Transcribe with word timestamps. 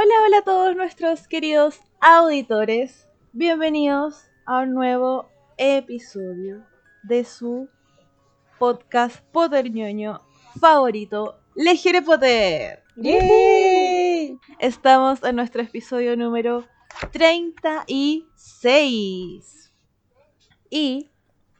Hola, 0.00 0.14
hola 0.24 0.38
a 0.38 0.42
todos 0.42 0.76
nuestros 0.76 1.26
queridos 1.26 1.80
auditores. 2.00 3.08
Bienvenidos 3.32 4.30
a 4.46 4.60
un 4.60 4.72
nuevo 4.72 5.28
episodio 5.56 6.64
de 7.02 7.24
su 7.24 7.68
podcast 8.60 9.24
Potter 9.32 9.72
ñoño 9.72 10.22
favorito, 10.60 11.40
Legere 11.56 12.02
Potter. 12.02 12.84
Estamos 14.60 15.20
en 15.24 15.34
nuestro 15.34 15.62
episodio 15.62 16.16
número 16.16 16.64
36. 17.10 19.72
Y 20.70 21.10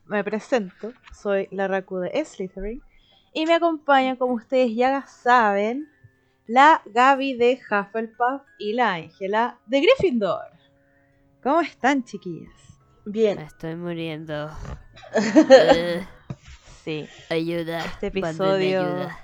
me 0.06 0.22
presento, 0.22 0.92
soy 1.12 1.48
la 1.50 1.66
Raku 1.66 1.96
de 1.96 2.24
Slytherin. 2.24 2.82
Y 3.34 3.46
me 3.46 3.54
acompañan, 3.54 4.14
como 4.14 4.34
ustedes 4.34 4.76
ya 4.76 5.04
saben, 5.08 5.88
la 6.48 6.82
Gaby 6.86 7.34
de 7.34 7.60
Hufflepuff 7.70 8.42
y 8.58 8.72
la 8.72 8.94
Ángela 8.94 9.58
de 9.66 9.82
Gryffindor. 9.82 10.46
¿Cómo 11.42 11.60
están, 11.60 12.02
chiquillas? 12.02 12.52
Bien. 13.04 13.36
Me 13.38 13.44
estoy 13.44 13.76
muriendo. 13.76 14.50
Sí, 16.84 17.06
ayuda. 17.28 17.84
este 17.84 18.06
episodio 18.06 18.80
ayuda. 18.80 19.18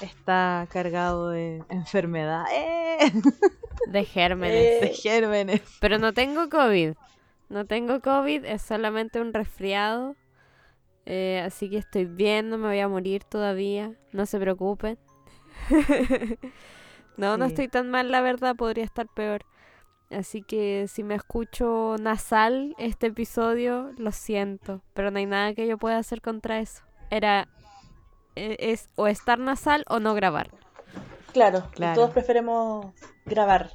está 0.00 0.68
cargado 0.70 1.30
de 1.30 1.64
enfermedad. 1.68 2.44
¡Eh! 2.52 3.10
De 3.88 4.04
gérmenes. 4.04 4.80
De 4.80 4.88
gérmenes. 4.90 5.60
Pero 5.80 5.98
no 5.98 6.12
tengo 6.12 6.48
COVID. 6.48 6.94
No 7.48 7.66
tengo 7.66 8.00
COVID, 8.00 8.44
es 8.44 8.62
solamente 8.62 9.20
un 9.20 9.32
resfriado. 9.32 10.14
Eh, 11.04 11.42
así 11.44 11.68
que 11.68 11.78
estoy 11.78 12.04
bien, 12.04 12.48
no 12.48 12.58
me 12.58 12.68
voy 12.68 12.78
a 12.78 12.86
morir 12.86 13.24
todavía. 13.24 13.92
No 14.12 14.24
se 14.24 14.38
preocupen. 14.38 14.96
no, 17.16 17.36
no 17.36 17.44
estoy 17.44 17.68
tan 17.68 17.90
mal, 17.90 18.10
la 18.10 18.20
verdad, 18.20 18.56
podría 18.56 18.84
estar 18.84 19.06
peor. 19.08 19.44
Así 20.10 20.42
que 20.42 20.86
si 20.88 21.02
me 21.02 21.14
escucho 21.14 21.96
nasal 22.00 22.74
este 22.78 23.08
episodio, 23.08 23.90
lo 23.96 24.12
siento. 24.12 24.82
Pero 24.94 25.10
no 25.10 25.18
hay 25.18 25.26
nada 25.26 25.54
que 25.54 25.66
yo 25.66 25.78
pueda 25.78 25.98
hacer 25.98 26.20
contra 26.20 26.58
eso. 26.60 26.82
Era. 27.10 27.48
e- 28.36 28.56
Es 28.60 28.90
o 28.96 29.06
estar 29.06 29.38
nasal 29.38 29.84
o 29.88 30.00
no 30.00 30.14
grabar. 30.14 30.50
Claro, 31.32 31.68
todos 31.94 32.10
preferemos 32.10 32.86
grabar. 33.26 33.70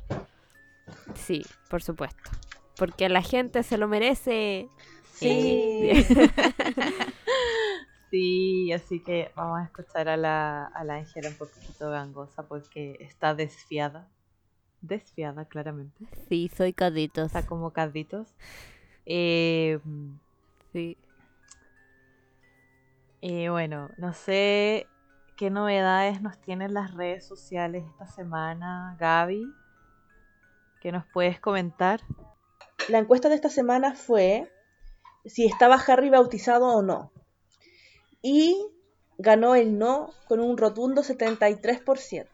Sí, 1.15 1.45
por 1.69 1.81
supuesto. 1.83 2.31
Porque 2.77 3.09
la 3.09 3.21
gente 3.21 3.63
se 3.63 3.77
lo 3.77 3.87
merece. 3.89 4.69
Sí. 5.13 5.91
Sí, 6.07 6.15
así 8.73 9.01
que 9.03 9.31
vamos 9.35 9.59
a 9.59 9.63
escuchar 9.65 10.09
a 10.09 10.17
la, 10.17 10.65
a 10.65 10.83
la 10.83 10.95
Ángela 10.95 11.29
un 11.29 11.35
poquito 11.35 11.89
gangosa 11.89 12.43
porque 12.43 12.97
está 12.99 13.35
desfiada. 13.35 14.07
Desfiada, 14.81 15.45
claramente. 15.45 16.05
Sí, 16.27 16.49
soy 16.55 16.73
caditos. 16.73 17.27
Está 17.27 17.45
como 17.45 17.71
carditos. 17.71 18.27
Eh, 19.05 19.79
Sí. 20.71 20.97
y 23.21 23.47
bueno, 23.47 23.89
no 23.97 24.13
sé 24.13 24.87
qué 25.35 25.49
novedades 25.49 26.21
nos 26.21 26.39
tienen 26.39 26.73
las 26.75 26.93
redes 26.93 27.27
sociales 27.27 27.83
esta 27.87 28.05
semana, 28.05 28.95
Gaby. 28.99 29.51
¿Qué 30.79 30.91
nos 30.91 31.05
puedes 31.07 31.39
comentar? 31.39 32.01
La 32.87 32.99
encuesta 32.99 33.29
de 33.29 33.35
esta 33.35 33.49
semana 33.49 33.95
fue 33.95 34.51
si 35.25 35.45
estaba 35.45 35.75
Harry 35.75 36.09
bautizado 36.09 36.67
o 36.67 36.81
no. 36.81 37.11
Y 38.21 38.57
ganó 39.17 39.55
el 39.55 39.77
no 39.77 40.13
con 40.27 40.39
un 40.39 40.57
rotundo 40.57 41.03
73%. 41.03 42.27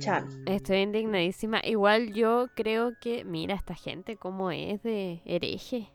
Chan. 0.00 0.44
Estoy 0.46 0.78
indignadísima. 0.78 1.60
Igual 1.62 2.12
yo 2.12 2.48
creo 2.56 2.92
que, 3.00 3.24
mira, 3.24 3.54
esta 3.54 3.74
gente 3.74 4.16
cómo 4.16 4.50
es 4.50 4.82
de 4.82 5.22
hereje. 5.24 5.88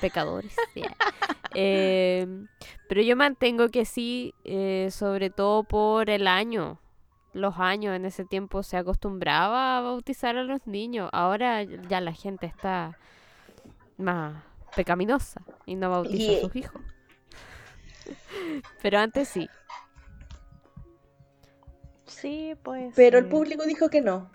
Pecadores. 0.00 0.56
Em, 1.58 2.48
pero 2.86 3.00
yo 3.00 3.16
mantengo 3.16 3.70
que 3.70 3.86
sí, 3.86 4.34
eh, 4.44 4.88
sobre 4.90 5.30
todo 5.30 5.64
por 5.64 6.10
el 6.10 6.26
año. 6.26 6.78
Los 7.32 7.54
años 7.58 7.96
en 7.96 8.04
ese 8.04 8.26
tiempo 8.26 8.62
se 8.62 8.76
acostumbraba 8.76 9.78
a 9.78 9.80
bautizar 9.80 10.36
a 10.36 10.42
los 10.42 10.66
niños. 10.66 11.08
Ahora 11.12 11.62
ya 11.62 12.02
la 12.02 12.12
gente 12.12 12.44
está 12.44 12.98
más 13.96 14.42
pecaminosa 14.76 15.42
y 15.64 15.74
no 15.74 15.90
bautiza 15.90 16.38
a 16.38 16.40
sus 16.42 16.54
hijos. 16.56 16.80
Pero 18.82 18.98
antes 19.00 19.28
sí. 19.28 19.48
Sí, 22.06 22.54
pues. 22.62 22.92
Pero 22.94 23.18
el 23.18 23.26
público 23.28 23.64
dijo 23.64 23.88
que 23.88 24.00
no. 24.00 24.30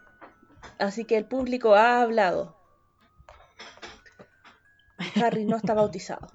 Así 0.79 1.05
que 1.05 1.17
el 1.17 1.25
público 1.25 1.75
ha 1.75 2.01
hablado. 2.01 2.57
Harry 5.15 5.45
no 5.45 5.55
está 5.57 5.73
bautizado. 5.73 6.27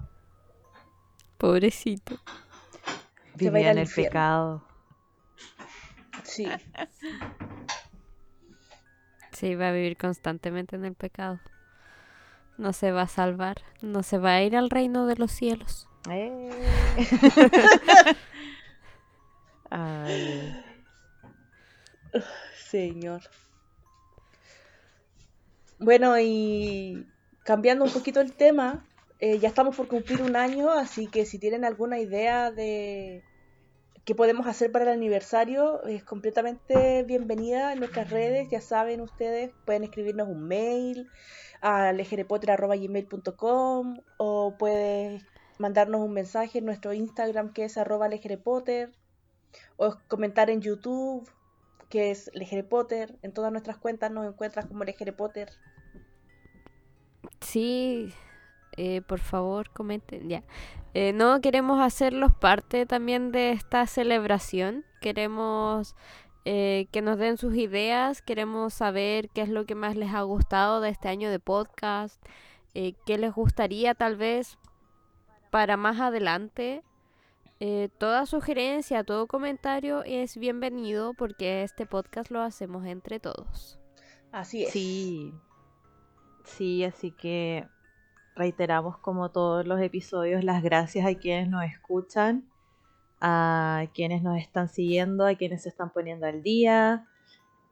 Pobrecito. 1.37 2.17
Se 3.37 3.51
va 3.51 3.57
a 3.57 3.61
ir 3.61 3.67
Vivía 3.67 3.71
en 3.71 3.77
el 3.77 3.83
infierno. 3.83 4.09
pecado. 4.09 4.67
Sí. 6.23 6.47
Sí, 9.31 9.55
va 9.55 9.69
a 9.69 9.71
vivir 9.71 9.97
constantemente 9.97 10.75
en 10.75 10.85
el 10.85 10.95
pecado. 10.95 11.39
No 12.57 12.73
se 12.73 12.91
va 12.91 13.03
a 13.03 13.07
salvar. 13.07 13.61
No 13.81 14.03
se 14.03 14.17
va 14.17 14.35
a 14.35 14.43
ir 14.43 14.55
al 14.55 14.69
reino 14.69 15.05
de 15.05 15.15
los 15.15 15.31
cielos. 15.31 15.87
Eh. 16.09 16.49
Señor. 22.69 23.21
Bueno, 25.79 26.19
y 26.19 27.05
cambiando 27.43 27.85
un 27.85 27.91
poquito 27.91 28.19
el 28.19 28.33
tema, 28.33 28.85
eh, 29.19 29.37
ya 29.39 29.47
estamos 29.47 29.75
por 29.75 29.87
cumplir 29.87 30.21
un 30.21 30.35
año, 30.35 30.71
así 30.71 31.07
que 31.07 31.25
si 31.25 31.37
tienen 31.37 31.65
alguna 31.65 31.99
idea 31.99 32.51
de 32.51 33.23
qué 34.05 34.15
podemos 34.15 34.47
hacer 34.47 34.71
para 34.71 34.85
el 34.85 34.91
aniversario, 34.91 35.83
es 35.83 36.03
completamente 36.03 37.03
bienvenida 37.03 37.73
en 37.73 37.79
nuestras 37.79 38.09
redes, 38.09 38.49
ya 38.49 38.61
saben 38.61 39.01
ustedes, 39.01 39.51
pueden 39.65 39.83
escribirnos 39.83 40.27
un 40.27 40.47
mail 40.47 41.09
a 41.67 41.91
lejerepotter.gmail.com 41.91 43.99
o 44.15 44.55
puedes 44.57 45.25
mandarnos 45.57 45.99
un 45.99 46.13
mensaje 46.13 46.59
en 46.59 46.65
nuestro 46.65 46.93
Instagram 46.93 47.51
que 47.51 47.65
es 47.65 47.77
arroba 47.77 48.07
lejerepotter 48.07 48.93
o 49.75 49.97
comentar 50.07 50.49
en 50.49 50.61
YouTube 50.61 51.29
que 51.89 52.11
es 52.11 52.31
Legere 52.33 52.63
Potter. 52.63 53.19
En 53.21 53.33
todas 53.33 53.51
nuestras 53.51 53.77
cuentas 53.77 54.09
nos 54.11 54.25
encuentras 54.25 54.65
como 54.65 54.85
Legere 54.85 55.11
Potter. 55.11 55.49
Sí, 57.41 58.13
eh, 58.77 59.01
por 59.01 59.19
favor, 59.19 59.69
comenten. 59.71 60.29
Ya. 60.29 60.45
Eh, 60.93 61.11
no, 61.11 61.41
queremos 61.41 61.81
hacerlos 61.81 62.31
parte 62.33 62.85
también 62.85 63.33
de 63.33 63.51
esta 63.51 63.85
celebración. 63.87 64.85
Queremos 65.01 65.97
eh, 66.49 66.87
que 66.93 67.01
nos 67.01 67.17
den 67.17 67.35
sus 67.37 67.55
ideas. 67.55 68.21
Queremos 68.21 68.73
saber 68.73 69.27
qué 69.31 69.41
es 69.41 69.49
lo 69.49 69.65
que 69.65 69.75
más 69.75 69.97
les 69.97 70.13
ha 70.13 70.21
gustado 70.21 70.79
de 70.79 70.87
este 70.89 71.09
año 71.09 71.29
de 71.29 71.39
podcast. 71.39 72.23
eh, 72.73 72.93
qué 73.05 73.17
les 73.17 73.33
gustaría 73.33 73.95
tal 73.95 74.15
vez 74.15 74.57
para 75.51 75.75
más 75.75 75.99
adelante. 75.99 76.83
Eh, 77.59 77.89
toda 77.97 78.25
sugerencia, 78.25 79.03
todo 79.03 79.27
comentario 79.27 80.03
es 80.05 80.37
bienvenido 80.37 81.13
porque 81.15 81.63
este 81.63 81.85
podcast 81.85 82.31
lo 82.31 82.41
hacemos 82.41 82.85
entre 82.85 83.19
todos. 83.19 83.77
Así 84.31 84.63
es. 84.63 84.71
Sí. 84.71 85.33
Sí, 86.45 86.85
así 86.85 87.11
que 87.11 87.67
reiteramos 88.35 88.97
como 88.99 89.31
todos 89.31 89.67
los 89.67 89.81
episodios 89.81 90.45
las 90.45 90.63
gracias 90.63 91.05
a 91.05 91.15
quienes 91.15 91.49
nos 91.49 91.65
escuchan, 91.65 92.47
a 93.21 93.85
quienes 93.93 94.21
nos 94.23 94.37
están 94.37 94.69
siguiendo, 94.69 95.25
a 95.25 95.35
quienes 95.35 95.63
se 95.63 95.69
están 95.69 95.91
poniendo 95.91 96.25
al 96.27 96.43
día. 96.43 97.05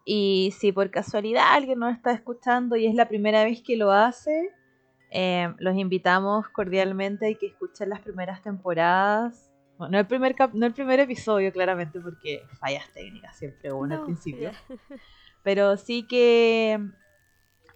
Y 0.06 0.53
si 0.59 0.71
por 0.71 0.92
casualidad 0.92 1.53
alguien 1.53 1.80
nos 1.80 1.94
está 1.95 2.12
escuchando 2.12 2.75
y 2.75 2.86
es 2.88 2.95
la 2.95 3.07
primera 3.07 3.44
vez 3.44 3.62
que 3.62 3.75
lo 3.75 3.92
hace, 3.92 4.51
eh, 5.12 5.53
los 5.59 5.75
invitamos 5.77 6.47
cordialmente 6.50 7.27
a 7.27 7.38
que 7.38 7.47
escuchen 7.47 7.89
las 7.89 8.01
primeras 8.01 8.42
temporadas. 8.42 9.51
Bueno, 9.77 9.94
no 9.94 10.00
el 10.00 10.07
primer 10.07 10.36
cap- 10.36 10.53
no 10.53 10.65
el 10.65 10.74
primer 10.74 11.00
episodio, 11.00 11.51
claramente, 11.51 12.00
porque 12.00 12.41
fallas 12.59 12.91
técnicas 12.94 13.38
siempre 13.38 13.71
uno 13.71 13.95
al 13.95 14.03
principio. 14.06 14.51
Pero 15.44 15.77
sí 15.77 16.07
que 16.07 16.80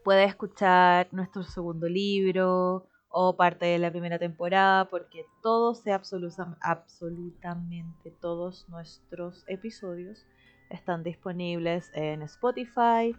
puede 0.04 0.24
escuchar 0.24 1.08
nuestro 1.12 1.44
segundo 1.44 1.88
libro 1.88 2.88
o 3.10 3.36
parte 3.36 3.66
de 3.66 3.80
la 3.80 3.90
primera 3.92 4.20
temporada, 4.20 4.86
porque 4.86 5.26
todos, 5.42 5.86
absoluta- 5.88 6.58
absolutamente 6.62 8.12
todos 8.12 8.68
nuestros 8.70 9.44
episodios 9.48 10.26
están 10.70 11.04
disponibles 11.04 11.92
en 11.96 12.22
Spotify, 12.22 13.16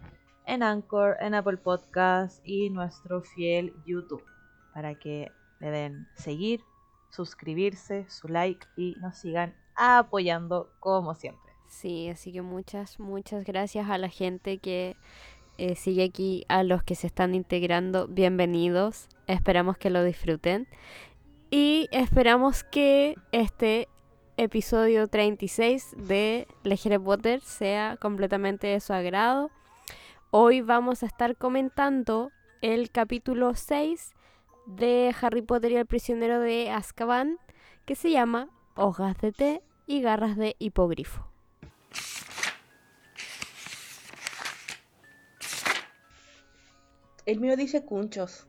en 0.47 0.63
Anchor, 0.63 1.17
en 1.21 1.35
Apple 1.35 1.57
Podcast 1.59 2.41
y 2.47 2.71
nuestro 2.71 3.23
fiel 3.23 3.75
YouTube, 3.85 4.25
para 4.73 4.95
que 4.95 5.33
le 5.59 5.71
den 5.71 6.07
seguir, 6.15 6.63
suscribirse, 7.11 8.09
su 8.09 8.29
like 8.29 8.67
y 8.77 8.95
nos 9.01 9.19
sigan 9.19 9.55
apoyando 9.75 10.71
como 10.79 11.15
siempre. 11.15 11.51
Sí, 11.67 12.09
así 12.09 12.33
que 12.33 12.43
muchas, 12.43 12.99
muchas 12.99 13.45
gracias 13.45 13.89
a 13.89 13.99
la 13.99 14.09
gente 14.09 14.59
que 14.59 14.97
eh, 15.61 15.77
sigue 15.77 16.05
aquí, 16.05 16.47
a 16.49 16.63
los 16.63 16.83
que 16.83 16.95
se 16.95 17.07
están 17.07 17.35
integrando, 17.35 18.09
bienvenidos. 18.09 19.09
Esperamos 19.27 19.77
que 19.77 19.91
lo 19.91 20.03
disfruten. 20.03 20.67
Y 21.51 21.87
esperamos 21.93 22.65
que 22.65 23.17
este 23.31 23.87
episodio 24.39 25.07
36 25.07 25.97
de 25.99 26.49
Legere 26.63 26.99
Potter 26.99 27.43
sea 27.43 27.99
completamente 28.01 28.69
de 28.69 28.81
su 28.81 28.95
agrado. 28.95 29.51
Hoy 30.31 30.63
vamos 30.63 31.03
a 31.03 31.07
estar 31.07 31.37
comentando 31.37 32.31
el 32.63 32.91
capítulo 32.91 33.55
6 33.55 34.15
de 34.65 35.15
Harry 35.21 35.43
Potter 35.43 35.73
y 35.73 35.77
el 35.77 35.85
prisionero 35.85 36.41
de 36.41 36.71
Azkaban, 36.71 37.37
que 37.85 37.97
se 37.97 38.11
llama 38.11 38.49
Hojas 38.77 39.19
de 39.19 39.33
té 39.33 39.63
y 39.87 40.01
garras 40.01 40.39
de 40.39 40.57
hipogrifo. 40.59 41.31
El 47.31 47.39
mío 47.39 47.57
dice 47.57 47.85
cunchos. 47.85 48.49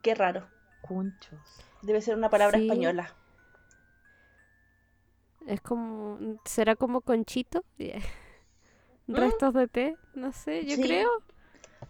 Qué 0.00 0.14
raro. 0.14 0.46
Cunchos. 0.80 1.40
Debe 1.82 2.00
ser 2.00 2.14
una 2.16 2.30
palabra 2.30 2.56
Sí. 2.56 2.66
española. 2.68 3.12
Es 5.48 5.60
como. 5.60 6.38
¿Será 6.44 6.76
como 6.76 7.00
conchito? 7.00 7.64
¿Restos 9.08 9.54
de 9.54 9.66
té? 9.66 9.96
No 10.14 10.30
sé, 10.30 10.64
yo 10.66 10.76
Sí. 10.76 10.82
creo. 10.82 11.08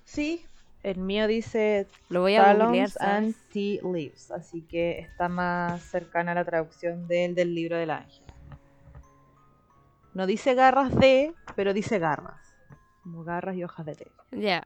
Sí, 0.05 0.47
El 0.83 0.97
mío 0.99 1.27
dice 1.27 1.87
Lo 2.09 2.23
voy 2.23 2.37
a 2.37 2.55
googlear. 2.55 2.91
Talons 2.91 2.97
and. 3.01 3.35
Tea 3.53 3.81
Leaves, 3.83 4.31
así 4.31 4.63
que 4.63 5.01
está 5.01 5.29
más 5.29 5.83
cercana 5.83 6.33
a 6.33 6.35
la 6.37 6.45
traducción 6.47 7.07
del, 7.09 7.35
del 7.35 7.55
libro 7.55 7.77
del 7.77 7.91
ángel. 7.91 8.25
No 10.15 10.25
dice 10.27 10.55
garras 10.55 10.95
de, 10.97 11.35
pero 11.57 11.75
dice 11.75 11.99
garras. 11.99 12.48
Como 13.09 13.25
garras 13.25 13.57
y 13.57 13.65
hojas 13.65 13.87
de 13.87 13.95
té. 13.95 14.13
Ya. 14.33 14.63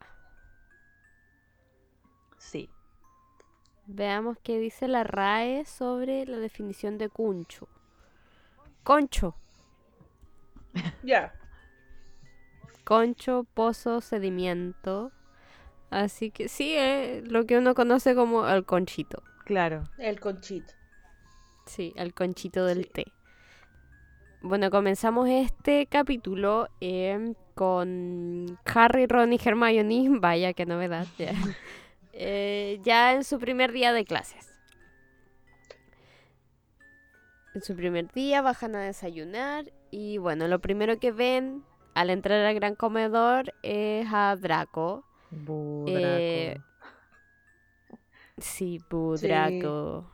Sí. 2.38 2.68
Veamos 3.86 4.36
qué 4.42 4.58
dice 4.58 4.88
la 4.88 5.04
RAE 5.04 5.64
sobre 5.64 6.26
la 6.26 6.38
definición 6.38 6.98
de 6.98 7.08
cuncho. 7.08 7.68
Concho. 8.82 9.36
ya. 11.04 11.32
Concho, 12.82 13.46
pozo, 13.54 14.00
sedimiento. 14.00 15.12
Así 15.90 16.32
que 16.32 16.48
sí, 16.48 16.74
es 16.76 17.30
lo 17.30 17.46
que 17.46 17.58
uno 17.58 17.76
conoce 17.76 18.16
como 18.16 18.48
el 18.48 18.64
conchito. 18.66 19.22
Claro. 19.44 19.84
El 19.98 20.18
conchito. 20.18 20.72
Sí, 21.66 21.92
el 21.94 22.12
conchito 22.12 22.64
del 22.64 22.86
Sí. 22.86 22.90
té. 22.90 23.12
Bueno, 24.42 24.70
comenzamos 24.70 25.28
este 25.28 25.86
capítulo 25.86 26.68
em, 26.80 27.34
con 27.54 28.58
Harry, 28.64 29.06
Ron 29.06 29.32
y 29.32 29.40
Hermione. 29.42 30.08
Vaya, 30.20 30.52
qué 30.52 30.66
novedad. 30.66 31.06
Ya. 31.18 31.32
Eh, 32.14 32.78
ya 32.82 33.14
en 33.14 33.24
su 33.24 33.38
primer 33.38 33.72
día 33.72 33.94
de 33.94 34.04
clases. 34.04 34.46
En 37.54 37.62
su 37.62 37.74
primer 37.74 38.12
día 38.12 38.42
bajan 38.42 38.76
a 38.76 38.80
desayunar 38.82 39.72
y 39.90 40.18
bueno, 40.18 40.46
lo 40.46 40.58
primero 40.60 40.98
que 41.00 41.10
ven 41.10 41.64
al 41.94 42.10
entrar 42.10 42.44
al 42.44 42.54
gran 42.54 42.74
comedor 42.74 43.54
es 43.62 44.06
a 44.12 44.36
Draco. 44.36 45.06
Bu, 45.30 45.86
Eh, 45.88 46.58
Draco. 47.88 47.98
Sí, 48.36 48.78
Bu. 48.90 49.16
Draco. 49.16 50.04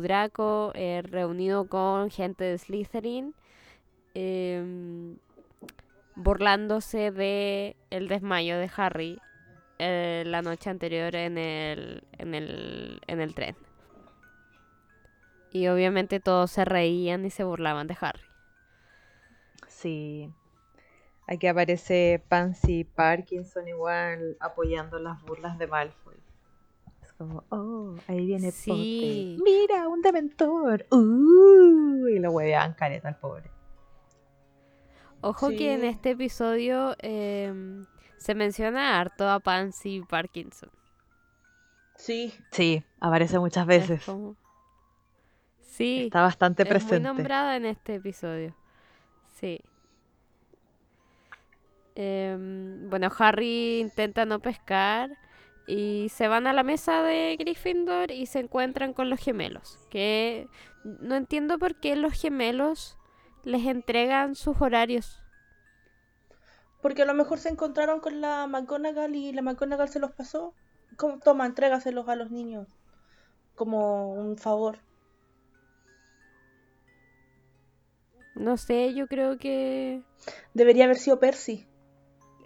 Draco 0.00 0.72
eh, 0.74 1.02
reunido 1.02 1.68
con 1.68 2.10
gente 2.10 2.44
de 2.44 2.58
Slytherin, 2.58 3.34
em, 4.14 5.16
burlándose 6.14 7.10
de 7.10 7.76
el 7.90 8.08
desmayo 8.08 8.58
de 8.58 8.70
Harry 8.76 9.18
eh, 9.78 10.24
la 10.26 10.40
noche 10.40 10.70
anterior 10.70 11.14
en 11.14 11.36
el, 11.36 12.02
en 12.12 12.34
el, 12.34 13.00
en 13.06 13.20
el 13.20 13.34
tren. 13.34 13.56
Y 15.50 15.68
obviamente 15.68 16.20
todos 16.20 16.50
se 16.50 16.64
reían 16.64 17.24
y 17.24 17.30
se 17.30 17.44
burlaban 17.44 17.86
de 17.86 17.96
Harry. 18.00 18.22
Sí. 19.68 20.32
Aquí 21.26 21.46
aparece 21.46 22.22
Pansy 22.28 22.84
Parkinson 22.84 23.66
igual 23.68 24.36
apoyando 24.40 24.98
las 24.98 25.20
burlas 25.22 25.58
de 25.58 25.66
Malfoy. 25.66 26.05
Es 27.18 27.18
como, 27.18 27.44
oh, 27.48 27.96
ahí 28.08 28.26
viene 28.26 28.50
Sí. 28.50 29.38
Potter. 29.38 29.52
Mira, 29.52 29.88
un 29.88 30.02
dementor. 30.02 30.86
Uh, 30.90 32.08
y 32.08 32.18
lo 32.18 32.30
huevean 32.30 32.74
careta 32.74 33.08
al 33.08 33.16
pobre. 33.18 33.50
Ojo 35.22 35.48
que 35.48 35.72
en 35.72 35.80
Sí. 35.80 35.86
este 35.86 36.10
episodio 36.10 36.94
em, 36.98 37.86
se 38.18 38.34
menciona 38.34 39.00
harto 39.00 39.28
a 39.28 39.40
Pansy 39.40 40.02
Parkinson. 40.06 40.70
Sí. 41.96 42.34
Sí, 42.52 42.84
aparece 43.00 43.38
muchas 43.38 43.62
Es 43.62 43.66
veces. 43.66 44.04
como- 44.04 44.36
Sí, 45.62 46.04
Está 46.04 46.20
bastante 46.22 46.62
es 46.64 46.68
muy 46.68 46.70
presente. 46.74 47.00
nombrada 47.00 47.56
en 47.56 47.64
este 47.64 47.94
episodio. 47.94 48.54
Sí. 49.32 49.60
Em, 51.94 52.90
bueno, 52.90 53.08
Harry 53.18 53.80
intenta 53.80 54.26
no 54.26 54.40
pescar 54.40 55.10
y 55.66 56.08
se 56.10 56.28
van 56.28 56.46
a 56.46 56.52
la 56.52 56.62
mesa 56.62 57.02
de 57.02 57.36
Gryffindor 57.38 58.10
y 58.10 58.26
se 58.26 58.38
encuentran 58.38 58.92
con 58.92 59.10
los 59.10 59.20
gemelos. 59.20 59.78
Que 59.90 60.48
no 60.84 61.16
entiendo 61.16 61.58
por 61.58 61.74
qué 61.76 61.96
los 61.96 62.12
gemelos 62.12 62.96
les 63.44 63.66
entregan 63.66 64.34
sus 64.34 64.60
horarios. 64.60 65.22
Porque 66.82 67.02
a 67.02 67.06
lo 67.06 67.14
mejor 67.14 67.38
se 67.38 67.48
encontraron 67.48 68.00
con 68.00 68.20
la 68.20 68.46
McGonagall 68.46 69.14
y 69.14 69.32
la 69.32 69.42
McGonagall 69.42 69.88
se 69.88 69.98
los 69.98 70.12
pasó. 70.12 70.54
Como, 70.96 71.18
toma, 71.18 71.46
entrégaselos 71.46 72.08
a 72.08 72.16
los 72.16 72.30
niños. 72.30 72.68
Como 73.54 74.12
un 74.12 74.36
favor. 74.38 74.78
No 78.34 78.56
sé, 78.56 78.94
yo 78.94 79.06
creo 79.06 79.38
que 79.38 80.02
Debería 80.54 80.84
haber 80.84 80.98
sido 80.98 81.18
Percy. 81.18 81.66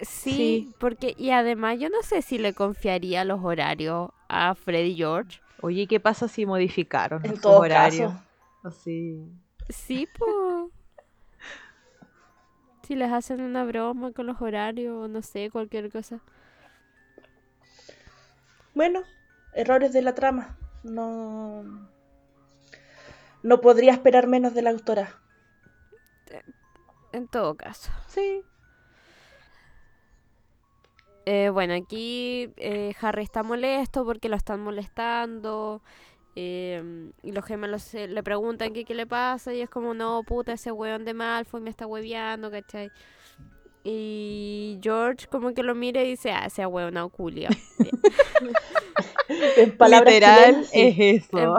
Sí, 0.03 0.31
Sí. 0.69 0.75
porque 0.79 1.15
y 1.19 1.31
además 1.31 1.79
yo 1.79 1.89
no 1.91 2.03
sé 2.03 2.23
si 2.23 2.39
le 2.39 2.53
confiaría 2.55 3.25
los 3.25 3.43
horarios 3.45 4.11
a 4.29 4.55
Freddy 4.55 4.95
George. 4.95 5.41
Oye, 5.63 5.87
¿qué 5.87 6.01
pasa 6.01 6.27
si 6.29 6.47
modificaron 6.47 7.25
En 7.25 7.33
sus 7.33 7.41
todo 7.43 7.59
horarios? 7.61 8.13
caso. 8.13 8.25
Así. 8.65 9.21
Sí, 9.69 10.09
pues. 10.19 10.31
Si 12.83 12.97
les 12.97 13.13
hacen 13.13 13.41
una 13.41 13.63
broma 13.65 14.11
con 14.13 14.27
los 14.27 14.43
horarios 14.43 14.97
o 15.05 15.07
no 15.07 15.23
sé, 15.23 15.49
cualquier 15.51 15.93
cosa. 15.93 16.19
Bueno, 18.75 19.03
errores 19.55 19.93
de 19.93 20.03
la 20.03 20.15
trama. 20.17 20.57
No. 20.83 21.63
No 23.45 23.61
podría 23.61 23.93
esperar 23.93 24.27
menos 24.27 24.55
de 24.55 24.63
la 24.63 24.71
autora. 24.71 25.21
En 27.13 27.29
todo 27.29 27.57
caso. 27.57 27.91
Sí. 28.09 28.43
Eh, 31.33 31.49
bueno, 31.51 31.75
aquí 31.75 32.51
eh, 32.57 32.93
Harry 33.01 33.23
está 33.23 33.43
molesto 33.45 34.05
porque 34.05 34.29
lo 34.29 34.35
están 34.37 34.61
molestando. 34.61 35.81
eh, 36.37 36.83
y 37.23 37.31
los 37.33 37.45
gemelos 37.45 37.83
se- 37.83 38.09
le 38.09 38.23
preguntan 38.23 38.73
que 38.73 38.85
qué 38.85 38.95
le 38.95 39.07
pasa. 39.07 39.53
Y 39.55 39.61
es 39.61 39.69
como, 39.71 39.95
no, 39.95 40.23
puta, 40.25 40.53
ese 40.55 40.73
weón 40.73 41.05
de 41.05 41.15
Malfoy 41.15 41.61
me 41.61 41.71
está 41.71 41.87
hueveando, 41.87 42.51
¿cachai? 42.51 42.91
Y 43.85 44.79
George 44.83 45.27
como 45.29 45.55
que 45.55 45.63
lo 45.63 45.75
mira 45.75 46.03
y 46.03 46.11
dice, 46.11 46.33
ah, 46.33 46.47
ese 46.47 46.67
weón 46.67 46.95
no 46.95 47.09
culia. 47.11 47.49
En 49.57 49.77
palabras 49.77 50.15
Literal 50.15 50.65
sí. 50.65 50.81
es 50.99 51.25
eso. 51.25 51.57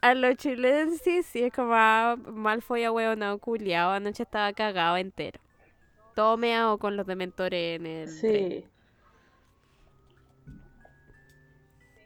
A 0.00 0.14
los 0.14 0.36
chilenses 0.36 1.26
sí 1.26 1.42
es 1.44 1.52
como 1.52 1.72
ah, 1.74 2.16
Malfoy 2.26 2.84
a 2.84 2.92
huevonao 2.92 3.38
culiao. 3.38 3.90
Anoche 3.90 4.22
estaba 4.22 4.52
cagado 4.52 4.96
entero. 4.96 5.40
Todo 6.14 6.36
meado 6.36 6.78
con 6.78 6.96
los 6.96 7.06
dementores 7.06 7.76
en 7.80 7.86
el 7.86 8.08
tren. 8.28 8.64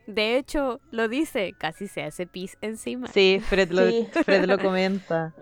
De 0.08 0.38
hecho, 0.38 0.80
lo 0.90 1.06
dice, 1.06 1.52
casi 1.58 1.86
se 1.86 2.02
hace 2.02 2.26
pis 2.26 2.56
encima. 2.62 3.08
Sí, 3.08 3.42
Fred 3.46 3.70
lo, 3.72 3.86
Sí. 3.86 4.08
Fred 4.24 4.46
lo 4.46 4.58
comenta. 4.62 5.34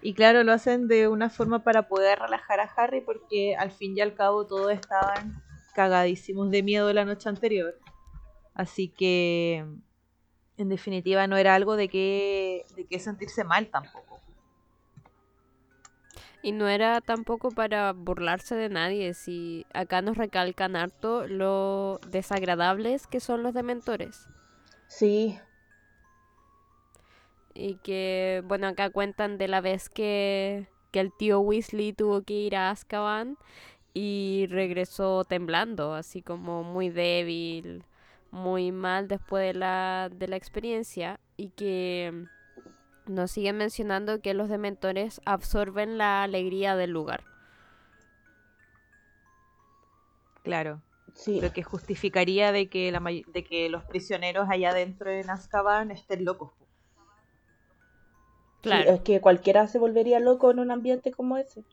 Y 0.00 0.14
claro, 0.14 0.42
lo 0.42 0.52
hacen 0.52 0.88
de 0.88 1.06
una 1.06 1.28
forma 1.28 1.62
para 1.62 1.86
poder 1.86 2.18
relajar 2.20 2.60
a 2.60 2.70
Harry 2.76 3.02
porque 3.02 3.54
al 3.56 3.70
fin 3.70 3.94
y 3.94 4.00
al 4.00 4.14
cabo 4.14 4.46
todos 4.46 4.72
estaban 4.72 5.42
cagadísimos 5.74 6.50
de 6.50 6.62
miedo 6.62 6.90
la 6.94 7.04
noche 7.04 7.28
anterior. 7.28 7.78
Así 8.54 8.88
que 8.88 9.66
en 10.56 10.68
definitiva 10.70 11.26
no 11.26 11.36
era 11.36 11.54
algo 11.54 11.76
de 11.76 11.88
que, 11.90 12.64
de 12.74 12.86
que 12.86 12.98
sentirse 12.98 13.44
mal 13.44 13.68
tampoco. 13.68 14.22
Y 16.46 16.52
no 16.52 16.68
era 16.68 17.00
tampoco 17.00 17.50
para 17.50 17.92
burlarse 17.92 18.54
de 18.54 18.68
nadie. 18.68 19.14
Si 19.14 19.66
acá 19.74 20.00
nos 20.00 20.16
recalcan 20.16 20.76
harto 20.76 21.26
lo 21.26 21.98
desagradables 22.08 23.08
que 23.08 23.18
son 23.18 23.42
los 23.42 23.52
dementores. 23.52 24.28
Sí. 24.86 25.40
y 27.54 27.76
que, 27.76 28.42
bueno, 28.46 28.68
acá 28.68 28.90
cuentan 28.90 29.38
de 29.38 29.48
la 29.48 29.60
vez 29.60 29.88
que, 29.88 30.68
que 30.92 31.00
el 31.00 31.12
tío 31.12 31.40
Weasley 31.40 31.92
tuvo 31.92 32.22
que 32.22 32.34
ir 32.34 32.56
a 32.56 32.70
Azkaban 32.70 33.38
y 33.94 34.46
regresó 34.50 35.24
temblando, 35.24 35.94
así 35.94 36.22
como 36.22 36.62
muy 36.64 36.90
débil, 36.90 37.84
muy 38.30 38.72
mal 38.72 39.08
después 39.08 39.42
de 39.42 39.54
la, 39.58 40.10
de 40.14 40.28
la 40.28 40.36
experiencia 40.36 41.18
y 41.36 41.48
que 41.50 42.26
nos 43.08 43.30
siguen 43.30 43.56
mencionando 43.58 44.20
que 44.20 44.34
los 44.34 44.48
dementores 44.48 45.20
absorben 45.24 45.98
la 45.98 46.22
alegría 46.22 46.76
del 46.76 46.90
lugar. 46.90 47.24
Claro. 50.42 50.82
Sí. 51.14 51.40
Lo 51.40 51.52
que 51.52 51.62
justificaría 51.62 52.52
de 52.52 52.68
que, 52.68 52.92
la, 52.92 53.00
may- 53.00 53.24
de 53.32 53.42
que 53.42 53.68
los 53.68 53.84
prisioneros 53.84 54.48
allá 54.50 54.70
adentro 54.70 55.10
en 55.10 55.30
Azkaban 55.30 55.90
estén 55.90 56.24
locos. 56.24 56.52
Sí, 58.62 58.68
Claro. 58.68 58.90
es 58.92 59.00
que 59.00 59.20
cualquiera 59.20 59.66
se 59.68 59.78
volvería 59.78 60.18
loco 60.20 60.50
en 60.50 60.58
un 60.58 60.70
ambiente 60.70 61.12
como 61.12 61.36
ese. 61.36 61.64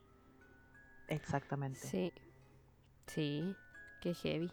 Exactamente. 1.08 1.80
Sí. 1.80 2.14
Sí, 3.08 3.56
qué 4.02 4.14
heavy. 4.14 4.52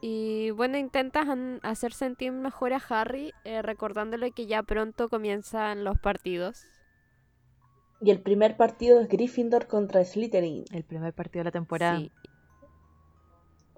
Y 0.00 0.50
bueno, 0.52 0.78
intentas 0.78 1.26
hacer 1.62 1.92
sentir 1.92 2.32
mejor 2.32 2.72
a 2.72 2.82
Harry, 2.88 3.34
eh, 3.44 3.62
recordándole 3.62 4.32
que 4.32 4.46
ya 4.46 4.62
pronto 4.62 5.08
comienzan 5.08 5.84
los 5.84 5.98
partidos. 5.98 6.66
Y 8.00 8.10
el 8.10 8.20
primer 8.20 8.56
partido 8.56 9.00
es 9.00 9.08
Gryffindor 9.08 9.66
contra 9.66 10.04
Slytherin. 10.04 10.64
El 10.72 10.84
primer 10.84 11.12
partido 11.14 11.40
de 11.40 11.44
la 11.44 11.50
temporada. 11.52 11.98
Sí, 11.98 12.10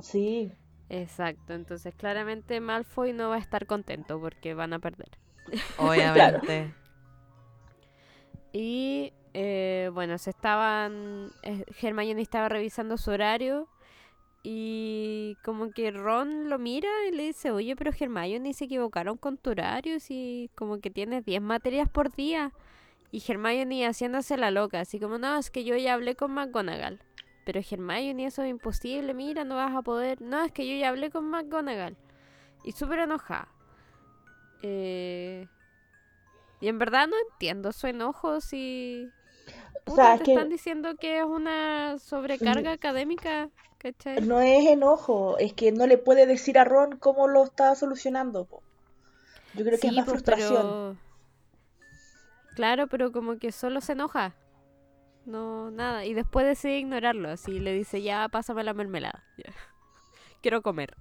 Sí, 0.00 0.52
exacto. 0.88 1.55
Entonces, 1.55 1.95
claramente 1.95 2.61
Malfoy 2.61 3.12
no 3.12 3.31
va 3.31 3.37
a 3.37 3.38
estar 3.38 3.67
contento 3.67 4.21
porque 4.21 4.55
van 4.55 4.73
a 4.73 4.79
perder. 4.79 5.19
Obviamente. 5.79 6.75
Y 8.52 9.12
eh, 9.35 9.91
bueno, 9.93 10.19
se 10.19 10.31
estaban. 10.31 11.33
eh, 11.43 11.64
Hermione 11.81 12.23
estaba 12.23 12.49
revisando 12.49 12.97
su 12.99 13.11
horario. 13.11 13.69
Y 14.44 15.37
como 15.44 15.70
que 15.70 15.92
Ron 15.92 16.50
lo 16.50 16.58
mira 16.58 16.88
y 17.08 17.12
le 17.14 17.25
dice, 17.25 17.52
oye, 17.52 17.76
pero 17.76 17.92
Hermione 17.99 18.52
se 18.54 18.64
equivocaron 18.64 19.16
con 19.16 19.37
tu 19.37 19.50
horario, 19.50 20.00
si 20.00 20.50
como 20.56 20.80
que 20.80 20.90
tienes 20.90 21.25
10 21.25 21.40
materias 21.40 21.88
por 21.88 22.12
día. 22.14 22.52
Y 23.12 23.22
Hermione 23.26 23.87
haciéndose 23.87 24.37
la 24.37 24.50
loca, 24.50 24.80
así 24.80 24.99
como, 24.99 25.18
no, 25.18 25.37
es 25.37 25.50
que 25.50 25.62
yo 25.64 25.76
ya 25.76 25.94
hablé 25.94 26.16
con 26.16 26.32
McGonagall. 26.32 27.00
Pero 27.44 27.61
Hermione, 27.61 28.26
eso 28.26 28.42
es 28.42 28.50
imposible, 28.50 29.14
mira, 29.14 29.44
no 29.44 29.56
vas 29.56 29.75
a 29.76 29.82
poder. 29.82 30.20
No, 30.20 30.42
es 30.44 30.50
que 30.52 30.66
yo 30.68 30.75
ya 30.76 30.88
hablé 30.88 31.11
con 31.11 31.28
McGonagall. 31.28 31.96
Y 32.64 32.72
súper 32.72 33.00
enojada. 33.00 33.49
Eh... 34.62 35.46
Y 36.61 36.68
en 36.68 36.78
verdad 36.78 37.08
no 37.08 37.16
entiendo 37.30 37.72
su 37.72 37.87
enojo 37.88 38.40
si... 38.40 39.08
O 39.80 39.84
Puta, 39.84 40.02
sea, 40.04 40.14
es 40.14 40.18
te 40.20 40.25
que- 40.26 40.32
están 40.34 40.49
diciendo 40.49 40.94
que 40.96 41.18
es 41.18 41.25
una 41.25 41.99
sobrecarga 41.99 42.70
académica, 42.70 43.50
¿cachai? 43.83 44.21
no 44.21 44.41
es 44.41 44.67
enojo, 44.67 45.37
es 45.39 45.53
que 45.53 45.73
no 45.73 45.87
le 45.87 45.99
puede 45.99 46.27
decir 46.27 46.59
a 46.59 46.65
Ron 46.65 46.97
cómo 46.99 47.27
lo 47.29 47.45
está 47.45 47.75
solucionando. 47.75 48.45
po. 48.45 48.62
Yo 49.55 49.65
creo 49.65 49.79
que 49.79 49.89
es 49.89 49.93
más 49.93 50.05
pues, 50.05 50.12
frustración. 50.23 50.55
pero- 50.55 50.97
Claro, 52.55 52.87
pero 52.87 53.12
como 53.12 53.39
que 53.39 53.51
solo 53.53 53.81
se 53.81 53.93
enoja. 53.93 54.35
No, 55.25 55.71
nada. 55.71 56.05
Y 56.05 56.15
después 56.15 56.47
decide 56.47 56.79
ignorarlo. 56.79 57.31
Así 57.31 57.61
le 57.61 57.73
dice, 57.73 58.03
ya, 58.03 58.29
pásame 58.29 58.62
la 58.65 58.75
mermelada. 58.75 59.25
Ya. 59.39 59.53
Quiero 60.43 60.62
comer. 60.62 60.95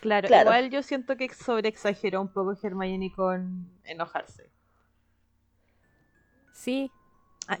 Claro, 0.00 0.26
Claro. 0.28 0.50
igual 0.50 0.70
yo 0.70 0.82
siento 0.82 1.16
que 1.16 1.28
sobreexageró 1.32 2.20
un 2.20 2.28
poco 2.28 2.56
Hermione 2.62 3.12
con 3.14 3.70
enojarse. 3.84 4.50
Sí, 6.52 6.90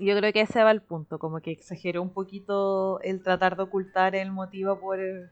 Yo 0.00 0.16
creo 0.16 0.32
que 0.32 0.40
ese 0.40 0.64
va 0.64 0.72
el 0.72 0.82
punto, 0.82 1.18
como 1.18 1.40
que 1.40 1.52
exageró 1.52 2.02
un 2.02 2.12
poquito 2.12 3.00
el 3.02 3.22
tratar 3.22 3.56
de 3.56 3.62
ocultar 3.62 4.16
el 4.16 4.32
motivo 4.32 4.80
por 4.80 4.98
el, 4.98 5.30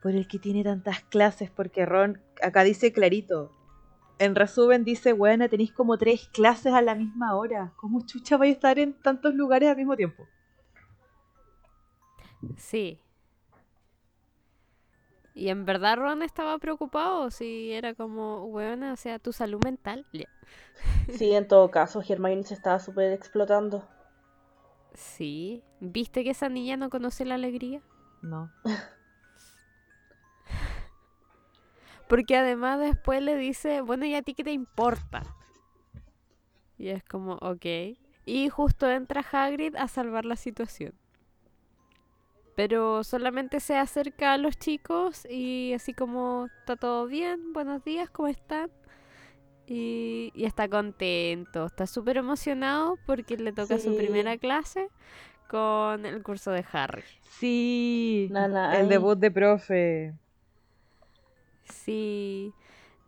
por 0.00 0.12
el 0.12 0.28
que 0.28 0.38
tiene 0.38 0.62
tantas 0.62 1.00
clases, 1.02 1.50
porque 1.50 1.84
Ron 1.84 2.20
acá 2.42 2.62
dice 2.62 2.92
clarito. 2.92 3.50
En 4.20 4.36
resumen 4.36 4.84
dice, 4.84 5.12
bueno, 5.12 5.48
tenéis 5.48 5.72
como 5.72 5.98
tres 5.98 6.28
clases 6.28 6.72
a 6.72 6.82
la 6.82 6.94
misma 6.94 7.34
hora. 7.34 7.72
¿Cómo 7.76 8.06
chucha 8.06 8.36
vais 8.36 8.52
a 8.52 8.54
estar 8.54 8.78
en 8.78 8.92
tantos 8.92 9.34
lugares 9.34 9.68
al 9.68 9.76
mismo 9.76 9.96
tiempo? 9.96 10.26
sí. 12.56 13.00
Y 15.34 15.48
en 15.48 15.64
verdad 15.64 15.96
Ron 15.96 16.22
estaba 16.22 16.56
preocupado. 16.58 17.30
Si 17.30 17.72
era 17.72 17.94
como, 17.94 18.46
bueno, 18.48 18.92
o 18.92 18.96
sea, 18.96 19.18
tu 19.18 19.32
salud 19.32 19.60
mental. 19.64 20.06
Sí, 21.08 21.32
en 21.32 21.48
todo 21.48 21.72
caso, 21.72 22.02
Hermione 22.08 22.44
se 22.44 22.54
estaba 22.54 22.78
súper 22.78 23.12
explotando. 23.12 23.88
Sí. 24.94 25.64
¿Viste 25.80 26.22
que 26.22 26.30
esa 26.30 26.48
niña 26.48 26.76
no 26.76 26.88
conoce 26.88 27.24
la 27.24 27.34
alegría? 27.34 27.82
No. 28.22 28.52
Porque 32.08 32.36
además 32.36 32.78
después 32.78 33.20
le 33.20 33.36
dice, 33.36 33.80
bueno, 33.80 34.04
¿y 34.04 34.14
a 34.14 34.22
ti 34.22 34.34
qué 34.34 34.44
te 34.44 34.52
importa? 34.52 35.24
Y 36.78 36.88
es 36.88 37.02
como, 37.02 37.34
ok. 37.34 37.66
Y 38.24 38.48
justo 38.50 38.88
entra 38.88 39.24
Hagrid 39.32 39.74
a 39.76 39.88
salvar 39.88 40.24
la 40.24 40.36
situación. 40.36 40.94
Pero 42.54 43.02
solamente 43.02 43.58
se 43.58 43.76
acerca 43.76 44.32
a 44.32 44.38
los 44.38 44.56
chicos 44.58 45.26
y 45.28 45.72
así 45.74 45.92
como, 45.92 46.48
¿está 46.60 46.76
todo 46.76 47.06
bien? 47.06 47.52
Buenos 47.52 47.82
días, 47.84 48.10
¿cómo 48.10 48.28
están? 48.28 48.70
Y, 49.66 50.30
y 50.34 50.44
está 50.44 50.68
contento, 50.68 51.66
está 51.66 51.86
súper 51.86 52.18
emocionado 52.18 52.98
porque 53.06 53.36
le 53.36 53.52
toca 53.52 53.78
su 53.78 53.96
primera 53.96 54.36
clase 54.36 54.88
con 55.48 56.06
el 56.06 56.22
curso 56.22 56.52
de 56.52 56.64
Harry. 56.70 57.02
Sí, 57.22 58.28
Nana, 58.30 58.78
el 58.78 58.88
debut 58.88 59.18
de 59.18 59.30
profe. 59.30 60.14
Sí, 61.64 62.52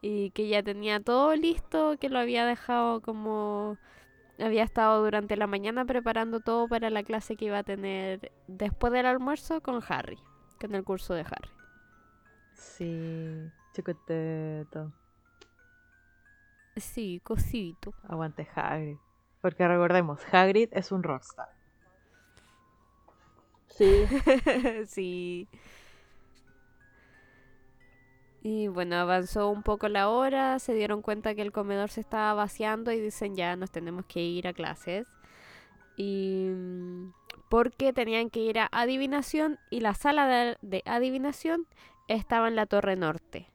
y 0.00 0.31
que 0.31 0.49
ya 0.49 0.62
tenía 0.62 0.99
todo 1.00 1.37
listo, 1.37 1.97
que 2.00 2.09
lo 2.09 2.19
había 2.19 2.47
dejado 2.47 3.00
como... 3.00 3.79
Había 4.38 4.64
estado 4.64 5.02
durante 5.02 5.37
la 5.37 5.47
mañana 5.47 5.85
preparando 5.85 6.40
todo 6.40 6.69
para 6.69 6.90
la 6.90 7.02
clase 7.02 7.37
que 7.37 7.47
iba 7.47 7.59
a 7.59 7.62
tener 7.62 8.33
después 8.47 8.93
del 8.93 9.07
almuerzo 9.07 9.61
con 9.62 9.81
Harry, 9.88 10.19
con 10.61 10.75
el 10.75 10.85
curso 10.85 11.14
de 11.14 11.23
Harry. 11.23 11.50
Sí, 12.55 13.50
chicoteto. 13.73 14.93
Sí, 16.76 17.21
cosito. 17.25 17.95
Aguante 18.09 18.47
Hagrid. 18.55 18.99
Porque 19.40 19.66
recordemos, 19.66 20.21
Hagrid 20.33 20.69
es 20.73 20.93
un 20.93 21.02
rockstar. 21.02 21.49
Sí, 23.69 24.07
sí. 24.87 25.49
Y 28.49 28.69
bueno, 28.69 28.95
avanzó 28.95 29.50
un 29.50 29.65
poco 29.65 29.88
la 29.88 30.09
hora, 30.09 30.61
se 30.61 30.73
dieron 30.73 31.03
cuenta 31.03 31.35
que 31.35 31.43
el 31.43 31.50
comedor 31.50 31.91
se 31.91 32.00
estaba 32.00 32.33
vaciando 32.33 32.93
y 32.93 33.00
dicen 33.00 33.35
ya 33.35 33.57
nos 33.57 33.73
tenemos 33.73 34.07
que 34.07 34.23
ir 34.23 34.47
a 34.47 34.53
clases. 34.53 35.09
Y 35.97 36.50
mm, 36.55 37.12
porque 37.49 37.93
tenían 37.93 38.31
que 38.31 38.38
ir 38.38 38.61
a 38.61 38.69
adivinación 38.71 39.59
y 39.69 39.81
la 39.81 39.95
sala 39.95 40.29
de, 40.29 40.57
de 40.62 40.85
adivinación 40.87 41.67
estaba 42.07 42.47
en 42.47 42.55
la 42.55 42.67
torre 42.67 42.95
norte. 42.95 43.49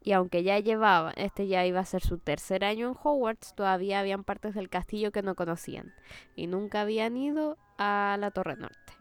Y 0.00 0.12
aunque 0.12 0.44
ya 0.44 0.60
llevaba, 0.60 1.10
este 1.16 1.48
ya 1.48 1.66
iba 1.66 1.80
a 1.80 1.84
ser 1.84 2.02
su 2.02 2.18
tercer 2.18 2.64
año 2.64 2.90
en 2.90 2.96
Hogwarts, 3.02 3.56
todavía 3.56 3.98
habían 3.98 4.22
partes 4.22 4.54
del 4.54 4.68
castillo 4.68 5.10
que 5.10 5.22
no 5.22 5.34
conocían 5.34 5.92
y 6.36 6.46
nunca 6.46 6.82
habían 6.82 7.16
ido 7.16 7.58
a 7.78 8.16
la 8.20 8.30
torre 8.30 8.54
norte. 8.54 8.97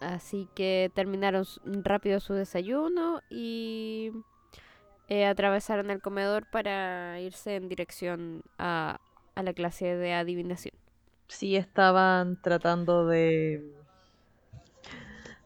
Así 0.00 0.48
que 0.54 0.90
terminaron 0.94 1.44
rápido 1.64 2.20
su 2.20 2.32
desayuno 2.32 3.20
y 3.28 4.10
eh, 5.08 5.26
atravesaron 5.26 5.90
el 5.90 6.00
comedor 6.00 6.46
para 6.50 7.20
irse 7.20 7.56
en 7.56 7.68
dirección 7.68 8.42
a, 8.58 8.98
a 9.34 9.42
la 9.42 9.52
clase 9.52 9.96
de 9.96 10.14
adivinación. 10.14 10.74
Sí 11.28 11.54
estaban 11.54 12.40
tratando 12.40 13.06
de 13.06 13.62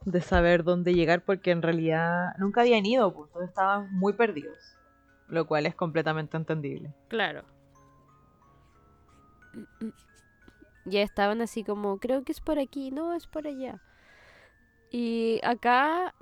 de 0.04 0.20
saber 0.20 0.64
dónde 0.64 0.94
llegar 0.94 1.23
porque 1.25 1.50
en 1.50 1.62
realidad 1.62 2.34
nunca 2.38 2.61
habían 2.61 2.84
ido, 2.84 3.12
pues 3.12 3.30
estaban 3.49 3.92
muy 3.92 4.12
perdidos, 4.12 4.58
lo 5.28 5.46
cual 5.46 5.66
es 5.66 5.75
completamente 5.75 6.37
entendible. 6.37 6.92
Claro. 7.08 7.44
Ya 10.84 11.00
estaban 11.02 11.40
así 11.40 11.64
como, 11.64 11.99
creo 11.99 12.25
que 12.25 12.32
es 12.32 12.40
por 12.40 12.58
aquí, 12.58 12.90
no, 12.90 13.14
es 13.14 13.26
por 13.26 13.46
allá. 13.46 13.80
Y 14.96 15.40
acá 15.42 16.14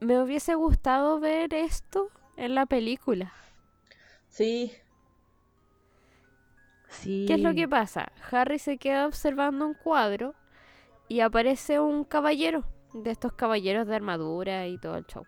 me 0.00 0.18
hubiese 0.22 0.54
gustado 0.54 1.20
ver 1.20 1.52
esto 1.52 2.08
en 2.38 2.54
la 2.54 2.64
película. 2.64 3.30
sí, 4.28 4.72
Sí. 6.88 7.26
¿Qué 7.28 7.34
es 7.34 7.40
lo 7.42 7.52
que 7.54 7.68
pasa? 7.68 8.10
Harry 8.30 8.58
se 8.58 8.78
queda 8.78 9.06
observando 9.06 9.66
un 9.66 9.74
cuadro 9.74 10.34
y 11.08 11.20
aparece 11.20 11.78
un 11.78 12.04
caballero, 12.04 12.64
de 12.94 13.10
estos 13.10 13.34
caballeros 13.34 13.86
de 13.86 13.94
armadura 13.94 14.66
y 14.66 14.78
todo 14.78 14.96
el 14.96 15.04
show. 15.04 15.26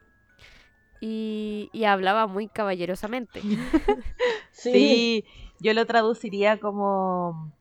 y, 1.02 1.68
y 1.74 1.84
hablaba 1.84 2.26
muy 2.26 2.48
caballerosamente. 2.48 3.42
Sí. 4.52 4.72
Sí, 4.72 5.24
yo 5.60 5.74
lo 5.74 5.84
traduciría 5.84 6.58
como 6.58 7.52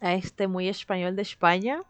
a 0.00 0.14
este 0.14 0.48
muy 0.48 0.68
español 0.68 1.14
de 1.16 1.22
España, 1.22 1.82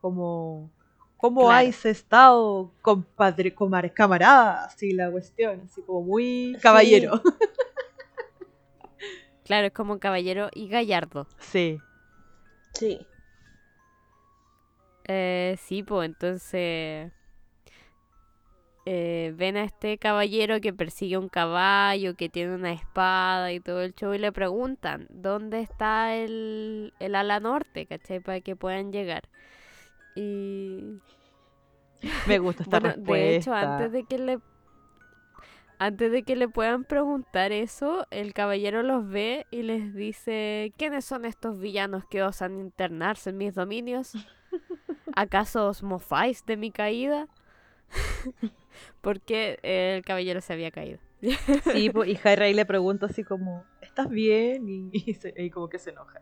como 0.00 0.70
¿cómo 1.18 1.42
Claro. 1.42 1.56
habéis 1.58 1.84
estado, 1.84 2.72
compadre, 2.80 3.54
comar, 3.54 3.92
camarada? 3.92 4.64
Así 4.64 4.92
la 4.92 5.10
cuestión, 5.10 5.60
así 5.66 5.82
como 5.82 6.00
muy 6.02 6.56
caballero. 6.62 7.20
Claro, 9.44 9.68
es 9.68 9.72
como 9.72 9.98
caballero 9.98 10.50
y 10.54 10.68
gallardo. 10.68 11.26
Sí, 11.38 11.80
Sí. 12.74 13.06
Eh, 15.10 15.56
sí, 15.58 15.82
pues 15.82 16.06
entonces 16.06 17.10
eh, 18.84 19.32
ven 19.36 19.56
a 19.56 19.64
este 19.64 19.96
caballero 19.98 20.60
que 20.60 20.72
persigue 20.74 21.16
un 21.16 21.28
caballo, 21.30 22.14
que 22.14 22.28
tiene 22.28 22.54
una 22.54 22.72
espada 22.72 23.52
y 23.52 23.60
todo 23.60 23.80
el 23.82 23.94
show 23.94 24.12
y 24.14 24.18
le 24.18 24.32
preguntan 24.32 25.06
dónde 25.10 25.60
está 25.60 26.14
el, 26.14 26.92
el 27.00 27.14
ala 27.14 27.40
norte, 27.40 27.86
¿cachai? 27.86 28.20
Para 28.20 28.40
que 28.42 28.54
puedan 28.56 28.92
llegar. 28.92 29.28
Y 30.20 31.00
me 32.26 32.38
gusta 32.38 32.62
esta 32.64 32.78
bueno, 32.80 32.88
respuesta. 32.88 33.12
de 33.12 33.36
hecho, 33.36 33.54
antes 33.54 33.92
de 33.92 34.04
que 34.04 34.18
le 34.18 34.38
antes 35.80 36.10
de 36.10 36.24
que 36.24 36.34
le 36.34 36.48
puedan 36.48 36.82
preguntar 36.84 37.52
eso, 37.52 38.04
el 38.10 38.34
caballero 38.34 38.82
los 38.82 39.08
ve 39.08 39.46
y 39.52 39.62
les 39.62 39.94
dice, 39.94 40.72
¿quiénes 40.76 41.04
son 41.04 41.24
estos 41.24 41.60
villanos 41.60 42.04
que 42.10 42.24
osan 42.24 42.58
internarse 42.58 43.30
en 43.30 43.36
mis 43.38 43.54
dominios? 43.54 44.14
¿Acaso 45.14 45.68
os 45.68 45.82
mofáis 45.84 46.44
de 46.46 46.56
mi 46.56 46.72
caída? 46.72 47.28
Porque 49.00 49.58
el 49.62 50.04
caballero 50.04 50.40
se 50.40 50.52
había 50.52 50.70
caído. 50.72 50.98
Sí, 51.72 51.90
po, 51.90 52.04
y 52.04 52.18
Harry 52.24 52.54
le 52.54 52.64
pregunta 52.66 53.06
así 53.06 53.22
como, 53.24 53.64
¿estás 53.80 54.08
bien? 54.08 54.68
Y, 54.68 54.90
y 54.92 55.14
se- 55.14 55.34
y 55.36 55.50
como 55.50 55.68
que 55.68 55.78
se 55.78 55.90
enoja. 55.90 56.20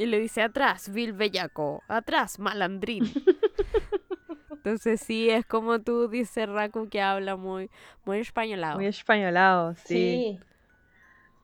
Y 0.00 0.06
le 0.06 0.18
dice, 0.18 0.40
atrás, 0.40 0.90
vil 0.90 1.12
bellaco, 1.12 1.82
atrás, 1.86 2.38
malandrín. 2.38 3.04
Entonces 4.50 4.98
sí, 5.02 5.28
es 5.28 5.44
como 5.44 5.80
tú 5.82 6.08
dices, 6.08 6.48
Raku, 6.48 6.88
que 6.88 7.02
habla 7.02 7.36
muy, 7.36 7.68
muy 8.06 8.18
españolado. 8.20 8.76
Muy 8.76 8.86
españolado, 8.86 9.74
sí. 9.74 9.84
Sí. 9.84 10.40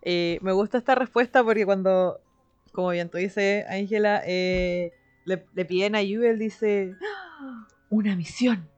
Eh, 0.01 0.39
me 0.41 0.53
gusta 0.53 0.79
esta 0.79 0.95
respuesta 0.95 1.45
porque 1.45 1.67
cuando, 1.67 2.19
como 2.73 2.89
bien 2.93 3.11
tú 3.11 3.19
dices, 3.19 3.67
Ángela, 3.69 4.23
eh, 4.27 4.95
le, 5.27 5.45
le 5.53 5.65
piden 5.67 5.95
ayuda, 5.95 6.31
él 6.31 6.39
dice, 6.39 6.97
"¡Ah! 7.03 7.67
una 7.91 8.17
misión. 8.17 8.71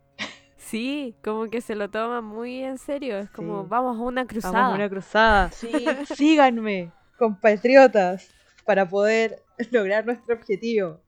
Sí, 0.56 1.14
como 1.22 1.50
que 1.50 1.60
se 1.60 1.76
lo 1.76 1.88
toma 1.88 2.20
muy 2.20 2.64
en 2.64 2.78
serio. 2.78 3.16
Es 3.16 3.30
como, 3.30 3.64
vamos 3.68 3.96
a 3.96 4.00
una 4.00 4.26
cruzada. 4.26 4.54
Vamos 4.54 4.72
a 4.72 4.74
una 4.74 4.88
cruzada. 4.90 5.50
Sí. 5.52 5.70
Síganme, 6.16 6.90
compatriotas, 7.16 8.28
para 8.66 8.88
poder 8.88 9.44
lograr 9.70 10.06
nuestro 10.06 10.34
objetivo. 10.34 11.00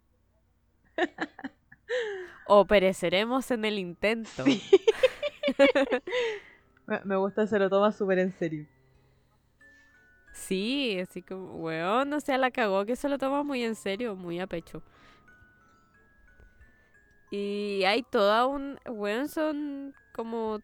O 2.52 2.66
pereceremos 2.66 3.48
en 3.52 3.64
el 3.64 3.78
intento. 3.78 4.44
Sí. 4.44 4.60
Me, 7.04 7.14
gusta, 7.14 7.46
se 7.46 7.56
lo 7.60 7.70
toma 7.70 7.92
súper 7.92 8.18
en 8.18 8.32
serio. 8.32 8.66
Sí, 10.32 10.98
así 11.00 11.22
como, 11.22 11.54
weón, 11.58 12.12
o 12.12 12.18
sea, 12.18 12.38
la 12.38 12.50
cagó 12.50 12.84
que 12.84 12.96
se 12.96 13.08
lo 13.08 13.18
toma 13.18 13.44
muy 13.44 13.62
en 13.62 13.76
serio, 13.76 14.16
muy 14.16 14.40
a 14.40 14.48
pecho. 14.48 14.82
Y 17.30 17.84
hay 17.86 18.02
toda 18.02 18.46
un, 18.48 18.80
weón, 18.88 19.28
son 19.28 19.94
como 20.12 20.60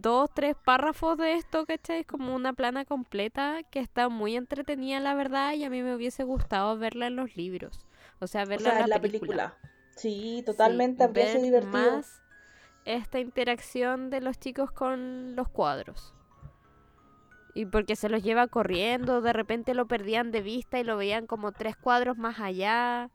dos, 0.00 0.30
tres 0.34 0.56
párrafos 0.56 1.16
de 1.18 1.34
esto, 1.34 1.66
¿cachai? 1.66 2.00
Es 2.00 2.06
como 2.06 2.34
una 2.34 2.52
plana 2.54 2.84
completa 2.84 3.62
que 3.70 3.80
está 3.80 4.08
muy 4.08 4.36
entretenida, 4.36 5.00
la 5.00 5.14
verdad, 5.14 5.54
y 5.54 5.64
a 5.64 5.70
mí 5.70 5.82
me 5.82 5.94
hubiese 5.94 6.24
gustado 6.24 6.78
verla 6.78 7.06
en 7.08 7.16
los 7.16 7.36
libros. 7.36 7.86
O 8.20 8.26
sea, 8.26 8.44
O 8.54 8.58
verla 8.58 8.70
sea, 8.70 8.72
en 8.72 8.78
la 8.78 8.88
la 8.88 9.00
película. 9.00 9.00
película. 9.00 9.58
Sí, 9.96 10.42
Sí, 10.46 10.46
totalmente 10.46 11.04
habría 11.04 11.26
sido 11.26 11.42
ver 11.42 11.42
divertido. 11.42 11.62
más 11.62 12.22
esta 12.84 13.20
interacción 13.20 14.10
de 14.10 14.20
los 14.20 14.38
chicos 14.38 14.72
con 14.72 15.36
los 15.36 15.48
cuadros. 15.48 16.14
Y 17.54 17.66
porque 17.66 17.96
se 17.96 18.08
los 18.08 18.22
lleva 18.22 18.46
corriendo, 18.48 19.20
de 19.20 19.32
repente 19.32 19.74
lo 19.74 19.86
perdían 19.86 20.30
de 20.32 20.40
vista 20.42 20.78
y 20.80 20.84
lo 20.84 20.96
veían 20.96 21.26
como 21.26 21.52
tres 21.52 21.76
cuadros 21.76 22.16
más 22.16 22.40
allá. 22.40 23.10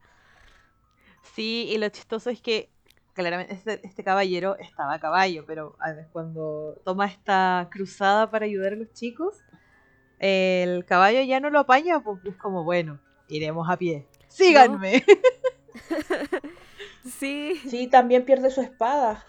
Sí, 1.22 1.68
y 1.70 1.78
lo 1.78 1.88
chistoso 1.90 2.30
es 2.30 2.40
que 2.40 2.70
claramente 3.18 3.52
este, 3.54 3.80
este 3.86 4.04
caballero 4.04 4.56
estaba 4.58 4.94
a 4.94 5.00
caballo, 5.00 5.44
pero 5.46 5.76
a 5.80 5.92
ver, 5.92 6.06
cuando 6.12 6.80
toma 6.84 7.06
esta 7.06 7.68
cruzada 7.70 8.30
para 8.30 8.46
ayudar 8.46 8.72
a 8.74 8.76
los 8.76 8.92
chicos, 8.92 9.42
el 10.20 10.84
caballo 10.84 11.20
ya 11.22 11.40
no 11.40 11.50
lo 11.50 11.58
apaña, 11.58 12.00
porque 12.00 12.30
es 12.30 12.36
como, 12.36 12.64
bueno, 12.64 13.00
iremos 13.28 13.68
a 13.68 13.76
pie. 13.76 14.06
Síganme. 14.28 15.04
Sí. 17.04 17.54
Sí, 17.68 17.86
también 17.86 18.24
pierde 18.24 18.50
su 18.50 18.60
espada. 18.60 19.24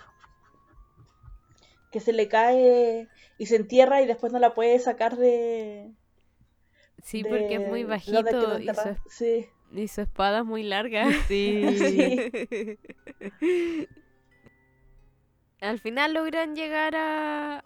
Que 1.91 1.99
se 1.99 2.13
le 2.13 2.27
cae 2.27 3.07
y 3.37 3.45
se 3.45 3.55
entierra 3.55 4.01
y 4.01 4.07
después 4.07 4.31
no 4.31 4.39
la 4.39 4.53
puede 4.53 4.77
sacar 4.79 5.17
de. 5.17 5.91
Sí, 7.01 7.23
de- 7.23 7.29
porque 7.29 7.55
es 7.55 7.67
muy 7.67 7.83
no, 7.83 7.89
bajito 7.89 8.59
y 8.59 8.67
su, 8.67 8.95
Sí. 9.09 9.47
Y 9.73 9.87
su 9.87 10.01
espada 10.01 10.39
es 10.39 10.45
muy 10.45 10.63
larga. 10.63 11.05
Sí. 11.27 11.63
Al 15.61 15.79
final 15.79 16.13
logran 16.13 16.55
llegar 16.55 16.95
a, 16.95 17.63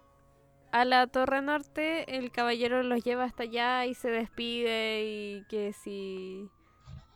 a 0.72 0.84
la 0.84 1.06
Torre 1.06 1.42
Norte, 1.42 2.16
el 2.16 2.32
caballero 2.32 2.82
los 2.82 3.04
lleva 3.04 3.24
hasta 3.24 3.44
allá 3.44 3.86
y 3.86 3.94
se 3.94 4.10
despide 4.10 5.04
y 5.04 5.44
que 5.48 5.72
si... 5.72 6.48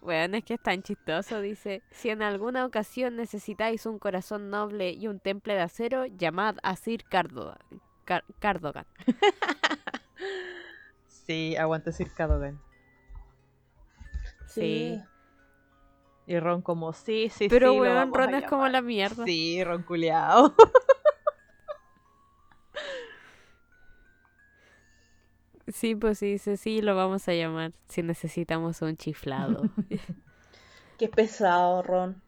Bueno, 0.01 0.37
es 0.37 0.45
que 0.45 0.55
es 0.55 0.63
tan 0.63 0.83
chistoso, 0.85 1.41
dice, 1.41 1.83
si 1.91 2.11
en 2.11 2.23
alguna 2.23 2.65
ocasión 2.65 3.17
necesitáis 3.17 3.85
un 3.87 3.99
corazón 3.99 4.49
noble 4.51 4.93
y 4.93 5.09
un 5.09 5.19
temple 5.19 5.55
de 5.55 5.63
acero, 5.63 6.07
llamad 6.07 6.57
a 6.63 6.77
Sir 6.77 7.03
Cardogan. 7.05 7.59
Car- 8.05 8.25
Cardogan. 8.39 8.87
Sí, 11.07 11.57
aguanta 11.57 11.93
Sir 11.93 12.11
Cadogan. 12.11 12.59
Sí. 14.49 15.01
Y 16.27 16.39
Ron 16.41 16.61
como, 16.63 16.93
sí, 16.93 17.31
sí, 17.31 17.49
Pero 17.49 17.71
sí, 17.71 17.77
lo 17.77 17.83
weón, 17.83 18.13
Ron 18.13 18.35
es 18.35 18.45
como 18.45 18.63
llamar". 18.63 18.73
la 18.73 18.83
mierda. 18.83 19.25
Sí, 19.25 19.63
Ron 19.65 19.83
culeado. 19.83 20.55
Sí, 25.67 25.95
pues 25.95 26.19
sí, 26.19 26.33
dice, 26.33 26.57
sí, 26.57 26.81
lo 26.81 26.97
vamos 26.97 27.29
a 27.29 27.35
llamar 27.35 27.73
si 27.89 28.03
necesitamos 28.03 28.81
un 28.81 28.97
chiflado. 28.97 29.65
Qué 30.99 31.09
pesado, 31.09 31.83
Ron. 31.83 32.23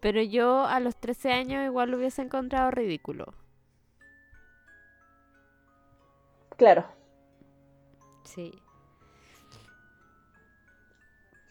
Pero 0.00 0.20
yo 0.22 0.64
a 0.64 0.80
los 0.80 0.96
13 0.96 1.32
años 1.32 1.64
igual 1.64 1.90
lo 1.90 1.98
hubiese 1.98 2.22
encontrado 2.22 2.70
ridículo. 2.72 3.32
Claro. 6.56 6.84
Sí. 8.24 8.61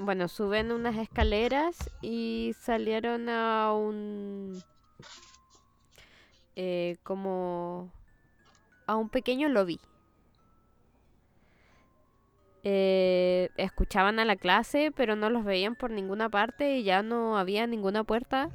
Bueno, 0.04 0.28
suben 0.28 0.72
unas 0.72 0.98
escaleras 0.98 1.92
y 2.02 2.56
salieron 2.60 3.30
a 3.30 3.72
un... 3.72 4.60
eh, 6.56 6.98
como... 7.04 7.92
a 8.88 8.96
un 8.96 9.10
pequeño 9.10 9.48
lobby. 9.48 9.80
Eh, 12.64 13.50
escuchaban 13.58 14.18
a 14.18 14.26
la 14.26 14.38
clase, 14.38 14.92
pero 14.96 15.16
no 15.16 15.30
los 15.30 15.46
veían 15.46 15.76
por 15.76 15.92
ninguna 15.92 16.30
parte 16.30 16.78
y 16.78 16.84
ya 16.84 17.04
no 17.04 17.38
había 17.38 17.68
ninguna 17.68 18.04
puerta. 18.04 18.50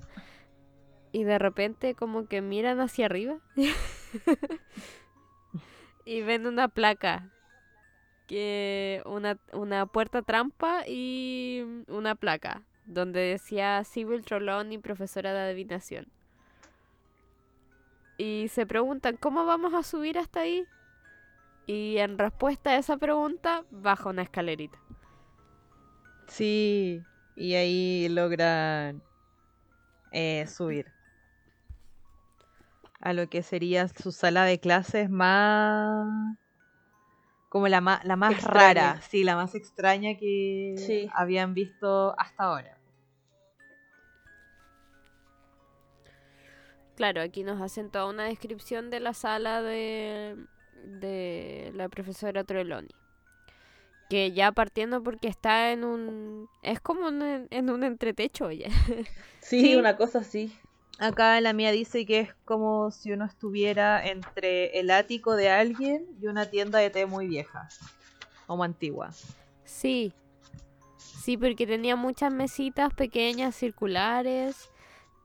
Y 1.12 1.22
de 1.22 1.38
repente 1.38 1.94
como 1.94 2.26
que 2.26 2.42
miran 2.42 2.80
hacia 2.80 3.06
arriba 3.06 3.38
y 6.04 6.22
ven 6.22 6.48
una 6.48 6.66
placa 6.66 7.30
que 8.26 9.02
una, 9.06 9.38
una 9.52 9.86
puerta 9.86 10.22
trampa 10.22 10.84
y 10.86 11.64
una 11.88 12.14
placa 12.14 12.62
donde 12.86 13.20
decía 13.20 13.82
Civil 13.84 14.24
Trollón 14.24 14.72
y 14.72 14.78
profesora 14.78 15.32
de 15.32 15.40
adivinación. 15.40 16.06
Y 18.18 18.48
se 18.48 18.66
preguntan, 18.66 19.16
¿cómo 19.16 19.44
vamos 19.44 19.74
a 19.74 19.82
subir 19.82 20.18
hasta 20.18 20.40
ahí? 20.40 20.64
Y 21.66 21.98
en 21.98 22.16
respuesta 22.16 22.70
a 22.70 22.76
esa 22.78 22.96
pregunta, 22.96 23.64
baja 23.70 24.08
una 24.08 24.22
escalerita. 24.22 24.78
Sí, 26.28 27.02
y 27.34 27.54
ahí 27.54 28.08
logran 28.08 29.02
eh, 30.12 30.46
subir 30.46 30.86
a 33.00 33.12
lo 33.12 33.28
que 33.28 33.42
sería 33.42 33.88
su 33.88 34.10
sala 34.12 34.44
de 34.44 34.58
clases 34.58 35.10
más 35.10 36.38
como 37.48 37.68
la 37.68 37.80
más, 37.80 38.04
la 38.04 38.16
más 38.16 38.32
Extraña. 38.32 38.58
rara, 38.92 39.00
sí, 39.02 39.24
la 39.24 39.36
más 39.36 39.54
extraña 39.54 40.16
que 40.16 40.74
Sí. 40.78 41.08
habían 41.14 41.54
visto 41.54 42.14
hasta 42.18 42.44
ahora. 42.44 42.72
claro, 46.96 47.20
aquí 47.20 47.42
nos 47.44 47.60
hacen 47.60 47.90
toda 47.90 48.06
una 48.06 48.24
descripción 48.24 48.88
de 48.88 49.00
la 49.00 49.12
sala 49.12 49.60
de, 49.62 50.36
de 50.82 51.70
la 51.74 51.88
profesora 51.90 52.42
Trelawney. 52.44 52.88
Que 54.08 54.32
ya 54.32 54.52
partiendo 54.52 55.02
porque 55.02 55.28
está 55.28 55.72
en 55.72 55.84
un... 55.84 56.48
Es 56.62 56.80
como 56.80 57.08
un- 57.08 57.48
en 57.50 57.70
un 57.70 57.84
entretecho 57.84 58.50
ya. 58.50 58.68
Sí, 59.40 59.60
Sí. 59.60 59.76
una 59.76 59.96
cosa 59.96 60.20
así. 60.20 60.56
Acá 60.98 61.40
la 61.42 61.52
mía 61.52 61.72
dice 61.72 62.06
que 62.06 62.20
es 62.20 62.34
como 62.44 62.90
si 62.90 63.12
uno 63.12 63.26
estuviera 63.26 64.06
entre 64.06 64.78
el 64.80 64.90
ático 64.90 65.36
de 65.36 65.50
alguien 65.50 66.06
y 66.20 66.26
una 66.26 66.46
tienda 66.46 66.78
de 66.78 66.88
té 66.90 67.04
muy 67.06 67.26
vieja. 67.28 67.68
Como 68.46 68.64
antigua. 68.64 69.10
Sí. 69.64 70.12
Sí, 70.96 71.36
porque 71.36 71.66
tenía 71.66 71.96
muchas 71.96 72.32
mesitas 72.32 72.94
pequeñas, 72.94 73.54
circulares. 73.54 74.70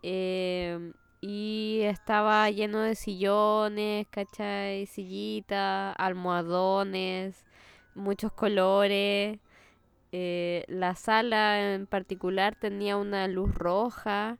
eh, 0.03 0.91
y 1.21 1.81
estaba 1.84 2.49
lleno 2.49 2.79
de 2.81 2.95
sillones, 2.95 4.07
¿cachai? 4.10 4.88
Sillitas, 4.88 5.95
almohadones, 5.97 7.45
muchos 7.95 8.31
colores. 8.34 9.39
eh, 10.12 10.65
la 10.67 10.95
sala 10.95 11.73
en 11.75 11.86
particular 11.88 12.55
tenía 12.55 12.97
una 12.97 13.27
luz 13.27 13.53
roja. 13.55 14.39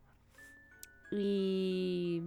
Y 1.12 2.24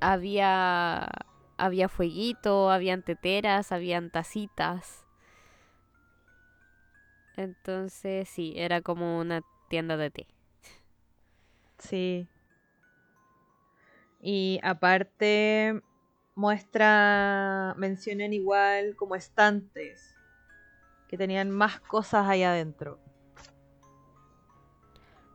había 0.00 1.08
había 1.56 1.88
fueguito, 1.88 2.70
habían 2.70 3.02
teteras, 3.02 3.72
habían 3.72 4.10
tacitas. 4.10 5.04
Entonces, 7.36 8.28
sí, 8.28 8.54
era 8.56 8.80
como 8.80 9.18
una 9.18 9.42
tienda 9.68 9.96
de 9.96 10.10
té. 10.10 10.26
Sí. 11.78 12.28
Y 14.20 14.60
aparte 14.62 15.82
muestra, 16.34 17.74
mencionan 17.76 18.32
igual 18.32 18.96
como 18.96 19.14
estantes 19.16 20.16
que 21.08 21.18
tenían 21.18 21.50
más 21.50 21.80
cosas 21.80 22.26
ahí 22.26 22.42
adentro. 22.42 22.98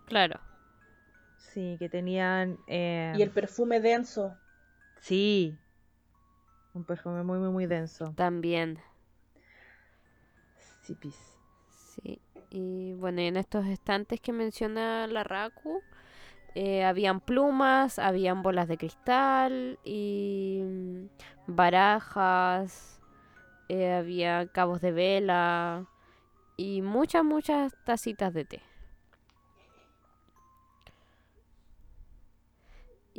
Claro. 0.05 0.48
Sí, 1.59 1.75
que 1.77 1.89
tenían... 1.89 2.57
eh, 2.67 3.13
Y 3.17 3.21
el 3.21 3.31
perfume 3.31 3.81
denso. 3.81 4.33
Sí. 5.01 5.57
Un 6.73 6.85
perfume 6.85 7.21
muy, 7.23 7.37
muy, 7.37 7.49
muy 7.49 7.65
denso. 7.65 8.15
También. 8.15 8.79
Sí, 10.81 10.95
pis. 10.95 11.17
Sí. 11.67 12.21
Y 12.49 12.93
bueno, 12.93 13.21
y 13.21 13.25
en 13.25 13.35
estos 13.35 13.65
estantes 13.65 14.21
que 14.21 14.31
menciona 14.31 15.05
la 15.07 15.23
Raku, 15.25 15.81
eh, 16.55 16.83
habían 16.85 17.19
plumas, 17.19 17.99
habían 17.99 18.41
bolas 18.43 18.67
de 18.67 18.77
cristal 18.77 19.79
y 19.83 20.61
mm, 20.63 21.05
barajas, 21.47 23.01
eh, 23.69 23.93
había 23.93 24.47
cabos 24.47 24.81
de 24.81 24.91
vela 24.91 25.85
y 26.57 26.81
muchas, 26.81 27.23
muchas 27.25 27.75
tacitas 27.85 28.33
de 28.33 28.45
té. 28.45 28.68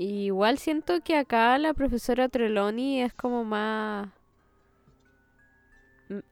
Y 0.00 0.24
igual 0.24 0.56
siento 0.56 1.02
que 1.02 1.14
acá 1.14 1.58
la 1.58 1.74
profesora 1.74 2.30
Trelawney 2.30 3.02
es 3.02 3.12
como 3.12 3.44
más... 3.44 4.08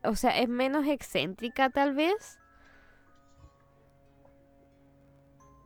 O 0.02 0.16
sea, 0.16 0.38
es 0.38 0.48
menos 0.48 0.86
excéntrica 0.86 1.68
tal 1.68 1.92
vez. 1.92 2.38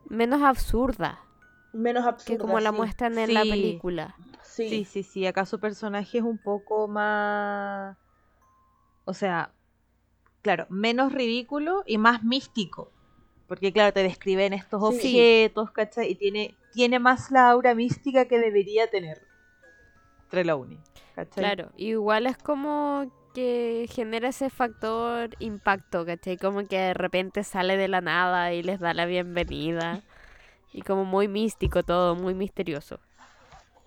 Menos 0.09 0.41
absurda 0.41 1.17
Menos 1.71 2.05
absurda. 2.05 2.37
que 2.37 2.41
como 2.41 2.59
la 2.59 2.73
muestran 2.73 3.17
en 3.17 3.33
la 3.33 3.43
película. 3.43 4.17
Sí. 4.41 4.67
Sí, 4.67 4.83
sí, 4.83 5.03
sí. 5.03 5.25
Acá 5.25 5.45
su 5.45 5.61
personaje 5.61 6.17
es 6.17 6.25
un 6.25 6.37
poco 6.37 6.89
más. 6.89 7.95
O 9.05 9.13
sea, 9.13 9.53
claro, 10.41 10.67
menos 10.69 11.13
ridículo 11.13 11.83
y 11.87 11.97
más 11.97 12.21
místico. 12.25 12.91
Porque, 13.47 13.71
claro, 13.71 13.93
te 13.93 14.03
describen 14.03 14.53
estos 14.53 14.81
Sí. 14.89 14.95
objetos, 14.95 15.71
¿cachai? 15.71 16.11
Y 16.11 16.15
tiene, 16.15 16.57
tiene 16.71 16.99
más 16.99 17.31
la 17.31 17.49
aura 17.49 17.75
mística 17.75 18.25
que 18.25 18.39
debería 18.39 18.89
tener 18.89 19.21
Trelawney, 20.29 20.79
¿cachai? 21.13 21.43
Claro, 21.43 21.71
igual 21.75 22.25
es 22.25 22.37
como 22.37 23.11
que 23.33 23.87
genera 23.91 24.29
ese 24.29 24.49
factor 24.49 25.29
impacto, 25.39 26.05
¿cachai? 26.05 26.37
Como 26.37 26.67
que 26.67 26.77
de 26.77 26.93
repente 26.93 27.43
sale 27.43 27.77
de 27.77 27.87
la 27.87 28.01
nada 28.01 28.53
y 28.53 28.63
les 28.63 28.79
da 28.79 28.93
la 28.93 29.05
bienvenida. 29.05 30.01
Y 30.75 30.81
como 30.81 31.05
muy 31.05 31.27
místico 31.27 31.83
todo, 31.83 32.15
muy 32.15 32.33
misterioso. 32.33 32.99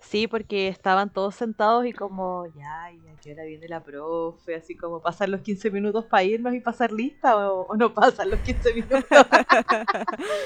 Sí, 0.09 0.25
porque 0.27 0.69
estaban 0.69 1.11
todos 1.11 1.35
sentados 1.35 1.85
y 1.85 1.91
como, 1.91 2.45
ya, 2.55 2.91
y 2.93 3.09
a 3.09 3.19
qué 3.19 3.33
hora 3.33 3.43
viene 3.43 3.67
la 3.67 3.83
profe, 3.83 4.55
así 4.55 4.77
como 4.77 5.01
pasan 5.01 5.31
los 5.31 5.41
15 5.41 5.69
minutos 5.69 6.05
para 6.05 6.23
irnos 6.23 6.53
y 6.53 6.61
pasar 6.61 6.93
lista 6.93 7.35
o, 7.51 7.63
o 7.67 7.75
no 7.75 7.93
pasan 7.93 8.29
los 8.29 8.39
15 8.39 8.73
minutos. 8.73 9.03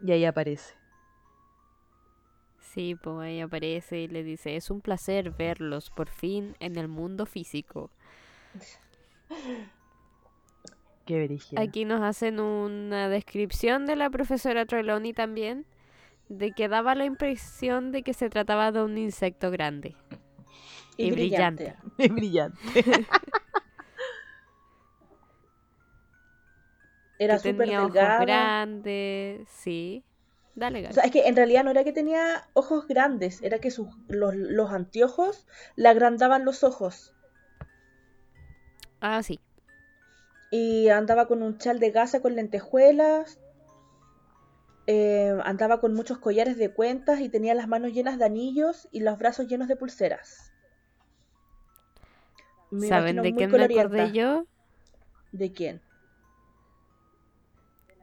y 0.00 0.12
ahí 0.12 0.24
aparece. 0.26 0.74
Sí, 2.60 2.94
pues 2.94 3.18
ahí 3.18 3.40
aparece 3.40 3.98
y 4.00 4.08
le 4.08 4.22
dice, 4.22 4.54
es 4.56 4.70
un 4.70 4.80
placer 4.80 5.30
verlos 5.32 5.90
por 5.90 6.08
fin 6.08 6.54
en 6.60 6.76
el 6.76 6.86
mundo 6.88 7.26
físico. 7.26 7.90
Qué. 11.10 11.40
Aquí 11.56 11.84
nos 11.84 12.02
hacen 12.02 12.38
una 12.38 13.08
descripción 13.08 13.84
de 13.86 13.96
la 13.96 14.10
profesora 14.10 14.64
Trelawney 14.64 15.12
también, 15.12 15.66
de 16.28 16.52
que 16.52 16.68
daba 16.68 16.94
la 16.94 17.04
impresión 17.04 17.90
de 17.90 18.02
que 18.02 18.14
se 18.14 18.30
trataba 18.30 18.70
de 18.70 18.84
un 18.84 18.96
insecto 18.96 19.50
grande. 19.50 19.96
Y, 20.96 21.08
y 21.08 21.10
brillante. 21.10 21.74
brillante. 21.96 21.96
Es 21.98 22.14
brillante. 22.14 22.58
Era 27.18 27.38
súper 27.38 27.68
delgada. 27.68 28.20
grandes, 28.20 29.48
sí. 29.48 30.04
Dale, 30.54 30.86
O 30.88 30.92
sea, 30.92 31.04
es 31.04 31.10
que 31.10 31.26
en 31.26 31.36
realidad 31.36 31.64
no 31.64 31.70
era 31.70 31.84
que 31.84 31.92
tenía 31.92 32.48
ojos 32.54 32.86
grandes, 32.86 33.42
era 33.42 33.58
que 33.58 33.70
sus, 33.70 33.88
los, 34.08 34.34
los 34.34 34.70
anteojos 34.70 35.46
le 35.76 35.88
agrandaban 35.88 36.44
los 36.44 36.64
ojos. 36.64 37.14
Ah, 39.00 39.22
sí. 39.22 39.40
Y 40.50 40.88
andaba 40.88 41.26
con 41.28 41.42
un 41.42 41.58
chal 41.58 41.78
de 41.78 41.90
gasa 41.90 42.20
con 42.20 42.34
lentejuelas. 42.34 43.38
eh, 44.86 45.38
andaba 45.44 45.80
con 45.80 45.94
muchos 45.94 46.18
collares 46.18 46.56
de 46.56 46.72
cuentas 46.72 47.20
y 47.20 47.28
tenía 47.28 47.54
las 47.54 47.68
manos 47.68 47.92
llenas 47.92 48.18
de 48.18 48.24
anillos 48.24 48.88
y 48.90 49.00
los 49.00 49.18
brazos 49.18 49.46
llenos 49.46 49.68
de 49.68 49.76
pulseras. 49.76 50.52
Me 52.72 52.88
¿Saben 52.88 53.22
de 53.22 53.34
quién 53.34 53.50
me 53.52 53.64
acordé 53.64 54.10
yo? 54.12 54.46
¿De 55.32 55.52
quién? 55.52 55.80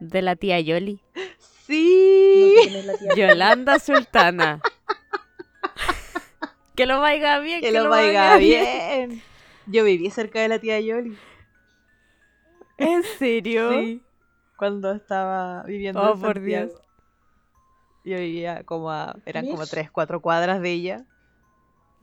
De 0.00 0.22
la 0.22 0.36
tía 0.36 0.60
Yoli. 0.60 1.02
No 1.14 1.22
Sí. 1.66 2.54
sé 2.64 2.78
es 2.78 2.86
la 2.86 2.96
tía. 2.96 3.10
Yolanda 3.16 3.78
Sultana. 3.78 4.62
que 6.74 6.86
lo 6.86 7.00
vaya 7.00 7.38
bien, 7.40 7.60
Que 7.60 7.72
lo 7.72 7.90
vaya 7.90 8.36
bien. 8.36 9.20
Yo 9.66 9.84
viví 9.84 10.08
cerca 10.10 10.40
de 10.40 10.48
la 10.48 10.58
tía 10.58 10.80
Yoli. 10.80 11.18
¿En 12.78 13.02
serio? 13.02 13.72
Sí. 13.72 14.02
Cuando 14.56 14.92
estaba 14.92 15.62
viviendo 15.64 16.00
Oh, 16.00 16.14
en 16.14 16.20
por. 16.20 16.40
Dios. 16.40 16.72
Yo 18.04 18.16
vivía 18.16 18.62
como 18.64 18.90
a, 18.90 19.16
eran 19.26 19.46
como 19.46 19.66
tres, 19.66 19.90
cuatro 19.90 20.20
cuadras 20.20 20.60
de 20.62 20.72
ella. 20.72 21.04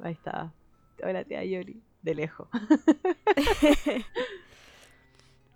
Ahí 0.01 0.13
estaba. 0.13 0.53
Hola 1.03 1.23
tía 1.23 1.43
Yoli. 1.43 1.81
De 2.01 2.13
lejos. 2.13 2.47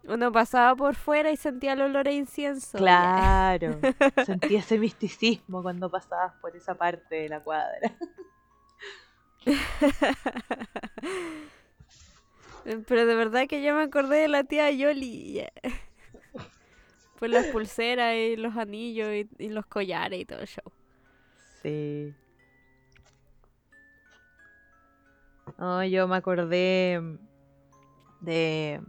Uno 0.05 0.31
pasaba 0.31 0.75
por 0.75 0.95
fuera 0.95 1.29
y 1.29 1.37
sentía 1.37 1.73
el 1.73 1.81
olor 1.81 2.07
a 2.07 2.11
incienso. 2.11 2.79
Claro. 2.79 3.79
Sentí 4.25 4.55
ese 4.55 4.79
misticismo 4.79 5.61
cuando 5.61 5.91
pasabas 5.91 6.33
por 6.41 6.55
esa 6.55 6.73
parte 6.73 7.15
de 7.15 7.29
la 7.29 7.41
cuadra. 7.41 7.95
Pero 12.63 13.05
de 13.05 13.15
verdad 13.15 13.47
que 13.47 13.63
yo 13.63 13.75
me 13.75 13.83
acordé 13.83 14.17
de 14.17 14.27
la 14.27 14.43
tía 14.43 14.71
Yoli. 14.71 15.45
Por 17.19 17.29
las 17.29 17.47
pulseras 17.47 18.15
y 18.15 18.37
los 18.37 18.55
anillos 18.55 19.09
y, 19.09 19.29
y 19.37 19.49
los 19.49 19.65
collares 19.65 20.19
y 20.19 20.25
todo 20.25 20.39
el 20.39 20.47
show. 20.47 20.71
Sí. 21.61 22.13
No, 25.57 25.83
yo 25.83 26.07
me 26.07 26.15
acordé 26.15 27.01
de... 28.21 28.81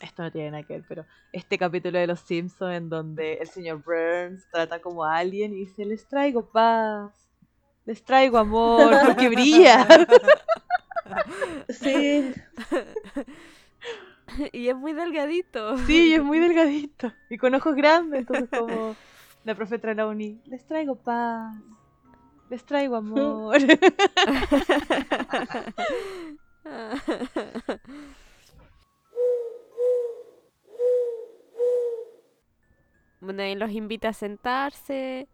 Esto 0.00 0.22
no 0.22 0.32
tiene 0.32 0.50
nada 0.50 0.62
que 0.62 0.74
ver, 0.74 0.84
pero 0.88 1.04
este 1.32 1.58
capítulo 1.58 1.98
de 1.98 2.06
Los 2.06 2.20
Simpsons 2.20 2.74
en 2.74 2.88
donde 2.88 3.34
el 3.34 3.48
señor 3.48 3.84
Burns 3.84 4.48
trata 4.50 4.80
como 4.80 5.04
a 5.04 5.18
alguien 5.18 5.52
y 5.52 5.66
dice, 5.66 5.84
les 5.84 6.08
traigo 6.08 6.50
paz, 6.50 7.12
les 7.84 8.02
traigo 8.02 8.38
amor, 8.38 8.92
porque 9.04 9.28
brilla. 9.28 9.86
Sí, 11.68 12.32
y 14.52 14.68
es 14.68 14.76
muy 14.76 14.92
delgadito. 14.92 15.78
Sí, 15.78 16.14
es 16.14 16.22
muy 16.22 16.38
delgadito. 16.38 17.12
Y 17.28 17.38
con 17.38 17.52
ojos 17.54 17.74
grandes. 17.74 18.20
Entonces, 18.20 18.48
como 18.50 18.94
la 19.44 19.54
profeta 19.54 19.82
Trelawney, 19.82 20.40
les 20.46 20.66
traigo 20.66 20.96
paz. 20.96 21.54
Les 22.48 22.64
traigo 22.64 22.96
amor. 22.96 23.58
bueno, 33.20 33.44
y 33.44 33.54
los 33.54 33.70
invita 33.70 34.08
a 34.08 34.12
sentarse. 34.12 35.28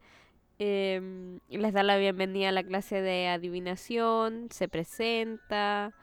Y 0.59 1.59
les 1.59 1.73
da 1.73 1.83
la 1.83 1.97
bienvenida 1.99 2.49
a 2.49 2.53
la 2.53 2.64
clase 2.64 3.03
de 3.03 3.29
adivinación. 3.29 4.49
Se 4.51 4.69
presenta. 4.69 5.95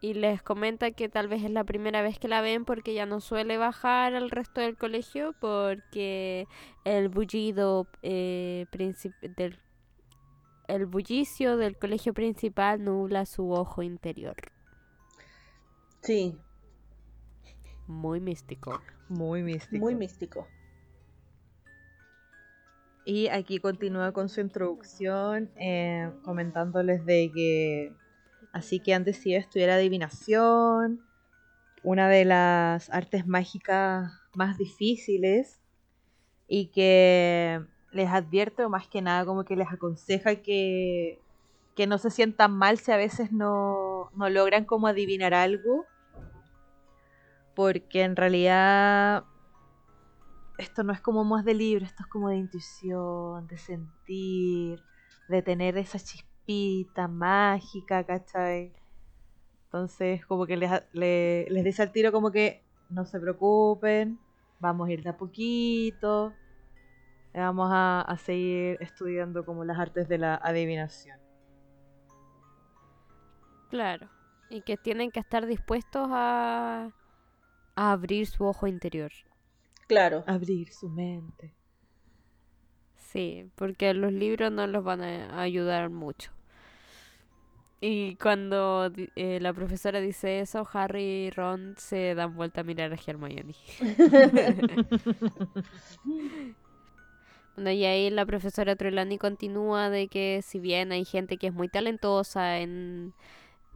Y 0.00 0.14
les 0.14 0.42
comenta 0.42 0.92
que 0.92 1.08
tal 1.08 1.26
vez 1.26 1.42
es 1.44 1.50
la 1.50 1.64
primera 1.64 2.02
vez 2.02 2.20
que 2.20 2.28
la 2.28 2.40
ven 2.40 2.64
porque 2.64 2.94
ya 2.94 3.04
no 3.04 3.20
suele 3.20 3.58
bajar 3.58 4.14
al 4.14 4.30
resto 4.30 4.60
del 4.60 4.76
colegio 4.76 5.34
porque 5.40 6.46
el 6.84 7.08
bullido 7.08 7.88
eh, 8.02 8.66
del 9.36 9.58
el 10.68 10.86
bullicio 10.86 11.56
del 11.56 11.76
colegio 11.78 12.14
principal 12.14 12.84
nubla 12.84 13.26
su 13.26 13.50
ojo 13.52 13.82
interior. 13.82 14.36
Sí, 16.02 16.38
Muy 17.86 18.20
místico. 18.20 18.80
Muy 19.08 19.42
místico. 19.42 19.84
muy 19.84 19.94
místico. 19.94 20.46
Y 23.08 23.28
aquí 23.28 23.58
continúa 23.58 24.12
con 24.12 24.28
su 24.28 24.42
introducción 24.42 25.50
eh, 25.56 26.12
comentándoles 26.24 27.06
de 27.06 27.32
que 27.34 27.92
así 28.52 28.80
que 28.80 28.92
han 28.92 29.04
decidido 29.04 29.40
estudiar 29.40 29.70
adivinación, 29.70 31.00
una 31.82 32.10
de 32.10 32.26
las 32.26 32.90
artes 32.90 33.26
mágicas 33.26 34.12
más 34.34 34.58
difíciles 34.58 35.58
y 36.48 36.66
que 36.66 37.64
les 37.92 38.10
advierte 38.10 38.66
o 38.66 38.68
más 38.68 38.88
que 38.88 39.00
nada 39.00 39.24
como 39.24 39.44
que 39.44 39.56
les 39.56 39.72
aconseja 39.72 40.42
que, 40.42 41.18
que 41.74 41.86
no 41.86 41.96
se 41.96 42.10
sientan 42.10 42.52
mal 42.52 42.76
si 42.76 42.92
a 42.92 42.98
veces 42.98 43.32
no, 43.32 44.10
no 44.16 44.28
logran 44.28 44.66
como 44.66 44.86
adivinar 44.86 45.32
algo 45.32 45.86
porque 47.54 48.02
en 48.02 48.16
realidad 48.16 49.24
esto 50.58 50.82
no 50.84 50.92
es 50.92 51.00
como 51.00 51.24
más 51.24 51.44
de 51.44 51.54
libro, 51.54 51.84
esto 51.86 52.02
es 52.02 52.08
como 52.08 52.28
de 52.30 52.36
intuición, 52.36 53.46
de 53.46 53.58
sentir, 53.58 54.84
de 55.28 55.42
tener 55.42 55.78
esa 55.78 55.98
chispita 55.98 57.08
mágica, 57.08 58.04
¿cachai? 58.04 58.72
Entonces, 59.66 60.24
como 60.26 60.46
que 60.46 60.56
les, 60.56 60.70
le- 60.92 61.46
les 61.50 61.64
dice 61.64 61.82
al 61.82 61.92
tiro 61.92 62.12
como 62.12 62.30
que 62.32 62.64
no 62.90 63.04
se 63.06 63.20
preocupen, 63.20 64.18
vamos 64.60 64.88
a 64.88 64.92
ir 64.92 65.02
de 65.02 65.10
a 65.10 65.16
poquito, 65.16 66.34
vamos 67.34 67.70
a, 67.72 68.02
a 68.02 68.18
seguir 68.18 68.76
estudiando 68.80 69.44
como 69.44 69.64
las 69.64 69.78
artes 69.78 70.08
de 70.08 70.18
la 70.18 70.36
adivinación. 70.36 71.18
Claro. 73.70 74.08
Y 74.50 74.62
que 74.62 74.76
tienen 74.76 75.10
que 75.10 75.20
estar 75.20 75.46
dispuestos 75.46 76.08
a 76.10 76.90
abrir 77.76 78.26
su 78.26 78.44
ojo 78.44 78.66
interior. 78.66 79.12
Claro. 79.88 80.22
Abrir 80.28 80.72
su 80.72 80.88
mente. 80.88 81.56
Sí, 82.96 83.50
porque 83.54 83.94
los 83.94 84.12
libros 84.12 84.52
no 84.52 84.66
los 84.66 84.84
van 84.84 85.00
a 85.02 85.40
ayudar 85.40 85.88
mucho. 85.90 86.30
Y 87.80 88.16
cuando 88.16 88.90
eh, 89.14 89.38
la 89.40 89.52
profesora 89.52 90.00
dice 90.00 90.40
eso, 90.40 90.66
Harry 90.72 91.26
y 91.26 91.30
Ron 91.30 91.74
se 91.78 92.14
dan 92.16 92.34
vuelta 92.34 92.62
a 92.62 92.64
mirar 92.64 92.92
a 92.92 92.96
Hermione. 93.06 93.54
Bueno, 97.54 97.72
y 97.72 97.84
ahí 97.84 98.10
la 98.10 98.24
profesora 98.24 98.76
Trelawney 98.76 99.18
continúa 99.18 99.90
de 99.90 100.08
que 100.08 100.42
si 100.42 100.60
bien 100.60 100.92
hay 100.92 101.04
gente 101.04 101.38
que 101.38 101.48
es 101.48 101.52
muy 101.54 101.68
talentosa 101.68 102.58
en, 102.60 103.14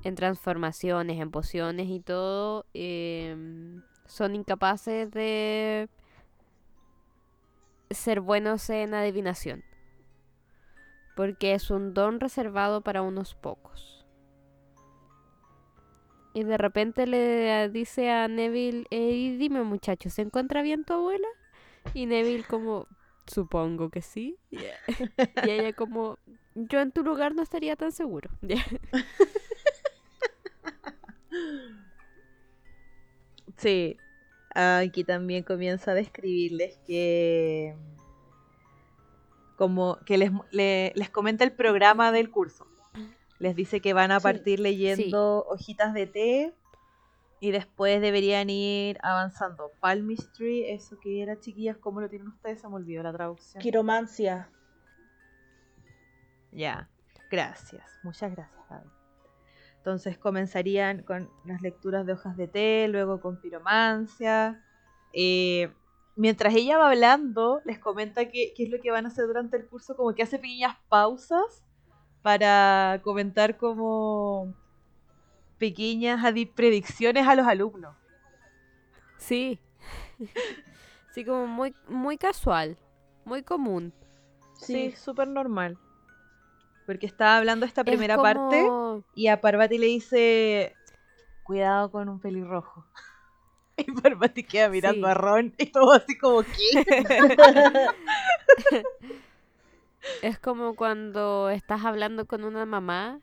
en 0.04 0.14
transformaciones, 0.16 1.20
en 1.20 1.30
pociones 1.32 1.88
y 1.88 2.00
todo, 2.00 2.66
em, 2.74 3.82
son 4.06 4.34
incapaces 4.36 5.10
de 5.12 5.88
ser 7.94 8.20
buenos 8.20 8.68
en 8.70 8.94
adivinación. 8.94 9.64
Porque 11.16 11.54
es 11.54 11.70
un 11.70 11.94
don 11.94 12.20
reservado 12.20 12.80
para 12.80 13.02
unos 13.02 13.34
pocos. 13.34 14.04
Y 16.34 16.44
de 16.44 16.56
repente 16.56 17.06
le 17.06 17.68
dice 17.68 18.10
a 18.10 18.26
Neville, 18.28 18.86
"Ey, 18.90 19.36
dime 19.36 19.62
muchacho, 19.62 20.08
¿se 20.08 20.22
encuentra 20.22 20.62
bien 20.62 20.84
tu 20.84 20.94
abuela? 20.94 21.28
Y 21.92 22.06
Neville 22.06 22.44
como, 22.44 22.86
supongo 23.26 23.90
que 23.90 24.00
sí. 24.02 24.38
Y 25.46 25.50
ella 25.50 25.72
como, 25.74 26.18
yo 26.54 26.80
en 26.80 26.92
tu 26.92 27.02
lugar 27.02 27.34
no 27.34 27.42
estaría 27.42 27.76
tan 27.76 27.92
seguro. 27.92 28.30
Sí, 33.56 33.96
aquí 34.54 35.04
también 35.04 35.42
comienza 35.44 35.92
a 35.92 35.94
describirles 35.94 36.78
que 36.86 37.74
como 39.56 39.98
que 40.04 40.18
les, 40.18 40.30
le- 40.50 40.92
les 40.96 41.10
comenta 41.10 41.44
el 41.44 41.52
programa 41.52 42.10
del 42.12 42.30
curso. 42.30 42.66
Les 43.38 43.54
dice 43.56 43.80
que 43.80 43.92
van 43.92 44.10
a 44.12 44.20
Sí. 44.20 44.24
partir 44.24 44.60
leyendo 44.60 45.44
hojitas 45.48 45.94
de 45.94 46.06
té 46.06 46.54
y 47.40 47.50
después 47.50 48.00
deberían 48.00 48.50
ir 48.50 48.98
avanzando. 49.02 49.72
Palmistry, 49.80 50.64
eso 50.70 50.98
que 51.00 51.22
era 51.22 51.38
chiquillas, 51.40 51.76
¿cómo 51.78 52.00
lo 52.00 52.08
tienen 52.08 52.28
ustedes? 52.28 52.60
Se 52.60 52.68
me 52.68 52.76
olvidó 52.76 53.02
la 53.02 53.12
traducción. 53.12 53.60
Quiromancia. 53.60 54.48
Ya, 56.52 56.88
gracias, 57.30 57.84
muchas 58.02 58.30
gracias, 58.34 58.60
Gaby. 58.68 58.88
Entonces 59.82 60.16
comenzarían 60.16 61.02
con 61.02 61.28
las 61.44 61.60
lecturas 61.60 62.06
de 62.06 62.12
hojas 62.12 62.36
de 62.36 62.46
té, 62.46 62.86
luego 62.88 63.20
con 63.20 63.40
piromancia. 63.40 64.62
Eh, 65.12 65.72
mientras 66.14 66.54
ella 66.54 66.78
va 66.78 66.88
hablando, 66.90 67.60
les 67.64 67.80
comenta 67.80 68.26
que- 68.30 68.54
qué 68.56 68.62
es 68.62 68.70
lo 68.70 68.80
que 68.80 68.92
van 68.92 69.06
a 69.06 69.08
hacer 69.08 69.26
durante 69.26 69.56
el 69.56 69.66
curso, 69.66 69.96
como 69.96 70.14
que 70.14 70.22
hace 70.22 70.38
pequeñas 70.38 70.76
pausas 70.88 71.64
para 72.22 73.00
comentar 73.02 73.56
como 73.56 74.54
pequeñas 75.58 76.24
predicciones 76.54 77.26
a 77.26 77.34
los 77.34 77.48
alumnos. 77.48 77.96
Sí. 79.18 79.58
Sí, 81.10 81.24
como 81.24 81.48
muy, 81.48 81.74
muy 81.88 82.18
casual, 82.18 82.78
muy 83.24 83.42
común. 83.42 83.92
Sí, 84.54 84.90
Sí. 84.92 84.96
súper 84.96 85.26
normal. 85.26 85.76
Porque 86.86 87.06
estaba 87.06 87.36
hablando 87.36 87.64
esta 87.66 87.82
Es 87.82 87.86
primera 87.86 88.16
parte 88.16 88.66
Y 89.14 89.28
a 89.28 89.40
Parvati 89.40 89.78
le 89.78 89.86
dice, 89.86 90.76
cuidado 91.44 91.90
con 91.90 92.08
un 92.08 92.20
pelirrojo. 92.20 92.84
Y 93.78 93.90
Parvati 93.90 94.44
queda 94.44 94.68
mirando 94.68 95.06
Sí. 95.06 95.10
a 95.10 95.14
Ron 95.14 95.54
y 95.56 95.66
todo 95.66 95.92
así 95.92 96.16
como, 96.18 96.42
¿qué? 96.42 96.84
Es 100.22 100.38
como 100.38 100.74
cuando 100.74 101.48
estás 101.48 101.84
hablando 101.84 102.26
con 102.26 102.44
una 102.44 102.66
mamá, 102.66 103.20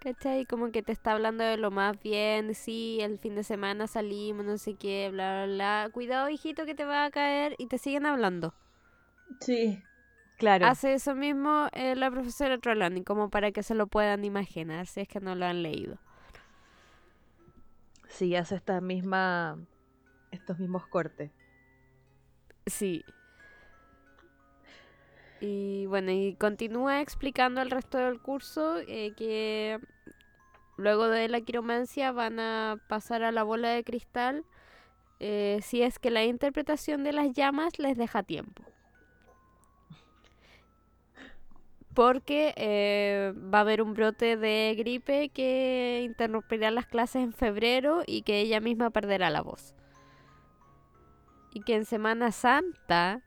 ¿cachai? 0.00 0.46
Como 0.46 0.70
que 0.72 0.82
te 0.82 0.92
está 0.92 1.12
hablando 1.12 1.44
de 1.44 1.56
lo 1.56 1.70
más 1.70 2.00
bien, 2.00 2.54
sí, 2.54 2.98
el 3.02 3.18
fin 3.18 3.34
de 3.34 3.44
semana 3.44 3.86
salimos, 3.86 4.46
no 4.46 4.56
sé 4.56 4.74
qué, 4.74 5.08
bla, 5.12 5.44
bla, 5.44 5.54
bla. 5.54 5.90
Cuidado, 5.92 6.28
hijito, 6.30 6.64
que 6.64 6.74
te 6.74 6.84
va 6.84 7.04
a 7.04 7.10
caer 7.10 7.54
y 7.58 7.66
te 7.66 7.76
siguen 7.78 8.06
hablando. 8.06 8.54
Sí. 9.40 9.82
Claro. 10.40 10.66
Hace 10.66 10.94
eso 10.94 11.14
mismo 11.14 11.68
eh, 11.72 11.94
la 11.94 12.10
profesora 12.10 12.56
Trelawney, 12.56 13.04
como 13.04 13.28
para 13.28 13.52
que 13.52 13.62
se 13.62 13.74
lo 13.74 13.88
puedan 13.88 14.24
imaginar, 14.24 14.86
si 14.86 15.00
es 15.00 15.06
que 15.06 15.20
no 15.20 15.34
lo 15.34 15.44
han 15.44 15.62
leído. 15.62 15.98
Sí, 18.08 18.34
hace 18.34 18.54
esta 18.54 18.80
misma, 18.80 19.58
estos 20.30 20.58
mismos 20.58 20.86
cortes. 20.86 21.30
Sí. 22.64 23.04
Y 25.42 25.84
bueno, 25.86 26.10
y 26.10 26.34
continúa 26.36 27.02
explicando 27.02 27.60
el 27.60 27.70
resto 27.70 27.98
del 27.98 28.18
curso 28.18 28.78
eh, 28.88 29.12
que 29.18 29.78
luego 30.78 31.08
de 31.08 31.28
la 31.28 31.42
quiromancia 31.42 32.12
van 32.12 32.40
a 32.40 32.78
pasar 32.88 33.24
a 33.24 33.30
la 33.30 33.42
bola 33.42 33.68
de 33.68 33.84
cristal 33.84 34.46
eh, 35.18 35.60
si 35.62 35.82
es 35.82 35.98
que 35.98 36.10
la 36.10 36.24
interpretación 36.24 37.04
de 37.04 37.12
las 37.12 37.34
llamas 37.34 37.78
les 37.78 37.98
deja 37.98 38.22
tiempo. 38.22 38.64
Porque 41.94 42.54
eh, 42.56 43.34
va 43.52 43.58
a 43.58 43.60
haber 43.62 43.82
un 43.82 43.94
brote 43.94 44.36
de 44.36 44.74
gripe 44.78 45.30
que 45.30 46.02
interrumpirá 46.04 46.70
las 46.70 46.86
clases 46.86 47.22
en 47.22 47.32
febrero 47.32 48.02
y 48.06 48.22
que 48.22 48.40
ella 48.40 48.60
misma 48.60 48.90
perderá 48.90 49.28
la 49.30 49.42
voz. 49.42 49.74
Y 51.52 51.62
que 51.62 51.74
en 51.74 51.84
Semana 51.84 52.30
Santa 52.30 53.22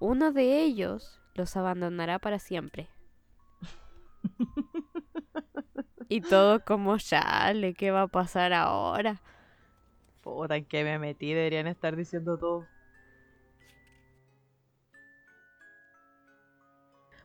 uno 0.00 0.32
de 0.32 0.62
ellos 0.62 1.20
los 1.34 1.56
abandonará 1.56 2.18
para 2.18 2.38
siempre. 2.38 2.88
y 6.08 6.20
todo 6.20 6.64
como 6.64 6.96
chale, 6.98 7.74
¿qué 7.74 7.90
va 7.90 8.02
a 8.02 8.08
pasar 8.08 8.52
ahora? 8.52 9.20
Puta, 10.22 10.56
¿en 10.56 10.64
qué 10.64 10.84
me 10.84 10.98
metí? 10.98 11.32
Deberían 11.32 11.66
estar 11.66 11.96
diciendo 11.96 12.38
todo. 12.38 12.66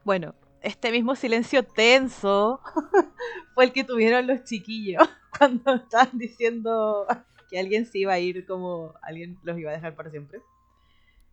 Bueno, 0.04 0.36
este 0.62 0.92
mismo 0.92 1.16
silencio 1.16 1.64
tenso 1.64 2.60
fue 3.54 3.66
el 3.66 3.74
que 3.74 3.84
tuvieron 3.84 4.28
los 4.28 4.44
chiquillos 4.44 5.08
cuando 5.38 5.76
estaban 5.76 6.18
diciendo 6.18 7.08
que 7.50 7.60
alguien 7.60 7.86
se 7.86 8.00
iba 8.00 8.14
a 8.14 8.20
ir 8.20 8.46
como 8.46 8.94
alguien 9.02 9.38
los 9.44 9.58
iba 9.58 9.72
a 9.72 9.76
dejar 9.76 9.96
para 9.96 10.10
siempre. 10.10 10.42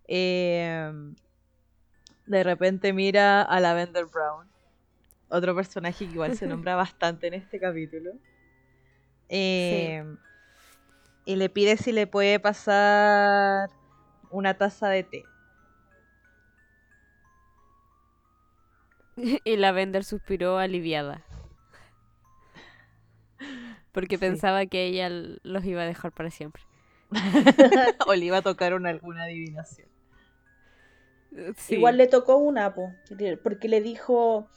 Em, 0.06 1.14
de 2.26 2.42
repente 2.42 2.92
mira 2.92 3.42
a 3.42 3.60
Lavender 3.60 4.06
Brown, 4.06 4.48
otro 5.28 5.54
personaje 5.54 6.06
que 6.06 6.12
igual 6.12 6.36
se 6.36 6.46
nombra 6.48 6.76
bastante 6.76 7.28
en 7.28 7.34
este 7.34 7.58
capítulo. 7.58 8.12
Em, 9.28 10.16
y 11.24 11.36
le 11.36 11.48
pide 11.48 11.76
si 11.76 11.92
le 11.92 12.08
puede 12.08 12.40
pasar 12.40 13.70
una 14.30 14.54
taza 14.54 14.88
de 14.88 15.04
té. 15.04 15.24
y 19.44 19.56
la 19.56 19.72
Vender 19.72 20.04
suspiró 20.04 20.58
aliviada. 20.58 21.24
Porque 23.92 24.18
pensaba 24.18 24.66
que 24.66 24.86
ella 24.86 25.08
los 25.42 25.64
iba 25.64 25.82
a 25.82 25.86
dejar 25.86 26.12
para 26.12 26.30
siempre. 26.30 26.62
o 28.06 28.14
le 28.14 28.24
iba 28.24 28.38
a 28.38 28.42
tocar 28.42 28.74
una, 28.74 28.90
alguna 28.90 29.24
adivinación. 29.24 29.88
Igual 31.68 31.96
le 31.96 32.06
tocó 32.06 32.36
una, 32.36 32.74
porque 32.74 33.68
le 33.68 33.80
dijo, 33.80 34.48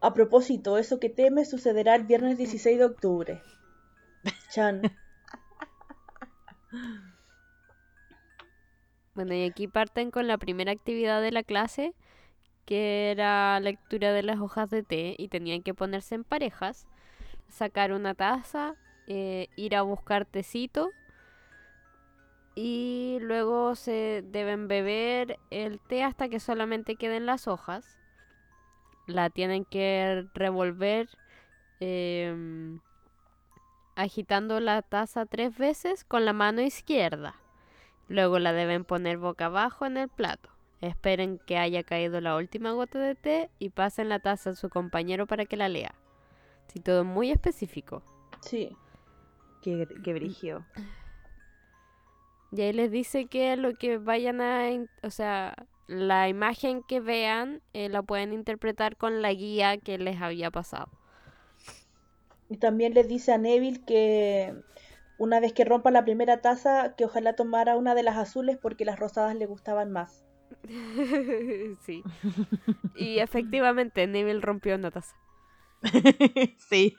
a 0.00 0.14
propósito, 0.14 0.78
eso 0.78 1.00
que 1.00 1.08
teme 1.08 1.44
sucederá 1.44 1.94
el 1.94 2.04
viernes 2.04 2.38
16 2.38 2.78
de 2.78 2.84
octubre. 2.84 3.42
Chan. 4.50 4.82
Bueno, 9.14 9.34
y 9.34 9.44
aquí 9.44 9.68
parten 9.68 10.10
con 10.10 10.26
la 10.26 10.38
primera 10.38 10.72
actividad 10.72 11.22
de 11.22 11.30
la 11.30 11.42
clase, 11.42 11.94
que 12.66 13.10
era 13.10 13.58
lectura 13.60 14.12
de 14.12 14.22
las 14.22 14.40
hojas 14.40 14.70
de 14.70 14.82
té 14.82 15.14
y 15.18 15.28
tenían 15.28 15.62
que 15.62 15.74
ponerse 15.74 16.14
en 16.14 16.24
parejas, 16.24 16.86
sacar 17.48 17.92
una 17.92 18.14
taza, 18.14 18.74
eh, 19.06 19.48
ir 19.56 19.76
a 19.76 19.82
buscar 19.82 20.24
tecito 20.24 20.90
y 22.54 23.18
luego 23.20 23.74
se 23.74 24.22
deben 24.26 24.68
beber 24.68 25.38
el 25.50 25.80
té 25.80 26.04
hasta 26.04 26.28
que 26.28 26.38
solamente 26.38 26.96
queden 26.96 27.26
las 27.26 27.48
hojas. 27.48 27.98
La 29.06 29.28
tienen 29.28 29.64
que 29.64 30.26
revolver 30.34 31.08
em, 31.80 32.80
agitando 33.96 34.60
la 34.60 34.82
taza 34.82 35.26
tres 35.26 35.56
veces 35.58 36.04
con 36.04 36.24
la 36.24 36.32
mano 36.32 36.62
izquierda. 36.62 37.34
Luego 38.08 38.38
la 38.38 38.52
deben 38.52 38.84
poner 38.84 39.18
boca 39.18 39.46
abajo 39.46 39.84
en 39.84 39.96
el 39.96 40.08
plato. 40.08 40.53
Esperen 40.84 41.40
que 41.46 41.56
haya 41.56 41.82
caído 41.82 42.20
la 42.20 42.36
última 42.36 42.72
gota 42.72 42.98
de 42.98 43.14
té 43.14 43.50
y 43.58 43.70
pasen 43.70 44.08
la 44.10 44.18
taza 44.18 44.50
a 44.50 44.54
su 44.54 44.68
compañero 44.68 45.26
para 45.26 45.46
que 45.46 45.56
la 45.56 45.68
lea. 45.68 45.94
Sí, 46.68 46.80
todo 46.80 47.04
muy 47.04 47.30
específico. 47.30 48.02
Sí. 48.42 48.76
Qué, 49.62 49.88
qué 50.04 50.12
brigio. 50.12 50.64
Y 52.52 52.60
ahí 52.60 52.72
les 52.72 52.90
dice 52.90 53.26
que 53.26 53.56
lo 53.56 53.74
que 53.74 53.98
vayan 53.98 54.40
a... 54.40 54.68
O 55.02 55.10
sea, 55.10 55.54
la 55.86 56.28
imagen 56.28 56.82
que 56.82 57.00
vean 57.00 57.62
eh, 57.72 57.88
la 57.88 58.02
pueden 58.02 58.32
interpretar 58.32 58.96
con 58.96 59.22
la 59.22 59.32
guía 59.32 59.78
que 59.78 59.98
les 59.98 60.20
había 60.20 60.50
pasado. 60.50 60.88
Y 62.48 62.58
también 62.58 62.94
les 62.94 63.08
dice 63.08 63.32
a 63.32 63.38
Neville 63.38 63.80
que 63.86 64.54
una 65.18 65.40
vez 65.40 65.52
que 65.52 65.64
rompa 65.64 65.90
la 65.90 66.04
primera 66.04 66.40
taza, 66.40 66.94
que 66.96 67.04
ojalá 67.04 67.34
tomara 67.34 67.76
una 67.76 67.94
de 67.94 68.02
las 68.02 68.16
azules 68.16 68.58
porque 68.60 68.84
las 68.84 68.98
rosadas 68.98 69.34
le 69.34 69.46
gustaban 69.46 69.90
más. 69.90 70.23
sí. 71.80 72.02
Y 72.96 73.18
efectivamente, 73.18 74.06
Neville 74.06 74.40
rompió 74.40 74.76
una 74.76 74.90
taza. 74.90 75.16
sí. 76.68 76.96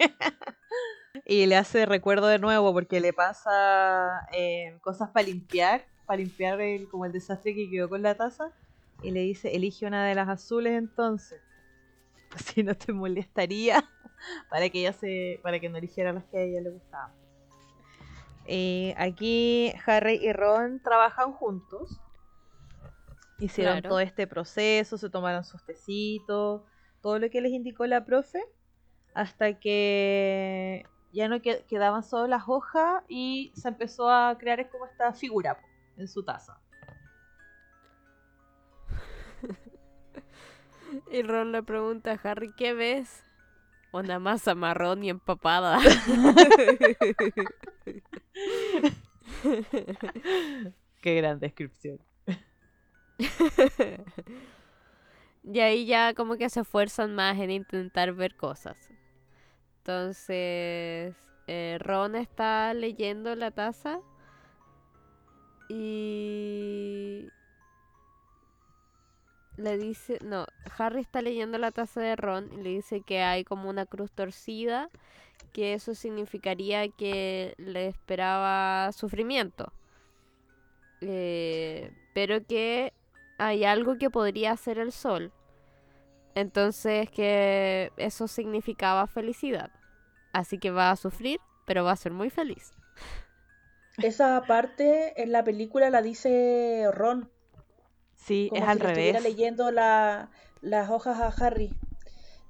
y 1.25 1.45
le 1.45 1.55
hace 1.55 1.85
recuerdo 1.85 2.27
de 2.27 2.37
nuevo 2.37 2.73
porque 2.73 2.99
le 2.99 3.13
pasa 3.13 4.27
eh, 4.33 4.77
cosas 4.81 5.09
para 5.11 5.25
limpiar, 5.25 5.85
para 6.05 6.17
limpiar 6.17 6.59
el, 6.59 6.89
como 6.89 7.05
el 7.05 7.13
desastre 7.13 7.55
que 7.55 7.69
quedó 7.69 7.89
con 7.89 8.01
la 8.01 8.15
taza. 8.15 8.51
Y 9.01 9.11
le 9.11 9.21
dice, 9.21 9.55
elige 9.55 9.85
una 9.85 10.05
de 10.05 10.15
las 10.15 10.27
azules 10.29 10.77
entonces. 10.77 11.41
Si 12.37 12.63
no 12.63 12.75
te 12.75 12.91
molestaría 12.91 13.89
para 14.49 14.69
que 14.69 14.79
ella 14.79 14.93
se, 14.93 15.39
para 15.43 15.59
que 15.59 15.69
no 15.69 15.77
eligiera 15.77 16.11
las 16.11 16.25
que 16.25 16.37
a 16.37 16.41
ella 16.41 16.61
le 16.61 16.71
gustaban. 16.71 17.11
Eh, 18.47 18.93
aquí 18.97 19.73
Harry 19.85 20.19
y 20.21 20.31
Ron 20.33 20.81
trabajan 20.83 21.31
juntos 21.31 22.01
Hicieron 23.39 23.81
todo 23.81 23.99
este 23.99 24.27
proceso, 24.27 24.97
se 24.97 25.09
tomaron 25.09 25.43
sus 25.43 25.65
tecitos, 25.65 26.61
todo 27.01 27.19
lo 27.19 27.29
que 27.29 27.41
les 27.41 27.51
indicó 27.51 27.85
la 27.85 28.05
profe, 28.05 28.41
hasta 29.13 29.59
que 29.59 30.85
ya 31.11 31.27
no 31.27 31.41
quedaban 31.41 32.03
solo 32.03 32.27
las 32.27 32.43
hojas 32.47 33.03
y 33.07 33.51
se 33.55 33.67
empezó 33.67 34.09
a 34.09 34.37
crear 34.37 34.69
como 34.69 34.85
esta 34.85 35.13
figura 35.13 35.59
en 35.97 36.07
su 36.07 36.23
taza. 36.23 36.59
y 41.11 41.21
Ron 41.21 41.51
le 41.51 41.61
pregunta 41.63 42.11
a 42.11 42.19
Harry, 42.23 42.53
¿qué 42.55 42.73
ves? 42.73 43.23
Una 43.91 44.19
masa 44.19 44.55
marrón 44.55 45.03
y 45.03 45.09
empapada. 45.09 45.79
Qué 51.01 51.15
gran 51.15 51.39
descripción. 51.39 51.99
y 55.43 55.59
ahí 55.59 55.85
ya 55.85 56.13
como 56.13 56.37
que 56.37 56.49
se 56.49 56.61
esfuerzan 56.61 57.15
más 57.15 57.37
en 57.39 57.51
intentar 57.51 58.13
ver 58.13 58.35
cosas. 58.35 58.77
Entonces, 59.79 61.15
eh, 61.47 61.77
Ron 61.79 62.15
está 62.15 62.73
leyendo 62.73 63.35
la 63.35 63.51
taza 63.51 63.99
y 65.69 67.29
le 69.57 69.77
dice, 69.77 70.19
no, 70.23 70.45
Harry 70.77 71.01
está 71.01 71.21
leyendo 71.21 71.57
la 71.57 71.71
taza 71.71 72.01
de 72.01 72.15
Ron 72.15 72.51
y 72.53 72.57
le 72.57 72.69
dice 72.69 73.01
que 73.01 73.21
hay 73.21 73.43
como 73.43 73.69
una 73.69 73.85
cruz 73.85 74.11
torcida, 74.11 74.89
que 75.53 75.73
eso 75.73 75.95
significaría 75.95 76.89
que 76.89 77.55
le 77.57 77.87
esperaba 77.87 78.91
sufrimiento. 78.91 79.71
Eh, 81.01 81.91
pero 82.13 82.45
que 82.45 82.93
hay 83.37 83.65
algo 83.65 83.97
que 83.97 84.09
podría 84.09 84.51
hacer 84.51 84.77
el 84.77 84.91
sol. 84.91 85.31
Entonces 86.35 87.09
que 87.09 87.91
eso 87.97 88.27
significaba 88.27 89.07
felicidad. 89.07 89.71
Así 90.33 90.57
que 90.57 90.71
va 90.71 90.91
a 90.91 90.95
sufrir, 90.95 91.39
pero 91.65 91.83
va 91.83 91.91
a 91.91 91.97
ser 91.97 92.11
muy 92.11 92.29
feliz. 92.29 92.73
Esa 93.97 94.41
parte 94.45 95.21
en 95.21 95.31
la 95.31 95.43
película 95.43 95.89
la 95.89 96.01
dice 96.01 96.89
Ron. 96.91 97.29
Sí, 98.13 98.49
es 98.53 98.63
al 98.63 98.79
revés. 98.79 98.97
Estuviera 98.97 99.19
leyendo 99.21 99.71
la, 99.71 100.29
las 100.61 100.89
hojas 100.89 101.19
a 101.19 101.45
Harry. 101.45 101.73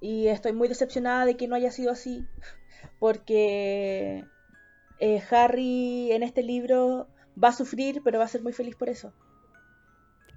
Y 0.01 0.27
estoy 0.27 0.53
muy 0.53 0.67
decepcionada 0.67 1.25
de 1.25 1.37
que 1.37 1.47
no 1.47 1.55
haya 1.55 1.71
sido 1.71 1.91
así. 1.91 2.25
Porque 2.99 4.25
eh, 4.99 5.21
Harry 5.29 6.11
en 6.11 6.23
este 6.23 6.41
libro 6.41 7.07
va 7.41 7.49
a 7.49 7.53
sufrir, 7.53 8.01
pero 8.03 8.19
va 8.19 8.25
a 8.25 8.29
ser 8.29 8.41
muy 8.41 8.53
feliz 8.53 8.75
por 8.75 8.89
eso. 8.89 9.13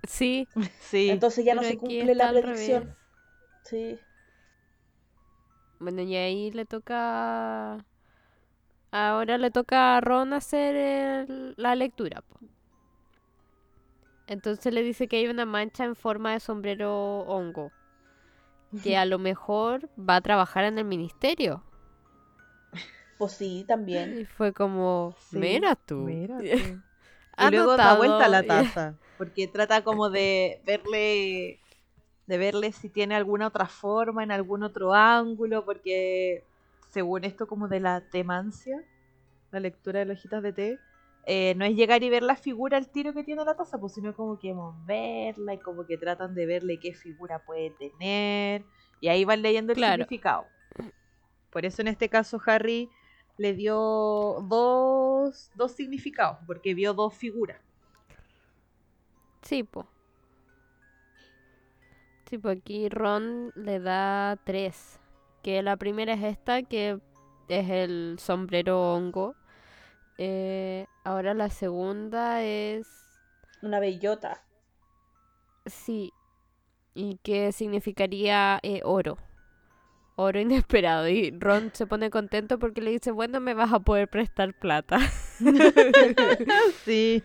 Sí, 0.04 0.48
sí. 0.80 1.10
Entonces 1.10 1.44
ya 1.44 1.54
no 1.54 1.62
se 1.62 1.76
cumple 1.76 2.14
la 2.14 2.30
predicción. 2.30 2.96
Sí. 3.64 4.00
Bueno, 5.78 6.02
y 6.02 6.16
ahí 6.16 6.50
le 6.50 6.64
toca. 6.64 7.84
Ahora 8.90 9.38
le 9.38 9.50
toca 9.50 9.96
a 9.96 10.00
Ron 10.00 10.32
hacer 10.32 11.28
la 11.56 11.74
lectura. 11.74 12.24
Entonces 14.26 14.72
le 14.72 14.82
dice 14.82 15.08
que 15.08 15.16
hay 15.16 15.26
una 15.28 15.46
mancha 15.46 15.84
en 15.84 15.96
forma 15.96 16.32
de 16.32 16.40
sombrero 16.40 17.20
hongo. 17.20 17.72
Que 18.82 18.96
a 18.96 19.04
lo 19.04 19.18
mejor 19.18 19.88
va 19.98 20.16
a 20.16 20.20
trabajar 20.20 20.64
en 20.64 20.78
el 20.78 20.84
ministerio. 20.84 21.64
Pues 23.18 23.32
sí, 23.32 23.64
también. 23.66 24.20
Y 24.20 24.24
fue 24.24 24.52
como, 24.52 25.14
mira 25.32 25.74
tú. 25.74 25.96
Mira 25.96 26.38
tú. 26.38 26.44
y 26.44 27.50
luego 27.50 27.76
da 27.76 27.96
vuelta 27.96 28.28
la 28.28 28.42
taza, 28.44 28.94
porque 29.18 29.48
trata 29.48 29.82
como 29.82 30.08
de 30.08 30.62
verle 30.64 31.60
de 32.28 32.36
verle 32.36 32.72
si 32.72 32.90
tiene 32.90 33.14
alguna 33.14 33.46
otra 33.46 33.66
forma, 33.66 34.22
en 34.22 34.30
algún 34.30 34.62
otro 34.62 34.92
ángulo, 34.92 35.64
porque 35.64 36.44
según 36.90 37.24
esto 37.24 37.46
como 37.46 37.68
de 37.68 37.80
la 37.80 38.02
temancia, 38.02 38.84
la 39.50 39.60
lectura 39.60 40.00
de 40.00 40.04
las 40.04 40.18
hojitas 40.18 40.42
de 40.42 40.52
té, 40.52 40.78
eh, 41.24 41.54
no 41.56 41.64
es 41.64 41.74
llegar 41.74 42.02
y 42.02 42.10
ver 42.10 42.22
la 42.22 42.36
figura 42.36 42.76
al 42.76 42.90
tiro 42.90 43.14
que 43.14 43.24
tiene 43.24 43.44
la 43.44 43.56
taza, 43.56 43.78
pues 43.78 43.94
sino 43.94 44.14
como 44.14 44.38
que 44.38 44.52
moverla 44.52 45.54
y 45.54 45.58
como 45.58 45.86
que 45.86 45.96
tratan 45.96 46.34
de 46.34 46.44
verle 46.44 46.78
qué 46.78 46.92
figura 46.92 47.38
puede 47.44 47.70
tener, 47.70 48.62
y 49.00 49.08
ahí 49.08 49.24
van 49.24 49.40
leyendo 49.40 49.72
el 49.72 49.78
significado. 49.78 50.44
Por 51.50 51.64
eso 51.64 51.80
en 51.80 51.88
este 51.88 52.10
caso 52.10 52.38
Harry 52.44 52.90
le 53.38 53.54
dio 53.54 54.44
dos, 54.48 55.50
dos 55.54 55.72
significados, 55.72 56.38
porque 56.46 56.74
vio 56.74 56.92
dos 56.92 57.14
figuras. 57.14 57.58
Sí, 59.42 59.62
po. 59.62 59.86
Sí, 62.28 62.38
aquí 62.44 62.88
Ron 62.88 63.52
le 63.54 63.80
da 63.80 64.38
tres. 64.44 65.00
Que 65.42 65.62
la 65.62 65.76
primera 65.76 66.12
es 66.12 66.22
esta, 66.24 66.62
que 66.62 67.00
es 67.48 67.70
el 67.70 68.16
sombrero 68.18 68.94
hongo. 68.94 69.34
Eh, 70.18 70.86
ahora 71.04 71.32
la 71.32 71.48
segunda 71.48 72.42
es... 72.42 72.86
Una 73.62 73.80
bellota. 73.80 74.44
Sí. 75.64 76.12
Y 76.94 77.18
que 77.22 77.52
significaría 77.52 78.58
eh, 78.62 78.80
oro. 78.84 79.16
Oro 80.16 80.40
inesperado. 80.40 81.08
Y 81.08 81.30
Ron 81.30 81.70
se 81.72 81.86
pone 81.86 82.10
contento 82.10 82.58
porque 82.58 82.82
le 82.82 82.90
dice, 82.90 83.10
bueno, 83.10 83.40
me 83.40 83.54
vas 83.54 83.72
a 83.72 83.80
poder 83.80 84.08
prestar 84.08 84.52
plata. 84.58 84.98
sí. 86.84 87.22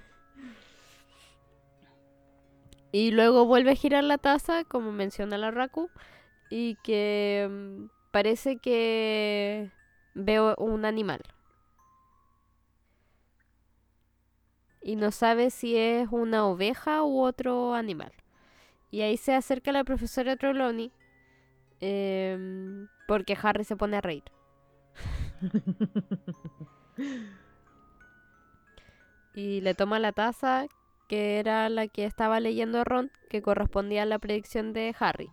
Y 2.93 3.09
luego 3.09 3.45
vuelve 3.47 3.71
a 3.71 3.75
girar 3.75 4.03
la 4.03 4.19
taza, 4.19 4.65
como 4.65 4.91
menciona 4.91 5.39
la 5.39 5.49
Raku, 5.49 5.89
y 6.51 6.75
que 6.83 7.47
mm, 7.49 7.85
parece 8.11 8.57
que 8.57 9.71
veo 10.13 10.53
un 10.59 10.85
animal. 10.85 11.23
Y 14.83 14.95
no 14.95 15.09
sabe 15.09 15.49
si 15.49 15.75
es 15.75 16.07
una 16.11 16.45
oveja 16.45 17.01
u 17.01 17.21
otro 17.21 17.73
animal. 17.73 18.11
Y 18.91 19.01
ahí 19.01 19.17
se 19.17 19.33
acerca 19.33 19.71
la 19.71 19.83
profesora 19.83 20.35
Trelawney 20.35 20.91
em, 21.79 22.87
porque 23.07 23.35
Harry 23.41 23.63
se 23.63 23.75
pone 23.75 23.97
a 23.97 24.01
reír. 24.01 24.25
y 29.33 29.61
le 29.61 29.73
toma 29.73 29.97
la 29.97 30.11
taza 30.11 30.67
que 31.13 31.37
era 31.37 31.69
la 31.69 31.87
que 31.87 32.05
estaba 32.05 32.39
leyendo 32.39 32.83
Ron, 32.83 33.11
que 33.29 33.43
correspondía 33.43 34.01
a 34.01 34.05
la 34.07 34.17
predicción 34.17 34.73
de 34.73 34.95
Harry. 34.97 35.29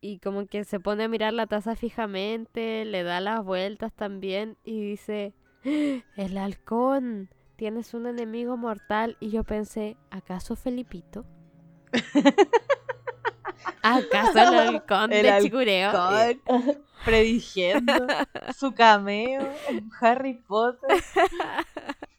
Y 0.00 0.18
como 0.18 0.46
que 0.46 0.64
se 0.64 0.80
pone 0.80 1.04
a 1.04 1.08
mirar 1.08 1.34
la 1.34 1.46
taza 1.46 1.76
fijamente, 1.76 2.84
le 2.84 3.04
da 3.04 3.20
las 3.20 3.44
vueltas 3.44 3.92
también 3.92 4.56
y 4.64 4.80
dice, 4.80 5.34
¡Ah! 5.64 6.02
el 6.16 6.36
halcón, 6.36 7.30
tienes 7.54 7.94
un 7.94 8.08
enemigo 8.08 8.56
mortal. 8.56 9.16
Y 9.20 9.30
yo 9.30 9.44
pensé, 9.44 9.96
¿acaso 10.10 10.56
Felipito? 10.56 11.24
¿Acaso 13.82 14.36
el 14.36 14.58
halcón 14.58 15.12
El 15.12 15.26
de 15.26 15.42
Chicureo? 15.42 15.92
halcón. 15.92 16.82
Prediciendo 17.04 17.92
su 18.58 18.72
cameo 18.72 19.48
en 19.68 19.88
Harry 20.00 20.34
Potter. 20.34 20.90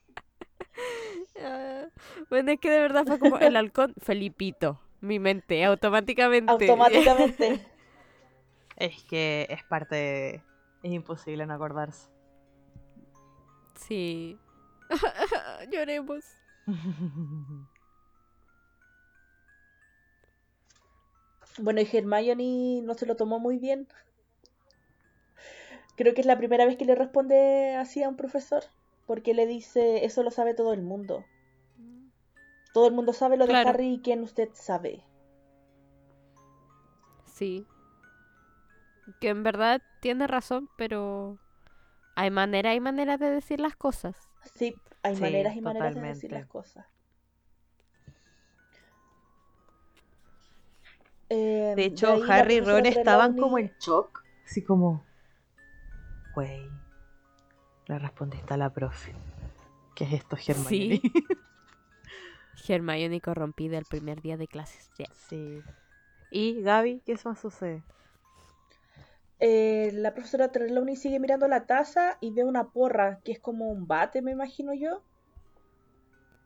Ah, 1.44 1.86
bueno, 2.30 2.52
es 2.52 2.60
que 2.60 2.70
de 2.70 2.80
verdad 2.80 3.06
fue 3.06 3.20
como 3.20 3.38
el 3.38 3.56
halcón 3.56 3.94
Felipito. 4.00 4.80
Mi 5.00 5.18
mente, 5.18 5.64
automáticamente. 5.66 6.52
Automáticamente. 6.52 7.66
Es 8.78 9.04
que 9.04 9.46
es 9.50 9.64
parte 9.64 9.96
de... 9.96 10.44
Es 10.82 10.92
imposible 10.92 11.46
no 11.46 11.54
acordarse. 11.54 12.10
Sí. 13.76 14.40
Lloremos. 15.72 16.26
Bueno, 21.60 21.82
y 21.82 21.90
Hermione 21.96 22.82
no 22.82 22.96
se 22.96 23.06
lo 23.06 23.16
tomó 23.16 23.38
muy 23.38 23.60
bien. 23.60 23.88
Creo 25.96 26.16
que 26.16 26.22
es 26.22 26.28
la 26.28 26.38
primera 26.38 26.66
vez 26.66 26.78
que 26.78 26.86
le 26.86 26.96
responde 26.96 27.76
así 27.76 28.02
a 28.02 28.10
un 28.10 28.16
profesor. 28.16 28.64
Porque 29.12 29.34
le 29.34 29.46
dice, 29.46 30.06
eso 30.06 30.24
lo 30.24 30.32
sabe 30.32 30.54
todo 30.54 30.72
el 30.72 30.84
mundo. 30.84 31.26
Todo 32.74 32.88
el 32.88 32.94
mundo 32.94 33.12
sabe 33.12 33.36
lo 33.36 33.44
de 33.46 33.50
Claro. 33.52 33.70
Harry 33.72 33.96
y 33.96 34.00
quién 34.00 34.24
usted 34.24 34.48
sabe. 34.54 35.04
Sí. 37.26 37.68
Que 39.20 39.28
en 39.28 39.44
verdad 39.44 39.82
tiene 40.00 40.28
razón, 40.28 40.70
pero 40.78 41.38
hay 42.16 42.32
manera, 42.32 42.70
hay 42.70 42.80
maneras 42.80 43.20
de 43.20 43.32
decir 43.32 43.60
las 43.60 43.76
cosas. 43.76 44.16
Sí, 44.56 44.78
hay 45.04 45.18
Sí, 45.18 45.22
maneras 45.22 45.58
y 45.58 45.62
maneras 45.62 45.94
de 45.94 46.02
decir 46.04 46.32
las 46.32 46.46
cosas. 46.46 46.86
Eh, 51.28 51.74
De 51.76 51.84
hecho, 51.84 52.18
Harry 52.30 52.56
y 52.56 52.62
Ron 52.62 52.86
estaban 52.86 53.36
como 53.38 53.58
en 53.58 53.74
shock. 53.78 54.24
Así 54.46 54.64
como... 54.64 55.04
Güey. 56.34 56.81
Le 57.92 58.00
respondiste 58.00 58.54
a 58.54 58.58
la 58.58 58.70
profe. 58.70 59.14
¿Qué 59.96 60.06
es 60.06 60.14
esto, 60.14 60.38
Hermione? 60.38 60.70
Sí. 60.70 61.02
Hermione 62.74 63.20
corrompida 63.20 63.78
el 63.78 63.84
primer 63.84 64.22
día 64.22 64.38
de 64.38 64.48
clases. 64.48 64.90
ya. 64.98 65.08
Sí. 65.28 65.62
¿Y 66.32 66.62
Gaby? 66.62 67.02
¿Qué 67.06 67.18
más 67.26 67.38
sucede? 67.38 67.84
Eh, 69.42 69.92
la 69.94 70.14
profesora 70.14 70.54
Trelawney 70.54 70.96
sigue 70.96 71.20
mirando 71.20 71.50
la 71.50 71.66
taza 71.66 72.18
y 72.22 72.32
ve 72.32 72.46
una 72.46 72.70
porra 72.70 73.20
que 73.26 73.34
es 73.34 73.42
como 73.42 73.70
un 73.70 73.88
bate, 73.88 74.22
me 74.22 74.32
imagino 74.32 74.74
yo. 74.74 75.04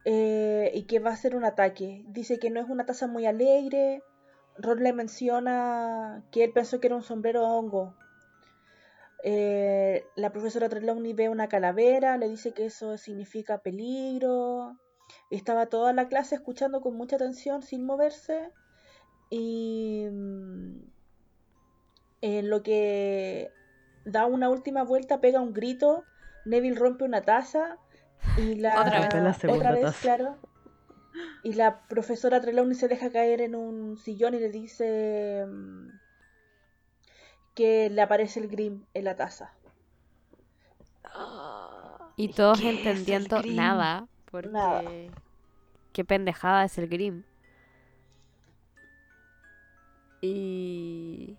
Eh, 0.03 0.71
y 0.73 0.87
que 0.87 0.97
va 0.97 1.11
a 1.11 1.15
ser 1.15 1.35
un 1.35 1.45
ataque. 1.45 2.03
Dice 2.07 2.39
que 2.39 2.49
no 2.49 2.59
es 2.59 2.67
una 2.67 2.87
taza 2.87 3.05
muy 3.05 3.27
alegre. 3.27 4.01
Ron 4.57 4.81
le 4.81 4.93
menciona 4.93 6.23
que 6.31 6.43
él 6.43 6.51
pensó 6.53 6.79
que 6.79 6.87
era 6.87 6.95
un 6.95 7.03
sombrero 7.03 7.43
hongo. 7.43 7.93
Eh, 9.27 10.05
la 10.15 10.31
profesora 10.31 10.69
Trelawney 10.69 11.13
ve 11.13 11.29
una 11.29 11.49
calavera, 11.49 12.15
le 12.15 12.29
dice 12.29 12.53
que 12.53 12.67
eso 12.67 12.95
significa 12.99 13.57
peligro. 13.57 14.77
Estaba 15.31 15.65
toda 15.65 15.93
la 15.93 16.07
clase 16.07 16.35
escuchando 16.35 16.79
con 16.79 16.95
mucha 16.95 17.15
atención 17.15 17.63
sin 17.63 17.87
moverse. 17.87 18.51
Y 19.31 20.05
mm, 20.11 20.75
en 22.21 22.49
lo 22.51 22.61
que 22.61 23.49
da 24.05 24.27
una 24.27 24.47
última 24.47 24.83
vuelta, 24.83 25.19
pega 25.21 25.41
un 25.41 25.53
grito, 25.53 26.03
Neville 26.45 26.77
rompe 26.77 27.03
una 27.03 27.23
taza 27.23 27.79
y 28.37 28.53
la 28.53 28.79
Otra 28.79 28.99
vez. 28.99 29.01
Rompe 29.01 29.21
la 29.21 29.33
segunda 29.33 29.57
otra 29.57 29.71
vez, 29.71 29.83
taza. 29.85 30.01
claro. 30.01 30.37
Y 31.43 31.53
la 31.53 31.87
profesora 31.87 32.41
Trelawney 32.41 32.75
se 32.75 32.87
deja 32.87 33.09
caer 33.09 33.41
en 33.41 33.55
un 33.55 33.97
sillón 33.97 34.35
y 34.35 34.39
le 34.39 34.49
dice 34.49 35.47
mm, 35.47 36.04
que 37.55 37.89
le 37.89 38.01
aparece 38.01 38.39
el 38.39 38.49
Grim 38.49 38.85
en 38.93 39.05
la 39.05 39.15
taza. 39.15 39.53
Y 42.17 42.29
todos 42.29 42.59
¿Qué 42.59 42.69
es 42.69 42.73
el 42.73 42.87
entendiendo 42.87 43.41
nada. 43.43 44.07
Porque. 44.29 44.49
Nada. 44.49 44.83
Qué 45.93 46.05
pendejada 46.05 46.65
es 46.65 46.77
el 46.77 46.87
Grim. 46.87 47.23
Y. 50.21 51.37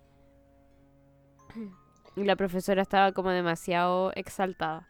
Y 2.15 2.23
la 2.25 2.35
profesora 2.35 2.81
estaba 2.81 3.11
como 3.11 3.29
demasiado 3.29 4.11
exaltada. 4.15 4.87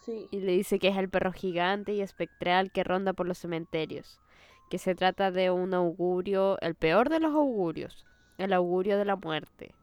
Sí, 0.00 0.26
Y 0.32 0.40
le 0.40 0.52
dice 0.52 0.80
que 0.80 0.88
es 0.88 0.96
el 0.96 1.08
perro 1.08 1.32
gigante 1.32 1.92
y 1.92 2.00
espectral 2.00 2.72
que 2.72 2.82
ronda 2.82 3.12
por 3.12 3.26
los 3.28 3.38
cementerios. 3.38 4.20
Que 4.68 4.78
se 4.78 4.94
trata 4.94 5.30
de 5.30 5.50
un 5.50 5.74
augurio, 5.74 6.58
el 6.60 6.74
peor 6.74 7.08
de 7.08 7.20
los 7.20 7.32
augurios. 7.34 8.04
El 8.38 8.52
augurio 8.52 8.98
de 8.98 9.04
la 9.04 9.16
muerte. 9.16 9.74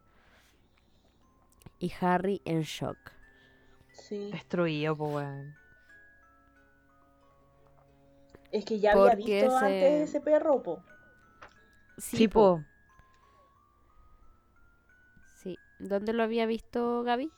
Y 1.80 1.92
Harry 2.02 2.42
en 2.46 2.62
shock. 2.62 2.98
sí. 3.92 4.30
Destruido, 4.32 4.96
pues, 4.98 5.14
weón. 5.16 5.56
Es 8.52 8.66
que 8.66 8.80
ya 8.80 8.94
había 8.94 9.16
visto 9.16 9.60
se- 9.60 9.66
antes 9.66 10.10
ese 10.10 10.22
perro, 10.22 10.64
po. 10.64 10.84
Sí, 11.98 12.28
po. 12.28 12.64
Sí. 15.36 15.58
¿Dónde 15.80 16.14
lo 16.14 16.24
había 16.24 16.46
visto 16.46 17.04
Gaby? 17.04 17.32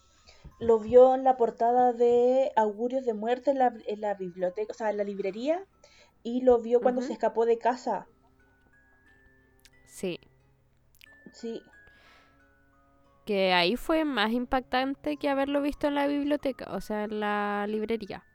Lo 0.59 0.79
vio 0.79 1.15
en 1.15 1.23
la 1.23 1.37
portada 1.37 1.91
de 1.93 2.51
Augurios 2.55 3.05
de 3.05 3.13
Muerte 3.13 3.51
en 3.51 3.59
la, 3.59 3.73
en 3.87 4.01
la 4.01 4.13
biblioteca, 4.13 4.71
o 4.71 4.75
sea, 4.75 4.89
en 4.91 4.97
la 4.97 5.03
librería. 5.03 5.65
Y 6.23 6.41
lo 6.41 6.59
vio 6.59 6.81
cuando 6.81 7.01
se 7.01 7.13
escapó 7.13 7.45
de 7.45 7.57
casa. 7.57 8.07
Sí. 9.85 10.19
Sí, 11.33 11.63
Que 13.31 13.53
ahí 13.53 13.77
fue 13.77 14.03
más 14.03 14.33
impactante 14.33 15.15
que 15.15 15.29
haberlo 15.29 15.61
visto 15.61 15.87
en 15.87 15.95
la 15.95 16.05
biblioteca, 16.05 16.65
o 16.73 16.81
sea, 16.81 17.05
en 17.05 17.21
la 17.21 17.65
librería. 17.65 18.25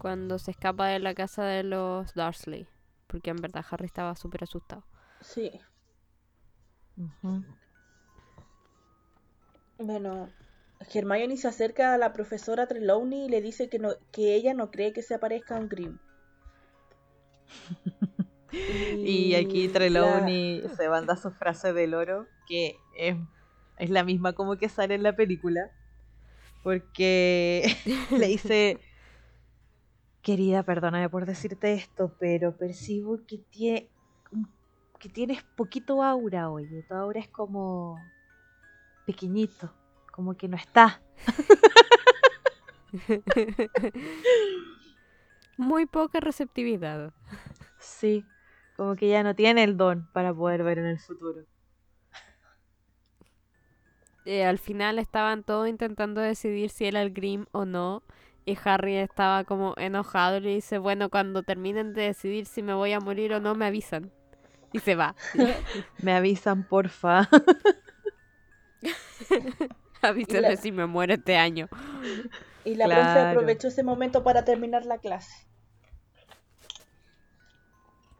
Cuando 0.00 0.40
se 0.40 0.50
escapa 0.50 0.88
de 0.88 0.98
la 0.98 1.14
casa 1.14 1.44
de 1.44 1.62
los 1.62 2.12
Dursley. 2.12 2.66
Porque 3.06 3.30
en 3.30 3.36
verdad 3.36 3.64
Harry 3.70 3.86
estaba 3.86 4.16
súper 4.16 4.42
asustado. 4.42 4.82
sí. 5.20 5.52
Ujú. 6.96 7.44
Bueno, 9.78 10.28
Hermione 10.92 11.36
se 11.36 11.46
acerca 11.46 11.94
a 11.94 11.98
la 11.98 12.12
profesora 12.12 12.66
Trelawney 12.66 13.26
y 13.26 13.28
le 13.28 13.40
dice 13.40 13.68
que, 13.68 13.78
no, 13.78 13.90
que 14.10 14.34
ella 14.34 14.54
no 14.54 14.72
cree 14.72 14.92
que 14.92 15.02
se 15.02 15.14
aparezca 15.14 15.54
un 15.54 15.68
Grim. 15.68 15.98
Y 18.52 19.34
aquí 19.34 19.68
la- 19.68 19.72
Trelawney 19.74 20.64
se 20.76 20.88
manda 20.88 21.16
su 21.16 21.30
frase 21.30 21.72
del 21.72 21.94
oro, 21.94 22.26
que 22.48 22.76
es, 22.96 23.16
es 23.78 23.90
la 23.90 24.04
misma 24.04 24.32
como 24.34 24.56
que 24.56 24.68
sale 24.68 24.94
en 24.94 25.02
la 25.02 25.16
película. 25.16 25.70
Porque 26.62 27.64
le 28.12 28.26
dice, 28.28 28.80
querida, 30.22 30.62
perdóname 30.62 31.08
por 31.10 31.26
decirte 31.26 31.72
esto, 31.74 32.14
pero 32.20 32.56
percibo 32.56 33.24
que, 33.26 33.36
tie- 33.52 33.90
que 34.98 35.08
tienes 35.08 35.42
poquito 35.54 36.02
aura 36.02 36.50
hoy. 36.50 36.66
Tu 36.88 36.94
aura 36.94 37.20
es 37.20 37.28
como 37.28 38.12
pequeñito, 39.06 39.74
como 40.12 40.36
que 40.36 40.48
no 40.48 40.56
está. 40.56 41.02
Muy 45.58 45.84
poca 45.86 46.20
receptividad. 46.20 47.12
Sí, 47.78 48.28
como 48.76 48.96
que 48.96 49.08
ya 49.08 49.22
no 49.22 49.34
tiene 49.36 49.64
el 49.64 49.76
don 49.76 50.06
para 50.12 50.34
poder 50.34 50.62
ver 50.64 50.78
en 50.78 50.86
el 50.86 51.00
futuro. 51.00 51.44
Eh, 54.30 54.44
al 54.44 54.58
final 54.58 54.98
estaban 54.98 55.42
todos 55.42 55.66
intentando 55.68 56.20
decidir 56.20 56.68
si 56.68 56.84
era 56.84 57.00
el 57.00 57.14
Grim 57.14 57.46
o 57.52 57.64
no. 57.64 58.02
Y 58.44 58.58
Harry 58.62 58.96
estaba 58.96 59.44
como 59.44 59.72
enojado 59.78 60.36
y 60.36 60.40
le 60.40 60.50
dice, 60.50 60.76
bueno, 60.76 61.08
cuando 61.08 61.42
terminen 61.42 61.94
de 61.94 62.02
decidir 62.02 62.44
si 62.44 62.62
me 62.62 62.74
voy 62.74 62.92
a 62.92 63.00
morir 63.00 63.32
o 63.32 63.40
no, 63.40 63.54
me 63.54 63.64
avisan. 63.64 64.12
Y 64.74 64.80
se 64.80 64.96
va. 64.96 65.14
Me 66.02 66.12
avisan, 66.12 66.62
porfa. 66.68 67.26
Avísenme 70.02 70.50
la- 70.50 70.56
si 70.56 70.72
me 70.72 70.84
muero 70.86 71.14
este 71.14 71.38
año. 71.38 71.68
Y 72.66 72.74
la 72.74 72.84
profe 72.84 73.00
Claro. 73.00 73.30
aprovechó 73.30 73.68
ese 73.68 73.82
momento 73.82 74.22
para 74.22 74.44
terminar 74.44 74.84
la 74.84 74.98
clase. 74.98 75.32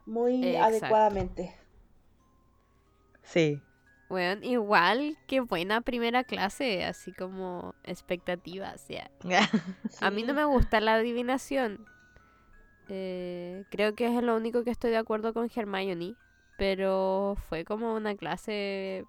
Muy 0.07 0.43
Exacto. 0.43 0.65
adecuadamente. 0.79 1.55
Sí. 3.23 3.63
Bueno, 4.09 4.41
igual 4.45 5.19
que 5.27 5.41
buena 5.41 5.83
primera 5.83 6.25
clase, 6.25 6.85
así 6.85 7.13
como 7.13 7.75
expectativas. 7.85 8.89
ya. 8.89 9.11
A 10.01 10.11
mí 10.11 10.23
no 10.23 10.33
me 10.33 10.45
gusta 10.45 10.81
la 10.81 10.95
adivinación. 10.95 11.87
Eh, 12.89 13.65
creo 13.71 13.95
que 13.95 14.07
es 14.07 14.23
lo 14.23 14.35
único 14.35 14.65
que 14.65 14.71
estoy 14.71 14.91
de 14.91 14.97
acuerdo 14.97 15.35
con 15.35 15.51
Hermione. 15.55 16.17
Pero 16.57 17.37
fue 17.49 17.65
como 17.65 17.95
una 17.95 18.17
clase 18.17 19.05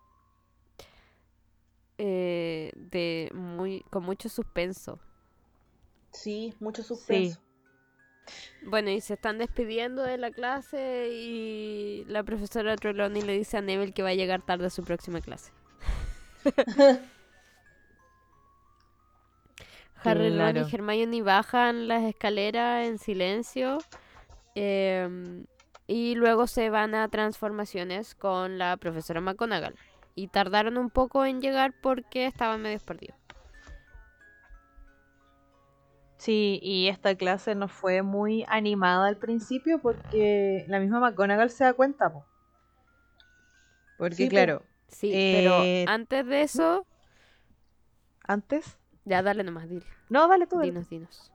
eh, 1.98 2.72
de 2.76 3.32
muy 3.34 3.82
con 3.90 4.04
mucho 4.04 4.30
suspenso. 4.30 5.00
Sí, 6.12 6.54
mucho 6.60 6.84
suspenso. 6.84 7.42
Bueno, 8.62 8.90
y 8.90 9.02
se 9.02 9.14
están 9.16 9.38
despidiendo 9.38 10.04
de 10.04 10.18
la 10.18 10.32
clase 10.32 11.10
y 11.14 12.06
la 12.08 12.24
profesora 12.24 12.76
Trelawney 12.76 13.22
le 13.22 13.38
dice 13.38 13.58
a 13.58 13.62
Neville 13.62 13.94
que 13.94 14.04
va 14.04 14.10
a 14.10 14.14
llegar 14.16 14.42
tarde 14.42 14.68
a 14.68 14.70
su 14.70 14.84
próxima 14.84 15.22
clase. 15.22 15.52
Harry, 20.04 20.30
Ron 20.30 20.54
Claro. 20.54 20.62
y 20.62 20.76
Hermione 20.76 21.22
bajan 21.22 21.88
las 21.88 22.04
escaleras 22.04 22.88
en 22.88 22.98
silencio 23.00 23.80
em, 24.56 25.46
y 25.88 26.16
luego 26.16 26.48
se 26.48 26.70
van 26.70 26.96
a 26.96 27.08
transformaciones 27.10 28.16
con 28.16 28.58
la 28.58 28.78
profesora 28.78 29.22
McGonagall. 29.22 29.76
Y 30.16 30.28
tardaron 30.30 30.78
un 30.78 30.90
poco 30.90 31.26
en 31.26 31.42
llegar 31.42 31.74
porque 31.82 32.26
estaban 32.26 32.62
medio 32.62 32.80
perdidos. 32.80 33.19
Sí, 36.20 36.60
y 36.62 36.90
esta 36.90 37.16
clase 37.16 37.56
no 37.56 37.70
fue 37.70 38.02
muy 38.02 38.44
animada 38.50 39.08
al 39.08 39.16
principio 39.18 39.80
porque 39.82 40.66
la 40.68 40.80
misma 40.82 41.00
McGonagall 41.00 41.50
se 41.50 41.64
da 41.64 41.74
cuenta, 41.74 42.12
po. 42.12 42.26
Porque 43.98 44.16
Sí, 44.16 44.26
po. 44.26 44.30
claro, 44.32 44.64
Sí, 44.90 45.12
Eh, 45.14 45.32
pero 45.32 45.64
antes 45.92 46.26
de 46.26 46.42
eso, 46.42 46.86
antes... 48.28 48.78
ya 49.06 49.22
dale 49.24 49.44
nomás, 49.44 49.70
dile. 49.70 49.86
No, 50.10 50.28
dale 50.28 50.46
tú. 50.46 50.58
dale. 50.58 50.72
Dinos, 50.72 50.90
dinos. 50.90 51.32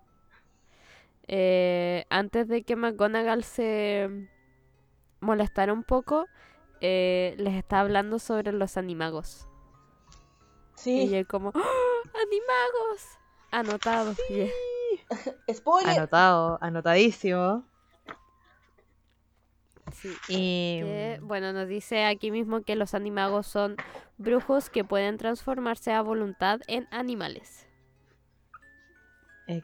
Eh, 1.28 2.04
antes 2.10 2.46
de 2.48 2.62
que 2.62 2.76
McGonagall 2.76 3.42
se 3.42 4.10
molestara 5.20 5.72
un 5.72 5.82
poco, 5.84 6.26
eh, 6.82 7.34
les 7.38 7.54
está 7.54 7.80
hablando 7.80 8.18
sobre 8.18 8.52
los 8.52 8.76
animagos. 8.76 9.48
Sí, 10.74 11.04
Y 11.04 11.14
él 11.14 11.26
como, 11.26 11.52
¡Ah! 11.54 11.62
¡Animagos! 12.14 13.18
Anotado. 13.54 14.14
yeah. 14.30 14.48
spoiler. 15.54 15.96
Anotado, 15.96 16.58
anotadísimo. 16.60 17.64
Sí. 19.92 20.08
Y... 20.28 20.80
Que, 20.80 21.20
bueno, 21.22 21.52
nos 21.52 21.68
dice 21.68 22.04
aquí 22.04 22.32
mismo 22.32 22.62
que 22.62 22.74
los 22.74 22.94
animagos 22.94 23.46
son 23.46 23.76
brujos 24.18 24.70
que 24.70 24.82
pueden 24.82 25.18
transformarse 25.18 25.92
a 25.92 26.02
voluntad 26.02 26.60
en 26.66 26.88
animales. 26.90 27.68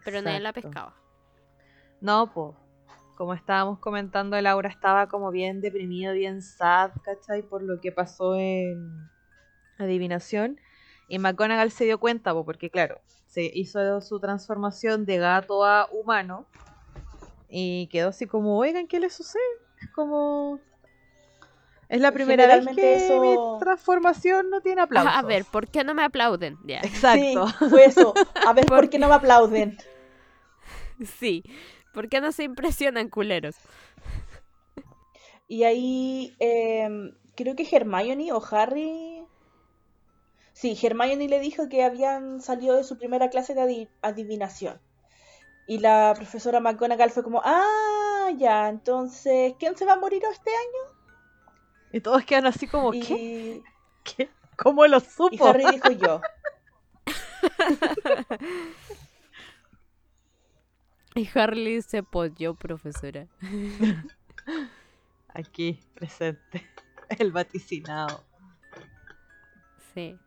Pero 0.04 0.22
nadie 0.22 0.38
la 0.38 0.52
pescaba. 0.52 0.94
No, 2.00 2.32
pues. 2.32 2.54
Como 3.16 3.34
estábamos 3.34 3.80
comentando, 3.80 4.36
el 4.36 4.46
aura 4.46 4.68
estaba 4.68 5.08
como 5.08 5.32
bien 5.32 5.60
deprimido, 5.60 6.14
bien 6.14 6.42
sad, 6.42 6.92
¿cachai? 7.02 7.42
Por 7.42 7.62
lo 7.62 7.80
que 7.80 7.90
pasó 7.90 8.36
en 8.36 9.10
Adivinación. 9.78 10.60
Y 11.10 11.18
McGonagall 11.18 11.72
se 11.72 11.84
dio 11.84 11.98
cuenta, 11.98 12.32
po, 12.32 12.44
porque 12.44 12.70
claro, 12.70 13.00
se 13.26 13.50
hizo 13.52 14.00
su 14.00 14.20
transformación 14.20 15.04
de 15.04 15.18
gato 15.18 15.64
a 15.64 15.88
humano. 15.90 16.46
Y 17.48 17.88
quedó 17.88 18.10
así 18.10 18.26
como, 18.26 18.56
oigan, 18.56 18.86
¿qué 18.86 19.00
le 19.00 19.10
sucede? 19.10 19.42
Es 19.82 19.90
como... 19.90 20.60
Es 21.88 22.00
la 22.00 22.12
primera 22.12 22.46
vez 22.46 22.64
que 22.76 22.94
eso- 22.94 23.20
mi 23.20 23.34
transformación 23.58 24.50
no 24.50 24.60
tiene 24.60 24.80
aplausos. 24.82 25.12
A 25.12 25.22
ver, 25.22 25.44
¿por 25.44 25.66
qué 25.66 25.82
no 25.82 25.94
me 25.94 26.04
aplauden? 26.04 26.56
Exacto. 26.68 27.48
Sí, 27.48 27.54
fue 27.68 27.86
eso. 27.86 28.14
A 28.46 28.52
ver, 28.52 28.64
¿por 28.66 28.88
qué 28.88 29.00
no 29.00 29.08
me 29.08 29.14
aplauden? 29.14 29.76
Sí. 31.18 31.42
¿Por 31.92 32.08
qué 32.08 32.20
no 32.20 32.30
se 32.30 32.44
impresionan, 32.44 33.08
culeros? 33.08 33.56
Y 35.48 35.64
ahí 35.64 36.36
em, 36.38 37.12
creo 37.34 37.56
que 37.56 37.66
Hermione 37.68 38.32
o 38.32 38.40
Harry. 38.52 39.09
Sí, 40.60 40.78
Hermione 40.82 41.26
le 41.26 41.40
dijo 41.40 41.70
que 41.70 41.84
habían 41.84 42.42
salido 42.42 42.76
de 42.76 42.84
su 42.84 42.98
primera 42.98 43.30
clase 43.30 43.54
de 43.54 43.62
adi- 43.62 43.88
adivinación. 44.02 44.78
Y 45.66 45.78
la 45.78 46.12
profesora 46.14 46.60
McGonagall 46.60 47.10
fue 47.10 47.22
como, 47.22 47.40
ah, 47.42 48.28
ya, 48.36 48.68
entonces, 48.68 49.54
¿quién 49.58 49.74
se 49.78 49.86
va 49.86 49.94
a 49.94 49.98
morir 49.98 50.22
este 50.30 50.50
año? 50.50 50.98
Y 51.92 52.00
todos 52.00 52.24
quedan 52.26 52.44
así 52.46 52.66
como, 52.66 52.90
¿qué? 52.90 52.98
Y, 52.98 53.62
¿Qué? 54.04 54.28
¿Cómo 54.56 54.86
lo 54.86 54.98
y 54.98 55.00
supo? 55.00 55.46
Harry 55.46 55.64
dijo 55.70 55.92
yo. 55.92 56.20
Y 61.14 61.28
Harley 61.34 61.82
se 61.82 62.04
yo, 62.36 62.54
profesora. 62.54 63.26
Aquí, 65.34 65.80
presente. 65.94 66.68
El 67.18 67.32
vaticinado. 67.32 68.24
Sí. 69.92 70.20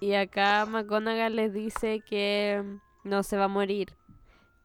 Y 0.00 0.14
acá 0.14 0.66
McGonagall 0.66 1.36
les 1.36 1.52
dice 1.52 2.00
que 2.00 2.64
no 3.04 3.22
se 3.22 3.36
va 3.36 3.44
a 3.44 3.48
morir. 3.48 3.94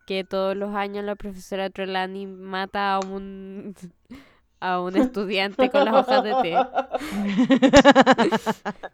Que 0.05 0.23
todos 0.23 0.55
los 0.57 0.75
años 0.75 1.05
la 1.05 1.15
profesora 1.15 1.69
Trelawney 1.69 2.27
mata 2.27 2.95
a 2.95 2.99
un 2.99 3.75
a 4.59 4.79
un 4.79 4.95
estudiante 4.95 5.69
con 5.69 5.85
las 5.85 5.95
hojas 5.95 6.23
de 6.23 6.35
té. 6.41 6.55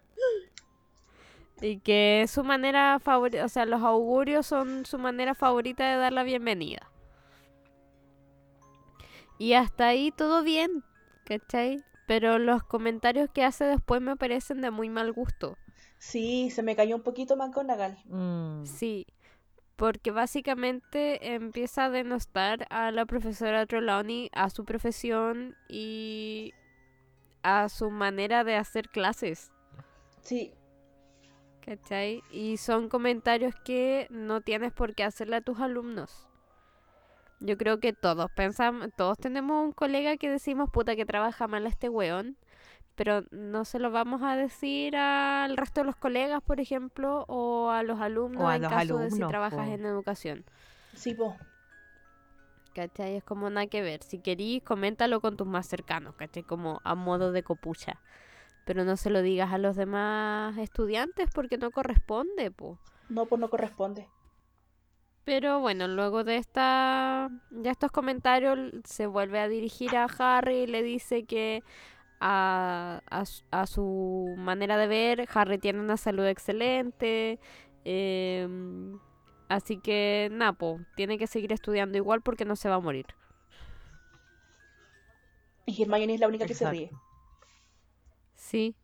Y 1.59 1.79
que 1.79 2.21
es 2.21 2.31
su 2.31 2.43
manera 2.43 2.99
favorita, 2.99 3.43
o 3.43 3.49
sea, 3.49 3.65
los 3.65 3.81
augurios 3.81 4.45
son 4.45 4.85
su 4.85 4.99
manera 4.99 5.33
favorita 5.33 5.89
de 5.89 5.97
dar 5.97 6.13
la 6.13 6.23
bienvenida. 6.23 6.91
Y 9.39 9.53
hasta 9.53 9.87
ahí 9.87 10.11
todo 10.11 10.43
bien, 10.43 10.83
¿cachai? 11.25 11.83
Pero 12.07 12.37
los 12.37 12.63
comentarios 12.63 13.29
que 13.31 13.43
hace 13.43 13.65
después 13.65 14.01
me 14.01 14.15
parecen 14.15 14.61
de 14.61 14.69
muy 14.71 14.89
mal 14.89 15.11
gusto. 15.11 15.57
Sí, 15.97 16.49
se 16.51 16.63
me 16.63 16.75
cayó 16.75 16.95
un 16.95 17.03
poquito 17.03 17.35
McGonagall. 17.35 17.97
Mm. 18.05 18.65
Sí, 18.65 19.07
porque 19.75 20.11
básicamente 20.11 21.33
empieza 21.33 21.85
a 21.85 21.89
denostar 21.89 22.67
a 22.69 22.91
la 22.91 23.05
profesora 23.05 23.65
Trelawney, 23.65 24.29
a 24.33 24.49
su 24.49 24.65
profesión 24.65 25.55
y 25.67 26.53
a 27.43 27.69
su 27.69 27.89
manera 27.89 28.43
de 28.43 28.55
hacer 28.55 28.89
clases. 28.89 29.51
Sí, 30.21 30.53
¿Cachai? 31.67 32.23
Y 32.31 32.55
son 32.55 32.87
comentarios 32.87 33.53
que 33.65 34.07
no 34.09 34.39
tienes 34.39 34.71
por 34.71 34.95
qué 34.95 35.03
hacerle 35.03 35.35
a 35.35 35.41
tus 35.41 35.59
alumnos. 35.59 36.25
Yo 37.41 37.57
creo 37.57 37.81
que 37.81 37.91
todos 37.91 38.31
pensamos, 38.31 38.87
todos 38.95 39.17
tenemos 39.17 39.65
un 39.65 39.73
colega 39.73 40.15
que 40.15 40.29
decimos, 40.29 40.69
puta, 40.71 40.95
que 40.95 41.05
trabaja 41.05 41.45
mal 41.49 41.67
este 41.67 41.89
weón, 41.89 42.37
pero 42.97 43.23
no 43.31 43.65
se 43.65 43.79
lo 43.79 43.91
vamos 43.91 44.23
a 44.23 44.35
decir 44.37 44.97
al 44.97 45.57
resto 45.57 45.81
de 45.81 45.85
los 45.87 45.97
colegas, 45.97 46.41
por 46.43 46.59
ejemplo, 46.61 47.25
o 47.29 47.71
a 47.71 47.83
los 47.83 48.01
alumnos 48.01 48.43
O 48.43 48.49
a 48.49 48.57
en 48.57 48.63
los 48.63 48.67
caso 48.67 48.99
de 48.99 49.11
si 49.11 49.25
trabajas 49.25 49.69
po. 49.69 49.71
en 49.71 49.85
educación. 49.85 50.45
sí, 50.93 51.13
po. 51.15 51.37
¿Cachai? 52.73 53.15
Es 53.17 53.23
como 53.23 53.49
nada 53.49 53.67
que 53.67 53.81
ver. 53.81 54.03
Si 54.03 54.21
querís, 54.21 54.63
coméntalo 54.63 55.19
con 55.21 55.35
tus 55.37 55.47
más 55.47 55.67
cercanos, 55.67 56.15
¿cachai? 56.15 56.43
Como 56.43 56.79
a 56.83 56.95
modo 56.95 57.31
de 57.31 57.43
copucha. 57.43 58.01
pero 58.65 58.85
no 58.85 58.97
se 58.97 59.09
lo 59.11 59.21
digas 59.23 59.53
a 59.53 59.59
los 59.59 59.75
demás 59.77 60.57
estudiantes 60.59 61.29
porque 61.33 61.57
no 61.59 61.71
corresponde, 61.71 62.51
po. 62.51 62.79
No, 63.09 63.25
pues 63.27 63.39
no 63.41 63.49
corresponde. 63.49 64.07
Pero 65.23 65.59
bueno, 65.59 65.87
luego 65.89 66.23
de 66.23 66.37
esta, 66.37 67.29
ya 67.51 67.71
estos 67.71 67.91
comentarios 67.91 68.57
se 68.85 69.07
vuelve 69.07 69.39
a 69.39 69.49
dirigir 69.49 69.95
a 69.97 70.05
Harry 70.05 70.59
y 70.63 70.67
le 70.67 70.83
dice 70.83 71.25
que 71.25 71.65
a, 72.19 73.01
a, 73.09 73.25
su- 73.25 73.43
a 73.51 73.65
su 73.67 74.35
manera 74.37 74.77
de 74.77 74.87
ver, 74.87 75.27
Harry 75.33 75.57
tiene 75.59 75.79
una 75.79 75.97
salud 75.97 76.25
excelente. 76.25 77.39
em, 77.85 78.99
así 79.49 79.79
que, 79.79 80.29
Napo, 80.31 80.79
tiene 80.95 81.17
que 81.17 81.27
seguir 81.27 81.53
estudiando 81.53 81.97
igual 81.97 82.21
porque 82.21 82.45
no 82.45 82.55
se 82.55 82.69
va 82.69 82.75
a 82.75 82.79
morir. 82.79 83.07
Y 85.67 85.81
Hermione 85.83 86.15
es 86.15 86.19
la 86.19 86.27
única 86.27 86.47
que 86.47 86.55
se 86.55 86.67
ríe. 86.69 86.91
Sí. 88.35 88.75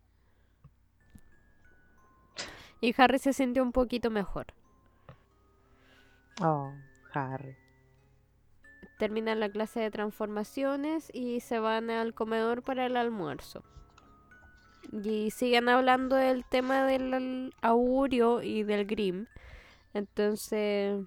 Y 2.81 2.93
Harry 2.97 3.17
se 3.19 3.33
sintió 3.33 3.63
un 3.63 3.71
poquito 3.71 4.09
mejor. 4.11 4.47
Oh, 6.41 6.71
Harry. 7.13 7.55
Terminan 9.03 9.41
la 9.41 9.49
clase 9.49 9.81
de 9.81 9.91
transformaciones 9.91 11.09
y 11.13 11.41
se 11.41 11.59
van 11.59 11.89
al 11.89 12.13
comedor 12.13 12.63
para 12.63 12.85
el 12.85 12.95
almuerzo. 12.95 13.61
Y 14.93 15.29
siguen 15.31 15.67
hablando 15.67 16.15
del 16.15 16.45
tema 16.45 16.85
del 16.85 17.53
augurio 17.61 18.41
y 18.41 18.63
del 18.63 18.85
Grim. 18.85 19.25
Entonces... 19.93 21.01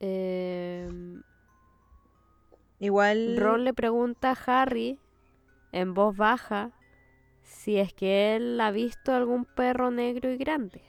em, 0.00 1.22
Igual. 2.78 3.38
Ron 3.38 3.64
le 3.64 3.72
pregunta 3.72 4.32
a 4.32 4.60
Harry 4.62 4.98
en 5.72 5.94
voz 5.94 6.14
baja 6.14 6.72
si 7.42 7.78
es 7.78 7.94
que 7.94 8.36
él 8.36 8.60
ha 8.60 8.70
visto 8.70 9.14
algún 9.14 9.46
perro 9.46 9.90
negro 9.90 10.30
y 10.30 10.36
grande. 10.36 10.82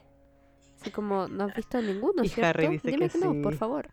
Así 0.76 0.92
como, 0.92 1.30
no 1.30 1.46
has 1.46 1.56
visto 1.56 1.82
ninguno, 1.82 2.26
Y 2.26 2.28
¿cierto? 2.28 2.50
Harry 2.50 2.68
dice 2.68 2.92
Dime 2.92 3.08
que 3.08 3.20
que, 3.20 3.26
no, 3.26 3.42
por 3.42 3.54
sí. 3.54 3.60
favor. 3.60 3.90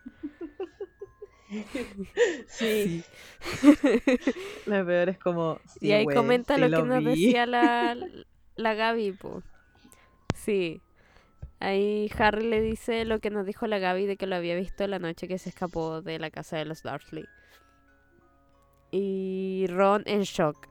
Sí. 2.47 3.03
Lo 4.67 4.87
peor 4.87 5.09
es 5.09 5.19
como. 5.19 5.59
y 5.81 5.93
ahí 5.93 6.07
comenta 6.07 6.55
sí 6.57 6.61
lo 6.61 6.83
que 6.83 6.89
nos 6.89 7.05
decía 7.05 7.47
la, 7.47 7.97
la 8.57 8.75
Gaby, 8.75 9.13
po. 9.13 9.43
Sí. 10.35 10.81
Ahí 11.59 12.11
Harry 12.19 12.49
le 12.49 12.61
dice 12.63 13.05
lo 13.05 13.19
que 13.19 13.31
nos 13.31 13.45
dijo 13.45 13.67
la 13.67 13.79
Gaby 13.79 14.07
de 14.07 14.17
que 14.17 14.27
lo 14.27 14.37
había 14.37 14.55
visto 14.57 14.87
la 14.87 14.99
noche 14.99 15.29
que 15.29 15.39
se 15.39 15.51
escapó 15.51 16.01
de 16.01 16.19
la 16.19 16.31
casa 16.31 16.57
de 16.57 16.65
los 16.65 16.83
Dursley. 16.83 17.27
Y 18.91 19.67
Ron 19.69 20.03
en 20.07 20.23
shock. 20.23 20.69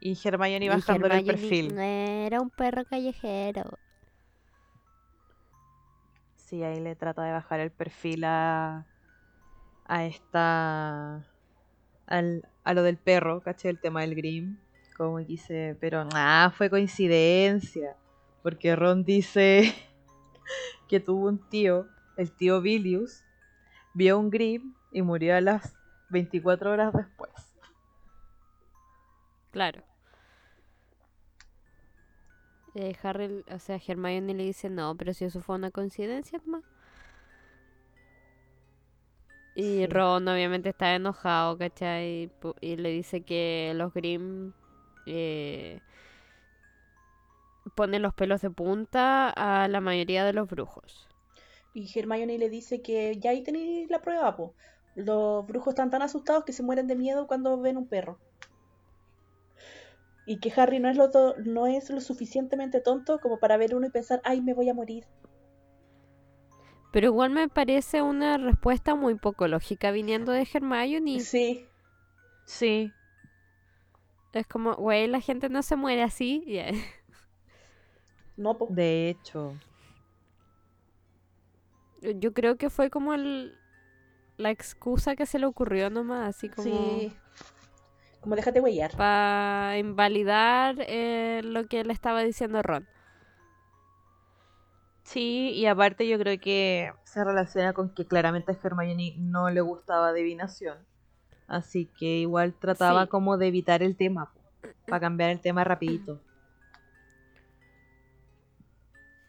Y 0.00 0.18
Hermione 0.24 0.64
Y 0.64 0.68
bajándole 0.68 1.18
el 1.18 1.24
perfil. 1.24 1.78
Era 1.78 2.40
un 2.40 2.50
perro 2.50 2.84
callejero. 2.84 3.78
Ahí 6.60 6.80
le 6.80 6.94
trata 6.94 7.22
de 7.22 7.32
bajar 7.32 7.60
el 7.60 7.70
perfil 7.70 8.24
a. 8.24 8.84
a 9.86 10.04
esta. 10.04 11.24
Al, 12.06 12.46
a 12.64 12.74
lo 12.74 12.82
del 12.82 12.98
perro, 12.98 13.40
caché 13.40 13.70
el 13.70 13.78
tema 13.78 14.02
del 14.02 14.14
Grim. 14.14 14.58
Como 14.96 15.24
quise. 15.24 15.76
Pero 15.80 16.04
nada, 16.04 16.50
fue 16.50 16.68
coincidencia. 16.68 17.96
Porque 18.42 18.76
Ron 18.76 19.04
dice 19.04 19.72
que 20.88 21.00
tuvo 21.00 21.28
un 21.28 21.38
tío, 21.48 21.86
el 22.18 22.30
tío 22.30 22.60
Vilius, 22.60 23.24
vio 23.94 24.18
un 24.18 24.28
Grim 24.28 24.74
y 24.90 25.00
murió 25.00 25.36
a 25.36 25.40
las 25.40 25.74
24 26.10 26.70
horas 26.70 26.92
después. 26.92 27.32
Claro. 29.52 29.82
Eh, 32.74 32.96
Harry, 33.02 33.44
o 33.50 33.58
sea, 33.58 33.80
Hermione 33.86 34.34
le 34.34 34.44
dice, 34.44 34.68
no, 34.70 34.96
pero 34.96 35.14
si 35.14 35.24
eso 35.24 35.40
fue 35.40 35.56
una 35.56 35.70
coincidencia. 35.70 36.40
Y 39.54 39.86
Sí. 39.86 39.86
Ron 39.86 40.28
obviamente 40.28 40.70
está 40.70 40.94
enojado, 40.94 41.58
¿cachai? 41.58 42.30
Pu- 42.40 42.54
Y 42.60 42.76
le 42.76 42.90
dice 42.90 43.22
que 43.22 43.72
los 43.76 43.92
Grimm 43.92 44.52
eh, 45.06 45.80
ponen 47.74 48.02
los 48.02 48.14
pelos 48.14 48.40
de 48.40 48.50
punta 48.50 49.28
a 49.30 49.68
la 49.68 49.80
mayoría 49.80 50.24
de 50.24 50.32
los 50.32 50.48
brujos. 50.48 51.08
Y 51.74 51.90
Hermione 51.98 52.38
le 52.38 52.48
dice 52.48 52.80
que 52.80 53.18
ya 53.18 53.30
ahí 53.30 53.42
tenéis 53.42 53.90
la 53.90 54.00
prueba, 54.00 54.34
po. 54.36 54.54
Los 54.94 55.46
brujos 55.46 55.72
están 55.72 55.90
tan 55.90 56.00
asustados 56.00 56.44
que 56.44 56.52
se 56.54 56.62
mueren 56.62 56.86
de 56.86 56.96
miedo 56.96 57.26
cuando 57.26 57.60
ven 57.60 57.76
un 57.76 57.88
perro. 57.88 58.20
Y 60.24 60.38
que 60.38 60.52
Harry 60.56 60.78
no 60.78 60.88
es 60.88 60.96
lo, 60.96 61.10
to- 61.10 61.36
no 61.44 61.66
es 61.66 61.90
lo 61.90 62.00
suficientemente 62.00 62.80
tonto 62.80 63.18
como 63.20 63.38
para 63.38 63.56
ver 63.56 63.74
uno 63.74 63.86
y 63.86 63.90
pensar, 63.90 64.20
ay, 64.24 64.40
me 64.40 64.54
voy 64.54 64.68
a 64.68 64.74
morir. 64.74 65.06
Pero 66.92 67.06
igual 67.06 67.30
me 67.30 67.48
parece 67.48 68.02
una 68.02 68.36
respuesta 68.36 68.94
muy 68.94 69.14
poco 69.14 69.48
lógica 69.48 69.90
viniendo 69.90 70.30
de 70.32 70.46
Hermione. 70.52 71.20
Sí, 71.20 71.66
Sí, 72.44 72.92
Es 74.32 74.46
como, 74.46 74.74
güey, 74.74 75.06
la 75.06 75.20
gente 75.20 75.48
no 75.48 75.62
se 75.62 75.76
muere 75.76 76.02
así. 76.02 76.44
Ya. 76.46 76.70
no, 78.36 78.56
po. 78.58 78.66
de 78.70 79.08
hecho. 79.10 79.54
Yo 82.02 82.32
creo 82.32 82.56
que 82.56 82.68
fue 82.68 82.90
como 82.90 83.14
el, 83.14 83.56
la 84.36 84.50
excusa 84.50 85.14
que 85.16 85.24
se 85.24 85.38
le 85.38 85.46
ocurrió 85.46 85.88
nomás, 85.88 86.36
así 86.36 86.48
como 86.48 86.64
Sí. 86.64 87.12
Como 88.22 88.36
déjate 88.36 88.60
huellar. 88.60 88.92
para 88.96 89.76
invalidar 89.78 90.76
eh, 90.78 91.42
lo 91.44 91.66
que 91.66 91.84
le 91.84 91.92
estaba 91.92 92.22
diciendo 92.22 92.62
Ron. 92.62 92.86
Sí, 95.02 95.50
y 95.54 95.66
aparte 95.66 96.08
yo 96.08 96.16
creo 96.18 96.38
que 96.40 96.92
se 97.04 97.24
relaciona 97.24 97.72
con 97.72 97.92
que 97.92 98.06
claramente 98.06 98.52
a 98.52 98.56
Hermione 98.62 99.16
no 99.18 99.50
le 99.50 99.60
gustaba 99.60 100.08
adivinación. 100.10 100.78
Así 101.48 101.86
que 101.98 102.18
igual 102.20 102.54
trataba 102.54 103.02
Sí. 103.02 103.08
como 103.08 103.36
de 103.36 103.48
evitar 103.48 103.82
el 103.82 103.96
tema, 103.96 104.32
para 104.86 105.00
cambiar 105.00 105.30
el 105.30 105.40
tema 105.40 105.64
rapidito. 105.64 106.20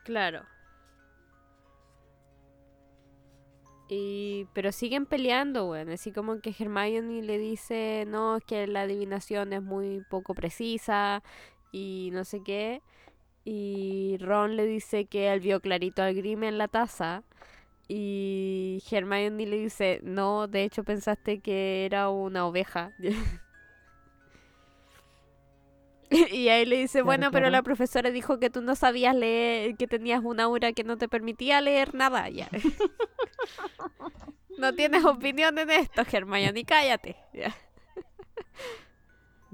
Claro. 0.04 0.46
Y, 3.94 4.48
pero 4.54 4.72
siguen 4.72 5.06
peleando, 5.06 5.70
weón. 5.70 5.90
Así 5.90 6.12
como 6.12 6.40
que 6.42 6.56
Hermione 6.58 7.22
le 7.22 7.38
dice, 7.38 8.06
no, 8.08 8.38
es 8.38 8.44
que 8.44 8.66
la 8.68 8.82
adivinación 8.82 9.54
es 9.54 9.62
muy 9.62 10.02
poco 10.10 10.34
precisa 10.34 11.24
y 11.72 12.10
no 12.14 12.26
sé 12.26 12.42
qué. 12.44 12.82
Y 13.46 14.18
Ron 14.20 14.56
le 14.58 14.66
dice 14.66 15.06
que 15.06 15.32
él 15.32 15.42
vio 15.42 15.62
clarito 15.62 16.02
al 16.04 16.16
Grim 16.16 16.44
en 16.44 16.58
la 16.58 16.68
taza. 16.68 17.24
Y 17.88 18.82
Hermione 18.92 19.46
le 19.46 19.58
dice, 19.58 20.00
no, 20.04 20.48
de 20.48 20.64
hecho 20.64 20.84
pensaste 20.84 21.40
que 21.42 21.86
era 21.86 22.10
una 22.10 22.48
oveja. 22.48 22.94
Y 26.32 26.50
ahí 26.50 26.66
le 26.66 26.78
dice, 26.78 27.00
Claro, 27.00 27.06
bueno, 27.06 27.32
pero 27.32 27.50
la 27.50 27.64
profesora 27.64 28.12
dijo 28.12 28.40
que 28.40 28.50
tú 28.50 28.62
no 28.62 28.76
sabías 28.76 29.16
leer, 29.16 29.76
que 29.76 29.88
tenías 29.88 30.22
un 30.24 30.40
aura 30.40 30.74
que 30.74 30.84
no 30.84 30.98
te 30.98 31.08
permitía 31.08 31.62
leer 31.62 31.94
nada. 31.94 32.30
Ya. 32.30 32.50
no 34.58 34.74
tienes 34.74 35.06
opinión 35.06 35.58
en 35.58 35.70
esto, 35.70 36.04
Hermione, 36.10 36.66
cállate. 36.66 37.16
Ya. 37.34 37.56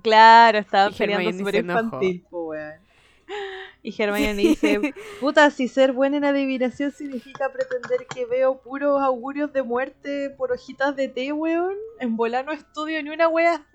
Claro, 0.01 0.59
estaban 0.59 0.93
Y 0.93 0.95
peleando 0.95 1.37
súper 1.37 1.55
infantil, 1.55 2.25
weón. 2.31 2.79
Y 3.81 4.01
Hermione 4.01 4.33
dice, 4.35 4.93
puta, 5.19 5.49
si 5.51 5.67
ser 5.67 5.93
buena 5.93 6.17
en 6.17 6.25
adivinación 6.25 6.91
significa 6.91 7.51
pretender 7.51 8.07
que 8.07 8.25
veo 8.25 8.61
puros 8.61 9.01
augurios 9.01 9.53
de 9.53 9.63
muerte 9.63 10.29
por 10.31 10.51
hojitas 10.51 10.95
de 10.95 11.09
té, 11.09 11.31
weón, 11.31 11.75
en 11.99 12.17
volar 12.17 12.45
no 12.45 12.51
estudio 12.51 13.01
ni 13.03 13.09
una 13.09 13.27
wea. 13.27 13.65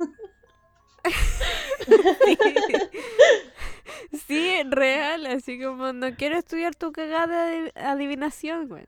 Sí, 4.26 4.62
real, 4.70 5.26
así 5.26 5.61
como 5.61 5.92
no 5.92 6.14
quiero 6.16 6.38
estudiar 6.38 6.74
tu 6.74 6.92
cagada 6.92 7.46
de 7.46 7.72
adivinación, 7.76 8.68
güey. 8.68 8.86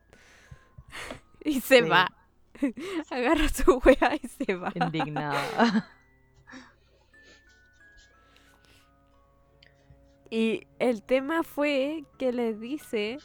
Y 1.45 1.61
se 1.61 1.83
Sí. 1.83 1.89
va. 1.89 2.11
Agarra 3.11 3.49
su 3.49 3.79
wea 3.85 4.17
y 4.23 4.29
se 4.29 4.55
va. 4.55 4.73
Indignada. 4.75 5.91
Y 10.31 10.67
el 10.81 11.03
tema 11.05 11.43
fue 11.45 12.05
que 12.19 12.33
les 12.33 12.59
dice, 12.59 13.19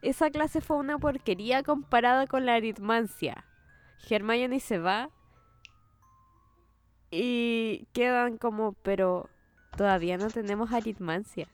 esa 0.00 0.30
clase 0.30 0.60
fue 0.62 0.78
una 0.78 0.98
porquería 0.98 1.62
comparada 1.62 2.26
con 2.26 2.46
la 2.46 2.54
aritmancia. 2.54 3.44
Hermione 4.08 4.58
se 4.60 4.78
va 4.78 5.10
y 7.10 7.86
quedan 7.92 8.38
como, 8.38 8.72
pero 8.82 9.28
todavía 9.76 10.16
no 10.18 10.28
tenemos 10.28 10.72
aritmancia. 10.72 11.48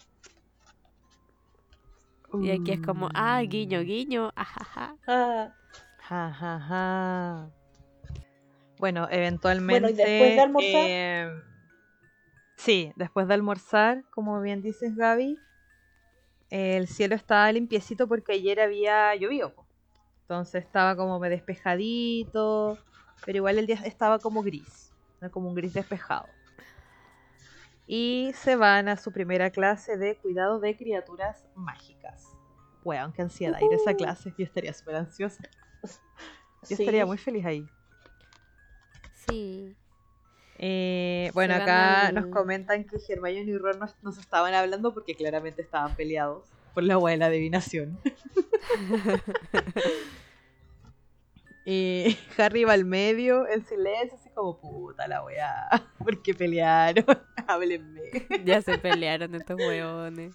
Y 2.42 2.50
aquí 2.50 2.72
es 2.72 2.80
como, 2.80 3.08
ah, 3.14 3.40
guiño, 3.42 3.80
guiño, 3.82 4.30
ajaja. 4.34 4.96
Ah, 5.06 5.52
Ja, 6.10 6.32
ja, 6.32 6.60
ja. 6.60 7.50
Bueno, 8.78 9.06
eventualmente. 9.10 9.80
Bueno, 9.80 9.88
¿y 9.88 9.92
después 9.94 10.34
de 10.36 10.40
almorzar? 10.42 10.86
eh, 10.86 11.42
sí, 12.56 12.92
después 12.96 13.28
de 13.28 13.34
almorzar, 13.34 14.04
como 14.10 14.40
bien 14.40 14.60
dices, 14.62 14.96
Gaby, 14.96 15.38
el 16.50 16.88
cielo 16.88 17.14
estaba 17.14 17.50
limpiecito 17.52 18.06
porque 18.08 18.32
ayer 18.32 18.60
había 18.60 19.14
llovido. 19.14 19.54
Entonces 20.22 20.64
estaba 20.64 20.96
como 20.96 21.20
despejadito, 21.20 22.78
pero 23.24 23.36
igual 23.36 23.58
el 23.58 23.66
día 23.66 23.80
estaba 23.84 24.18
como 24.18 24.42
gris, 24.42 24.93
¿no? 25.24 25.30
como 25.30 25.48
un 25.48 25.54
gris 25.54 25.74
despejado. 25.74 26.28
Y 27.86 28.32
se 28.34 28.56
van 28.56 28.88
a 28.88 28.96
su 28.96 29.12
primera 29.12 29.50
clase 29.50 29.98
de 29.98 30.16
cuidado 30.16 30.58
de 30.60 30.76
criaturas 30.76 31.44
mágicas. 31.54 32.30
Weón, 32.82 33.12
qué 33.12 33.22
ansiedad 33.22 33.58
ir 33.60 33.72
a 33.72 33.76
esa 33.76 33.94
clase. 33.94 34.32
Yo 34.38 34.44
estaría 34.44 34.72
súper 34.72 34.96
ansiosa. 34.96 35.42
Yo 35.82 35.88
Sí. 36.62 36.74
estaría 36.74 37.04
muy 37.04 37.18
feliz 37.18 37.44
ahí. 37.44 37.68
Sí. 39.28 39.76
Eh, 40.58 41.30
bueno, 41.34 41.54
acá 41.54 42.10
nos 42.12 42.26
comentan 42.26 42.84
que 42.84 42.96
Hermione 43.08 43.50
y 43.50 43.58
Ron 43.58 43.78
nos, 43.78 43.94
nos 44.02 44.16
estaban 44.18 44.54
hablando 44.54 44.94
porque 44.94 45.14
claramente 45.14 45.62
estaban 45.62 45.94
peleados 45.94 46.44
por 46.72 46.82
la 46.84 46.96
hueá 46.98 47.12
de 47.12 47.18
la 47.18 47.26
adivinación. 47.26 47.98
y 51.64 52.16
Harry 52.38 52.64
va 52.64 52.72
al 52.74 52.84
medio, 52.84 53.48
en 53.48 53.64
silencio, 53.64 54.18
así 54.18 54.30
como 54.30 54.60
puta 54.60 55.08
la 55.08 55.24
weá. 55.24 55.68
¿Por 55.98 56.22
qué 56.22 56.34
pelearon? 56.34 57.04
Háblenme. 57.46 58.02
Ya 58.44 58.60
se 58.62 58.78
pelearon 58.78 59.34
estos 59.34 59.56
hueones. 59.58 60.34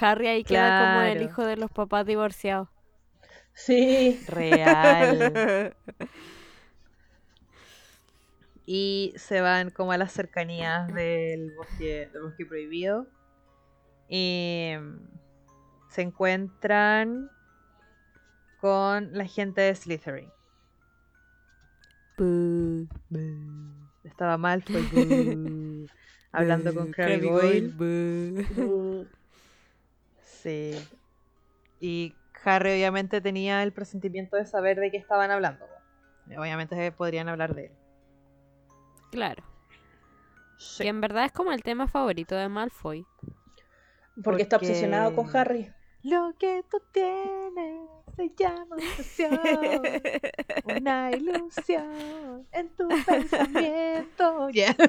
Harry 0.00 0.28
ahí 0.28 0.44
queda 0.44 0.80
como 0.80 1.02
el 1.02 1.12
Claro. 1.18 1.30
hijo 1.30 1.44
de 1.44 1.56
los 1.56 1.70
papás 1.70 2.06
divorciados. 2.06 2.68
Sí. 3.52 4.18
Real. 4.28 5.76
Y 8.66 9.12
se 9.16 9.42
van 9.42 9.70
como 9.70 9.92
a 9.92 9.98
las 9.98 10.12
cercanías 10.12 10.92
del 10.94 11.52
bosque, 11.54 12.08
del 12.12 12.22
bosque 12.22 12.46
prohibido. 12.46 13.06
Y 14.08 14.72
se 15.90 16.02
encuentran 16.02 17.30
con 18.64 19.12
la 19.12 19.26
gente 19.26 19.60
de 19.60 19.74
Slytherin. 19.74 20.30
Boo. 22.16 22.88
Estaba 24.04 24.38
mal, 24.38 24.62
fue 24.62 24.80
hablando 26.32 26.72
con 26.74 26.90
Crabbe 26.90 27.18
Goyle. 27.18 29.06
Sí. 30.22 30.72
Y 31.78 32.14
Harry 32.42 32.70
obviamente 32.72 33.20
tenía 33.20 33.62
el 33.62 33.72
presentimiento 33.74 34.36
de 34.36 34.46
saber 34.46 34.78
de 34.80 34.90
qué 34.90 34.96
estaban 34.96 35.30
hablando. 35.30 35.66
Obviamente 36.38 36.90
podrían 36.92 37.28
hablar 37.28 37.54
de 37.54 37.66
él. 37.66 37.72
Claro. 39.10 39.42
Sí. 40.56 40.84
Que 40.84 40.88
en 40.88 41.02
verdad 41.02 41.26
es 41.26 41.32
como 41.32 41.52
el 41.52 41.62
tema 41.62 41.86
favorito 41.86 42.34
de 42.34 42.48
Malfoy. 42.48 43.04
Porque 44.22 44.42
está 44.42 44.56
Porque- 44.58 44.70
obsesionado 44.70 45.14
con 45.14 45.34
Harry. 45.36 45.70
Lo 46.02 46.34
que 46.38 46.62
tú 46.70 46.78
tienes 46.92 47.88
se 48.16 48.30
llama 48.36 48.76
obsesión, 48.76 49.40
una 50.64 51.10
ilusión 51.12 52.46
en 52.52 52.68
tu 52.76 52.88
pensamiento. 53.06 54.48
Yeah. 54.52 54.74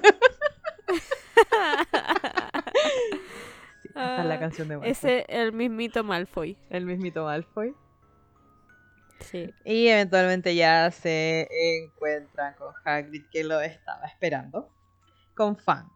Sí, 3.82 3.90
esa 3.92 4.20
es 4.22 4.26
la 4.26 4.36
Ah, 4.36 4.40
canción 4.40 4.68
de 4.68 4.76
Malfoy. 4.78 4.92
Ese 4.92 5.26
el 5.30 5.54
mismito 5.54 6.04
Malfoy. 6.04 6.58
El 6.70 6.86
mismito 6.86 7.24
Malfoy. 7.26 7.74
Sí. 9.22 9.50
Y 9.64 9.88
eventualmente 9.88 10.54
ya 10.56 10.92
se 10.92 11.48
encuentran 11.52 12.54
con 12.56 12.74
Hagrid 12.84 13.26
que 13.32 13.44
lo 13.44 13.62
estaba 13.62 14.06
esperando. 14.06 14.70
Con 15.36 15.56
Fang. 15.58 15.88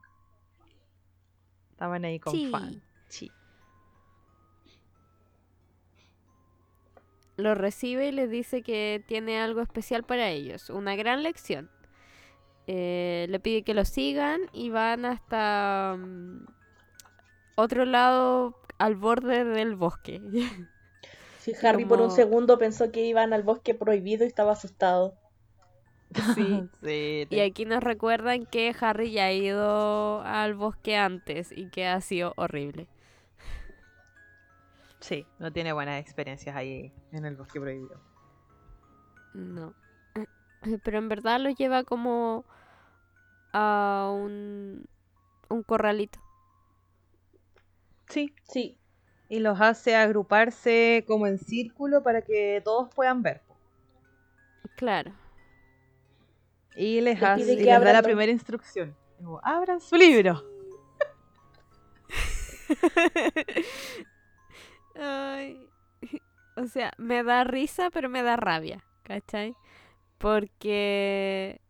Estaban 1.71 2.05
ahí 2.05 2.19
con 2.19 2.33
Sí. 2.33 2.49
Fang. 2.49 2.81
Lo 7.39 7.55
recibe 7.55 8.09
y 8.09 8.11
les 8.11 8.29
dice 8.29 8.61
que 8.61 9.03
tiene 9.07 9.39
algo 9.39 9.61
especial 9.61 10.03
para 10.03 10.29
ellos, 10.29 10.69
una 10.69 10.95
gran 10.95 11.23
lección. 11.23 11.69
Eh, 12.67 13.25
le 13.29 13.39
pide 13.39 13.63
que 13.63 13.73
lo 13.73 13.85
sigan 13.85 14.41
y 14.53 14.69
van 14.69 15.05
hasta 15.05 15.95
mm, 15.97 16.45
otro 17.55 17.85
lado 17.85 18.55
al 18.77 18.95
borde 18.95 19.43
del 19.43 19.75
bosque. 19.75 20.21
Sí, 21.39 21.53
Harry 21.63 21.85
por 21.85 22.01
un 22.01 22.11
segundo 22.11 22.57
pensó 22.57 22.91
que 22.91 23.05
iban 23.05 23.31
al 23.33 23.43
bosque 23.43 23.73
prohibido 23.73 24.25
y 24.25 24.27
estaba 24.27 24.51
asustado. 24.51 25.15
sí. 26.35 26.69
Sí, 26.83 27.27
Y 27.29 27.39
aquí 27.39 27.65
nos 27.65 27.83
recuerdan 27.83 28.45
que 28.45 28.75
Harry 28.79 29.11
ya 29.11 29.25
ha 29.25 29.33
ido 29.33 30.21
al 30.21 30.55
bosque 30.55 30.97
antes 30.97 31.51
y 31.51 31.69
que 31.69 31.87
ha 31.87 32.01
sido 32.01 32.33
horrible. 32.35 32.87
Sí, 34.99 35.25
no 35.39 35.51
tiene 35.51 35.73
buenas 35.73 36.01
experiencias 36.01 36.55
ahí 36.55 36.91
en 37.11 37.25
el 37.25 37.35
bosque 37.35 37.59
prohibido. 37.59 37.99
No. 39.33 39.73
Pero 40.83 40.97
en 40.97 41.09
verdad 41.09 41.39
lo 41.39 41.49
lleva 41.49 41.83
como 41.83 42.45
a 43.53 44.11
un, 44.13 44.85
un 45.49 45.63
corralito. 45.63 46.19
Sí. 48.07 48.33
Sí, 48.43 48.77
Y 49.29 49.39
los 49.39 49.61
hace 49.61 49.95
agruparse 49.95 51.05
como 51.07 51.27
en 51.27 51.37
círculo 51.37 52.01
para 52.01 52.21
que 52.21 52.61
todos 52.63 52.93
puedan 52.93 53.21
ver. 53.21 53.41
Claro. 54.75 55.11
Y 56.75 57.01
les, 57.01 57.19
Les 57.19 57.29
hace, 57.29 57.53
y 57.53 57.57
que 57.57 57.65
les 57.65 57.81
da 57.81 57.93
la 57.93 58.01
primera 58.01 58.31
instrucción. 58.31 58.95
Como, 59.17 59.39
abran 59.43 59.81
su 59.81 59.95
libro. 59.95 60.43
Ay. 64.99 65.67
O 66.55 66.65
sea, 66.67 66.91
me 66.97 67.23
da 67.23 67.45
risa, 67.45 67.89
pero 67.89 68.09
me 68.09 68.21
da 68.21 68.35
rabia, 68.35 68.83
¿cachai? 69.03 69.55
Porque, 70.17 71.61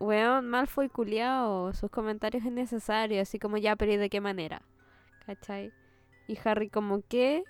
weón, 0.00 0.48
Malfoy 0.48 0.88
culiao, 0.90 1.72
sus 1.74 1.90
comentarios 1.90 2.44
innecesarios, 2.44 3.22
así 3.28 3.38
como 3.38 3.56
ya, 3.58 3.76
pero 3.76 3.92
¿y 3.92 3.96
de 3.98 4.10
qué 4.10 4.20
manera? 4.20 4.62
¿Cachai? 5.26 5.72
Y 6.26 6.38
Harry 6.44 6.70
como, 6.70 7.02
¿qué? 7.08 7.44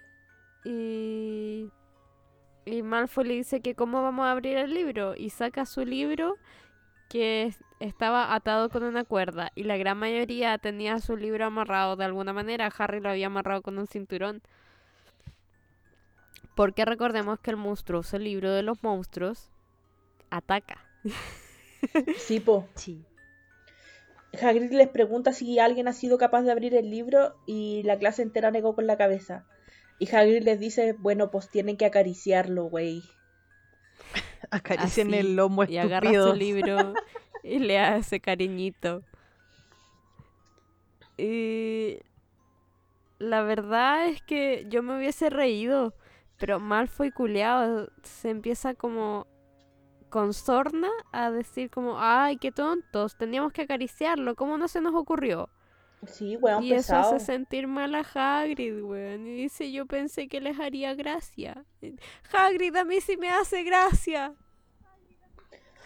Y... 0.65 1.73
Y 2.65 2.83
Malfoy 2.83 3.25
le 3.27 3.35
dice 3.35 3.61
que 3.63 3.75
cómo 3.75 4.03
vamos 4.03 4.25
a 4.27 4.33
abrir 4.33 4.57
el 4.59 4.73
libro 4.75 5.15
y 5.17 5.31
saca 5.31 5.67
su 5.67 5.85
libro 5.85 6.37
que 7.09 7.45
es- 7.45 7.65
estaba 7.81 8.35
atado 8.35 8.71
con 8.71 8.85
una 8.85 9.05
cuerda 9.05 9.53
y 9.57 9.65
la 9.65 9.77
gran 9.79 9.99
mayoría 9.99 10.59
tenía 10.59 11.01
su 11.01 11.17
libro 11.17 11.47
amarrado 11.47 11.97
de 11.97 12.05
alguna 12.05 12.33
manera. 12.33 12.71
Harry 12.79 13.01
lo 13.01 13.11
había 13.11 13.27
amarrado 13.29 13.63
con 13.63 13.79
un 13.79 13.87
cinturón. 13.89 14.43
Porque 16.55 16.85
recordemos 16.85 17.39
que 17.41 17.51
el 17.51 17.57
monstruoso 17.57 18.19
libro 18.19 18.51
de 18.53 18.63
los 18.63 18.83
monstruos 18.83 19.51
ataca. 20.31 20.85
sí, 22.19 22.41
po. 22.41 22.69
Sí. 22.75 23.05
Hagrid 24.41 24.73
les 24.73 24.89
pregunta 24.89 25.33
si 25.35 25.59
alguien 25.59 25.89
ha 25.89 25.93
sido 25.93 26.17
capaz 26.17 26.43
de 26.43 26.53
abrir 26.53 26.75
el 26.75 26.91
libro 26.91 27.35
y 27.47 27.83
la 27.83 27.99
clase 27.99 28.23
entera 28.23 28.51
negó 28.51 28.75
con 28.75 28.87
la 28.87 28.97
cabeza. 28.97 29.45
Y 29.99 30.09
Hagrid 30.15 30.43
les 30.43 30.59
dice, 30.59 30.95
bueno, 30.99 31.31
pues 31.31 31.51
tienen 31.51 31.77
que 31.77 31.85
acariciarlo, 31.85 32.65
güey. 32.65 33.03
Acaricien 34.51 35.09
Así, 35.09 35.17
el 35.19 35.37
lomo 35.37 35.65
Y 35.65 35.77
agarra 35.77 36.09
estúpido. 36.09 36.31
su 36.31 36.37
libro 36.37 36.95
y 37.43 37.59
le 37.59 37.79
hace 37.79 38.21
cariñito. 38.21 39.03
Y 41.19 41.99
la 43.19 43.43
verdad 43.43 44.07
es 44.09 44.23
que 44.23 44.67
yo 44.69 44.83
me 44.83 44.97
hubiese 44.97 45.31
reído, 45.31 45.95
pero 46.43 46.59
Malfoy 46.59 47.13
culiao 47.13 47.87
se 48.03 48.29
empieza 48.29 48.75
como 48.75 49.29
con 50.11 50.35
sorna 50.35 50.89
a 51.13 51.31
decir 51.31 51.71
como, 51.71 52.01
ay, 52.01 52.37
qué 52.37 52.51
tontos, 52.51 53.17
teníamos 53.17 53.53
que 53.53 53.63
acariciarlo, 53.63 54.35
¿cómo 54.35 54.59
no 54.59 54.67
se 54.67 54.81
nos 54.81 54.93
ocurrió? 54.93 55.49
Sí, 56.05 56.35
weón, 56.35 56.65
y 56.65 56.73
eso 56.73 56.97
hace 56.97 57.21
sentir 57.21 57.69
mal 57.69 57.95
a 57.95 58.01
Hagrid, 58.01 58.83
weón. 58.83 59.25
Y 59.25 59.37
dice, 59.37 59.71
yo 59.71 59.87
pensé 59.87 60.27
que 60.27 60.41
les 60.41 60.59
haría 60.59 60.97
gracia. 60.97 61.65
Hagrid, 62.33 62.75
a 62.75 62.85
mí 62.85 63.01
sí 63.01 63.17
me 63.17 63.31
hace 63.31 63.63
gracia. 63.63 64.35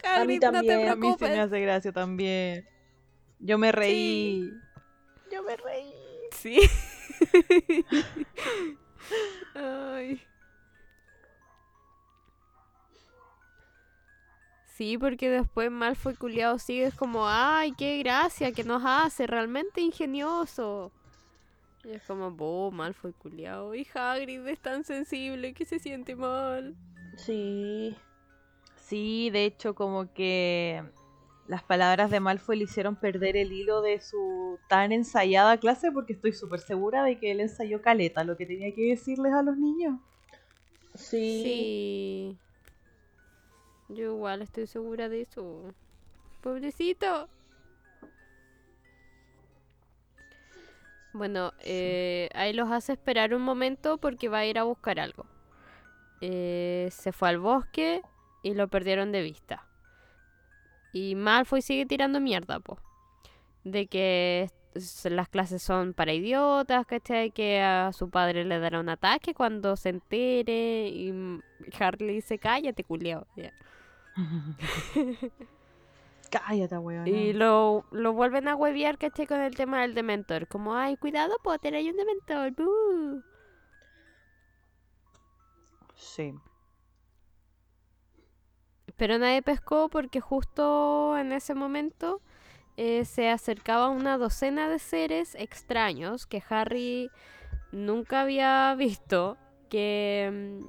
A 0.05 0.25
mí 0.25 0.37
Hagrid, 0.37 0.41
no 0.41 0.53
te 0.53 0.57
también. 0.57 0.89
A 0.89 0.97
mí 0.97 1.03
sí 1.03 1.09
me 1.11 1.17
preocupes. 1.17 1.39
hace 1.39 1.61
gracia 1.61 1.93
también. 1.93 2.67
Yo 3.41 3.59
me 3.59 3.73
reí. 3.73 4.51
Yo 5.31 5.43
me 5.43 5.55
reí. 5.59 5.93
Sí. 6.33 6.59
Ay. 9.55 10.21
Sí, 14.77 14.99
porque 14.99 15.31
después 15.31 15.71
Malfoy 15.71 16.15
culiado 16.17 16.59
sigue 16.59 16.85
es 16.85 16.95
como, 16.95 17.27
ay, 17.27 17.73
qué 17.73 17.97
gracia 18.01 18.53
que 18.53 18.63
nos 18.63 18.83
hace, 18.85 19.27
realmente 19.27 19.81
ingenioso. 19.81 20.93
Y 21.83 21.93
es 21.93 22.03
como, 22.03 22.31
bo, 22.31 22.71
Malfoy 22.71 23.15
culiado. 23.15 23.75
Y 23.75 23.87
Hagrid 23.95 24.47
es 24.47 24.61
tan 24.61 24.85
sensible 24.85 25.55
que 25.55 25.65
se 25.65 25.79
siente 25.79 26.15
mal. 26.15 26.77
Sí. 27.17 27.97
Sí, 28.77 29.31
de 29.31 29.47
hecho, 29.47 29.75
como 29.75 30.13
que 30.13 30.85
las 31.47 31.63
palabras 31.63 32.11
de 32.11 32.21
Malfoy 32.21 32.59
le 32.59 32.65
hicieron 32.65 32.97
perder 32.97 33.39
el 33.39 33.53
hilo 33.53 33.81
de 33.81 33.99
su 34.03 34.59
tan 34.69 34.93
ensayada 34.93 35.57
clase 35.57 35.91
porque 35.91 36.13
estoy 36.13 36.35
súper 36.35 36.61
segura 36.61 37.03
de 37.03 37.19
que 37.19 37.31
él 37.31 37.41
ensayó 37.41 37.81
caleta, 37.81 38.25
lo 38.25 38.37
que 38.37 38.45
tenía 38.45 38.75
que 38.75 38.91
decirles 38.91 39.33
a 39.33 39.43
los 39.43 39.57
niños. 39.57 39.99
Sí. 40.95 42.37
Sí. 42.37 42.39
Yo 43.89 44.05
igual 44.05 44.43
estoy 44.43 44.67
segura 44.67 45.09
de 45.09 45.23
eso. 45.23 45.75
Pobrecito. 46.41 47.29
Bueno, 51.13 51.53
eh, 51.61 52.29
ahí 52.35 52.53
los 52.53 52.71
hace 52.71 52.93
esperar 52.93 53.33
un 53.33 53.43
momento 53.43 53.97
porque 53.99 54.29
va 54.29 54.39
a 54.39 54.47
ir 54.47 54.59
a 54.59 54.65
buscar 54.65 55.01
algo. 55.01 55.25
Eh, 56.21 56.89
se 56.91 57.13
fue 57.13 57.31
al 57.31 57.39
bosque 57.39 58.03
y 58.43 58.55
lo 58.55 58.69
perdieron 58.69 59.13
de 59.13 59.23
vista. 59.23 59.67
Y 60.93 61.15
Malfoy 61.15 61.63
sigue 61.63 61.87
tirando 61.87 62.21
mierda, 62.21 62.61
po. 62.61 62.79
De 63.65 63.87
que 63.87 64.51
las 65.05 65.29
clases 65.29 65.63
son 65.63 65.95
para 65.95 66.13
idiotas, 66.13 66.87
¿cachai? 66.87 67.31
Que 67.31 67.61
a 67.63 67.93
su 67.93 68.11
padre 68.11 68.45
le 68.45 68.59
dará 68.59 68.81
un 68.81 68.89
ataque 68.89 69.35
cuando 69.35 69.77
se 69.77 69.91
entere. 69.91 70.89
Y 70.89 71.41
Harry 71.79 72.07
le 72.07 72.13
dice, 72.13 72.39
cállate, 72.39 72.85
culiao. 72.85 73.27
Cállate, 76.31 76.79
weón. 76.79 77.07
Y 77.07 77.33
lo, 77.33 77.85
lo 77.93 78.13
vuelven 78.13 78.49
a 78.49 78.57
huevear, 78.57 78.99
¿cachai? 78.99 79.27
Con 79.27 79.41
el 79.41 79.55
tema 79.55 79.83
del 79.83 79.95
dementor. 79.95 80.49
Como, 80.49 80.75
ay, 80.75 80.97
cuidado, 80.97 81.37
Potter, 81.43 81.75
hay 81.75 81.89
un 81.89 81.97
dementor. 81.97 82.53
¡bu!". 82.53 83.23
Sí. 85.95 86.35
Pero 88.97 89.19
nadie 89.19 89.43
pescó 89.43 89.89
porque 89.89 90.21
justo 90.21 91.17
en 91.19 91.33
ese 91.33 91.55
momento 91.55 92.21
eh, 92.77 93.05
se 93.05 93.29
acercaba 93.31 93.89
una 93.89 94.19
docena 94.19 94.69
de 94.69 94.79
seres 94.79 95.35
extraños 95.35 96.27
que 96.27 96.43
Harry 96.49 97.11
nunca 97.73 98.23
había 98.23 98.75
visto. 98.79 99.37
Que. 99.71 100.61
mm, 100.63 100.69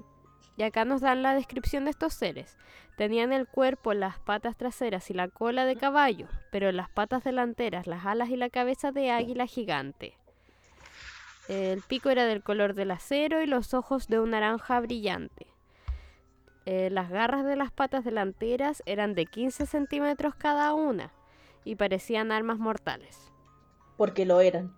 Y 0.57 0.63
acá 0.63 0.85
nos 0.85 1.01
dan 1.01 1.23
la 1.23 1.33
descripción 1.35 1.85
de 1.85 1.91
estos 1.91 2.13
seres. 2.13 2.57
Tenían 2.97 3.31
el 3.31 3.47
cuerpo, 3.47 3.93
las 3.93 4.19
patas 4.19 4.57
traseras 4.57 5.09
y 5.11 5.13
la 5.13 5.27
cola 5.27 5.65
de 5.65 5.75
caballo, 5.75 6.27
pero 6.51 6.71
las 6.71 6.89
patas 6.89 7.23
delanteras, 7.23 7.85
las 7.85 8.05
alas 8.05 8.29
y 8.29 8.35
la 8.35 8.49
cabeza 8.49 8.91
de 8.91 9.11
águila 9.11 9.45
gigante. 9.45 10.17
El 11.47 11.81
pico 11.83 12.09
era 12.09 12.25
del 12.25 12.43
color 12.43 12.73
del 12.73 12.91
acero 12.91 13.41
y 13.41 13.45
los 13.45 13.73
ojos 13.73 14.07
de 14.07 14.19
un 14.19 14.31
naranja 14.31 14.79
brillante. 14.79 15.47
Eh, 16.65 16.89
las 16.89 17.09
garras 17.09 17.45
de 17.45 17.55
las 17.55 17.71
patas 17.71 18.03
delanteras 18.03 18.83
eran 18.85 19.13
de 19.13 19.27
15 19.27 19.67
centímetros 19.67 20.35
cada 20.35 20.73
una 20.73 21.13
y 21.63 21.75
parecían 21.75 22.31
armas 22.31 22.57
mortales. 22.57 23.31
Porque 23.95 24.25
lo 24.25 24.41
eran. 24.41 24.75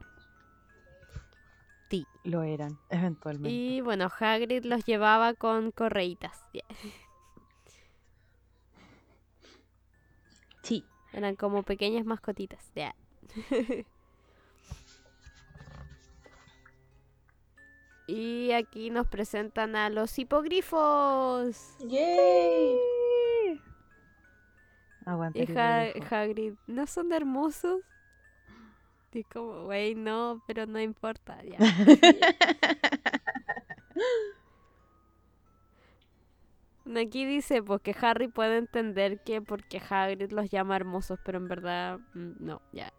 Lo 2.24 2.43
eran, 2.43 2.78
eventualmente. 2.89 3.49
Y 3.49 3.82
bueno, 3.82 4.09
Hagrid 4.20 4.65
los 4.65 4.86
llevaba 4.86 5.34
con 5.34 5.72
correitas. 5.72 6.45
Sí. 10.64 10.84
Eran 11.14 11.36
como 11.36 11.64
pequeñas 11.64 12.05
mascotitas. 12.05 12.72
ya. 12.76 12.95
y 18.07 18.51
aquí 18.53 18.89
nos 18.89 19.07
presentan 19.07 19.76
a 19.76 19.89
los 19.89 20.18
hipogrifos. 20.18 21.76
¡Yay! 21.88 22.78
Aguanta. 25.05 25.38
Y 25.39 25.43
el 25.43 25.57
Ha- 25.57 25.88
hipogrifo. 25.89 26.16
Hagrid, 26.16 26.53
¿no 26.68 26.88
son 26.88 27.14
hermosos? 27.14 27.82
Y 29.12 29.24
como, 29.24 29.64
güey, 29.66 29.95
no, 29.95 30.43
pero 30.47 30.66
no 30.68 30.80
importa. 30.80 31.39
Ya. 31.43 31.57
Aquí 36.97 37.25
dice 37.25 37.61
pues 37.63 37.81
que 37.81 37.95
Harry 38.01 38.27
puede 38.27 38.57
entender 38.57 39.21
que 39.23 39.41
porque 39.41 39.79
Hagrid 39.89 40.31
los 40.31 40.49
llama 40.49 40.75
hermosos, 40.75 41.19
pero 41.23 41.37
en 41.37 41.47
verdad 41.47 41.99
mm, 42.13 42.31
no, 42.39 42.61
ya. 42.71 42.93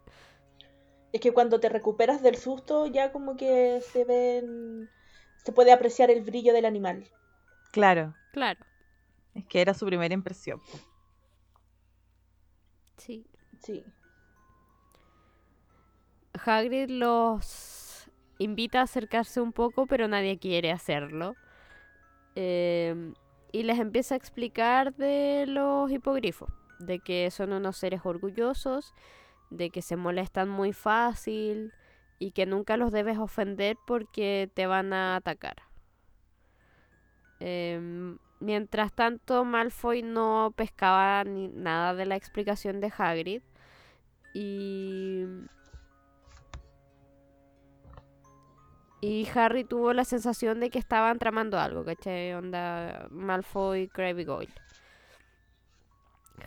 Es 1.13 1.21
que 1.21 1.33
cuando 1.33 1.59
te 1.59 1.69
recuperas 1.69 2.21
del 2.21 2.35
susto 2.37 2.85
ya 2.87 3.11
como 3.11 3.35
que 3.37 3.81
se 3.81 4.03
ven... 4.05 4.89
Se 5.37 5.51
puede 5.53 5.71
apreciar 5.71 6.11
el 6.11 6.21
brillo 6.23 6.53
del 6.53 6.65
animal. 6.65 7.09
Claro. 7.71 8.15
Claro, 8.31 8.65
Es 9.33 9.45
que 9.45 9.61
era 9.61 9.73
su 9.73 9.85
primera 9.85 10.13
impresión. 10.13 10.61
sí. 12.97 13.25
Sí. 13.59 13.85
Hagrid 16.33 16.89
los 16.89 18.09
invita 18.37 18.79
a 18.79 18.83
acercarse 18.83 19.41
un 19.41 19.53
poco, 19.53 19.85
pero 19.87 20.07
nadie 20.07 20.39
quiere 20.39 20.71
hacerlo. 20.71 21.37
Em, 22.35 23.13
y 23.51 23.63
les 23.63 23.79
empieza 23.79 24.15
a 24.15 24.17
explicar 24.17 24.95
de 24.95 25.45
los 25.47 25.91
hipogrifos, 25.91 26.49
de 26.79 26.99
que 26.99 27.29
son 27.31 27.53
unos 27.53 27.77
seres 27.77 28.01
orgullosos, 28.03 28.93
de 29.49 29.69
que 29.69 29.81
se 29.81 29.95
molestan 29.95 30.49
muy 30.49 30.73
fácil 30.73 31.73
y 32.19 32.31
que 32.31 32.45
nunca 32.45 32.77
los 32.77 32.91
debes 32.91 33.17
ofender 33.17 33.77
porque 33.85 34.49
te 34.53 34.67
van 34.67 34.93
a 34.93 35.15
atacar. 35.15 35.57
Em, 37.39 38.19
mientras 38.39 38.93
tanto, 38.93 39.43
Malfoy 39.43 40.03
no 40.03 40.53
pescaba 40.55 41.23
ni 41.23 41.47
nada 41.47 41.95
de 41.95 42.05
la 42.05 42.15
explicación 42.15 42.79
de 42.79 42.93
Hagrid 42.95 43.41
y 44.33 45.10
Y 49.01 49.27
Harry 49.33 49.63
tuvo 49.63 49.93
la 49.93 50.05
sensación 50.05 50.59
de 50.59 50.69
que 50.69 50.77
estaban 50.77 51.17
tramando 51.17 51.59
algo, 51.59 51.83
¿cachai? 51.83 52.33
Onda 52.33 53.07
Malfoy, 53.09 53.87
Crabbe 53.87 54.21
y 54.21 54.25
Goyle. 54.25 54.53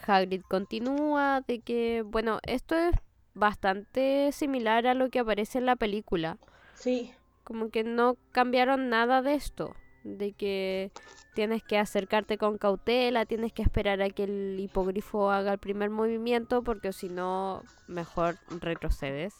Hagrid 0.07 0.43
continúa 0.49 1.43
de 1.47 1.61
que, 1.61 2.03
bueno, 2.07 2.39
esto 2.45 2.77
es 2.77 2.95
bastante 3.35 4.31
similar 4.33 4.87
a 4.87 4.95
lo 4.95 5.11
que 5.11 5.19
aparece 5.19 5.59
en 5.59 5.67
la 5.67 5.77
película. 5.77 6.39
Sí. 6.75 7.13
Como 7.43 7.71
que 7.71 7.83
no 7.85 8.17
cambiaron 8.33 8.89
nada 8.89 9.21
de 9.21 9.35
esto. 9.35 9.75
De 10.05 10.33
que 10.33 10.93
tienes 11.35 11.63
que 11.63 11.79
acercarte 11.79 12.39
con 12.39 12.59
cautela, 12.59 13.27
tienes 13.27 13.53
que 13.53 13.63
esperar 13.63 14.03
a 14.03 14.11
que 14.11 14.25
el 14.25 14.57
hipogrifo 14.61 15.31
haga 15.31 15.53
el 15.55 15.59
primer 15.59 15.91
movimiento, 15.91 16.63
porque 16.63 16.93
si 16.93 17.09
no, 17.09 17.63
mejor 17.89 18.37
retrocedes. 18.61 19.35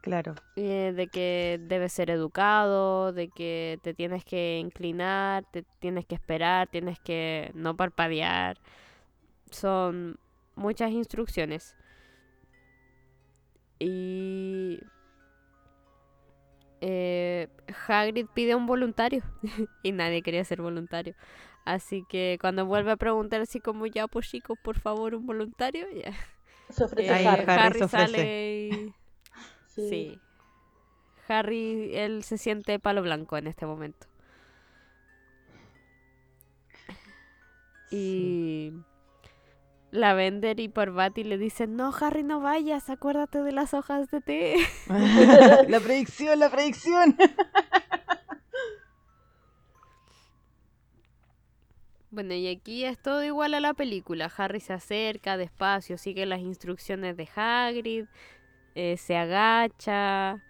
Claro. 0.00 0.34
Eh, 0.56 0.92
de 0.96 1.08
que 1.08 1.58
debes 1.62 1.92
ser 1.92 2.10
educado, 2.10 3.12
de 3.12 3.28
que 3.30 3.78
te 3.82 3.94
tienes 3.94 4.24
que 4.24 4.58
inclinar, 4.58 5.44
te 5.50 5.64
tienes 5.78 6.06
que 6.06 6.14
esperar, 6.16 6.68
tienes 6.68 6.98
que 7.00 7.50
no 7.54 7.76
parpadear. 7.76 8.58
Son 9.50 10.18
muchas 10.56 10.90
instrucciones. 10.92 11.76
Y 13.80 14.78
eh, 16.80 17.48
Hagrid 17.88 18.26
pide 18.32 18.54
un 18.54 18.66
voluntario 18.66 19.22
y 19.82 19.92
nadie 19.92 20.22
quería 20.22 20.44
ser 20.44 20.62
voluntario. 20.62 21.14
Así 21.64 22.04
que 22.08 22.38
cuando 22.40 22.66
vuelve 22.66 22.92
a 22.92 22.96
preguntar 22.96 23.40
así 23.42 23.60
como 23.60 23.86
ya, 23.86 24.08
pues 24.08 24.28
chicos, 24.30 24.58
por 24.62 24.78
favor, 24.80 25.14
un 25.14 25.26
voluntario, 25.26 25.86
ya. 25.90 26.12
Se 26.70 26.84
ofrece 26.84 27.12
Eh, 27.12 27.26
Harry. 27.26 27.44
Harry 27.46 27.46
Harry 27.56 27.74
se 27.74 27.84
ofrece. 27.84 28.28
sale 28.28 28.68
y... 28.68 28.94
Sí. 29.88 29.88
Sí. 29.88 30.20
Harry, 31.28 31.94
él 31.94 32.24
se 32.24 32.38
siente 32.38 32.78
palo 32.78 33.02
blanco 33.02 33.36
en 33.36 33.46
este 33.46 33.64
momento. 33.64 34.06
Y 37.90 38.72
Lavender 39.90 40.60
y 40.60 40.68
Parvati 40.68 41.24
le 41.24 41.38
dicen, 41.38 41.76
no, 41.76 41.92
Harry, 42.00 42.22
no 42.22 42.40
vayas, 42.40 42.90
acuérdate 42.90 43.42
de 43.42 43.52
las 43.52 43.74
hojas 43.74 44.10
de 44.10 44.20
té. 44.20 44.56
la 45.68 45.80
predicción, 45.80 46.38
la 46.38 46.50
predicción. 46.50 47.16
Bueno, 52.12 52.34
y 52.34 52.48
aquí 52.48 52.84
es 52.84 53.00
todo 53.00 53.22
igual 53.24 53.54
a 53.54 53.60
la 53.60 53.72
película. 53.72 54.30
Harry 54.36 54.58
se 54.58 54.72
acerca 54.72 55.36
despacio, 55.36 55.96
sigue 55.96 56.26
las 56.26 56.40
instrucciones 56.40 57.16
de 57.16 57.28
Hagrid, 57.36 58.06
eh, 58.74 58.96
se 58.96 59.16
agacha 59.16 60.42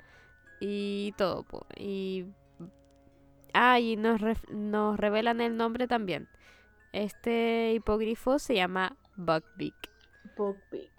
y 0.61 1.13
todo. 1.17 1.43
po. 1.45 1.67
Y, 1.77 2.27
ah, 3.55 3.81
y 3.81 3.97
nos, 3.97 4.21
nos 4.51 4.99
revelan 4.99 5.41
el 5.41 5.57
nombre 5.57 5.87
también. 5.87 6.29
Este 6.93 7.73
hipogrifo 7.75 8.39
se 8.39 8.55
llama 8.55 8.97
Buckbeak. 9.17 9.91
Buckbeak. 10.37 10.91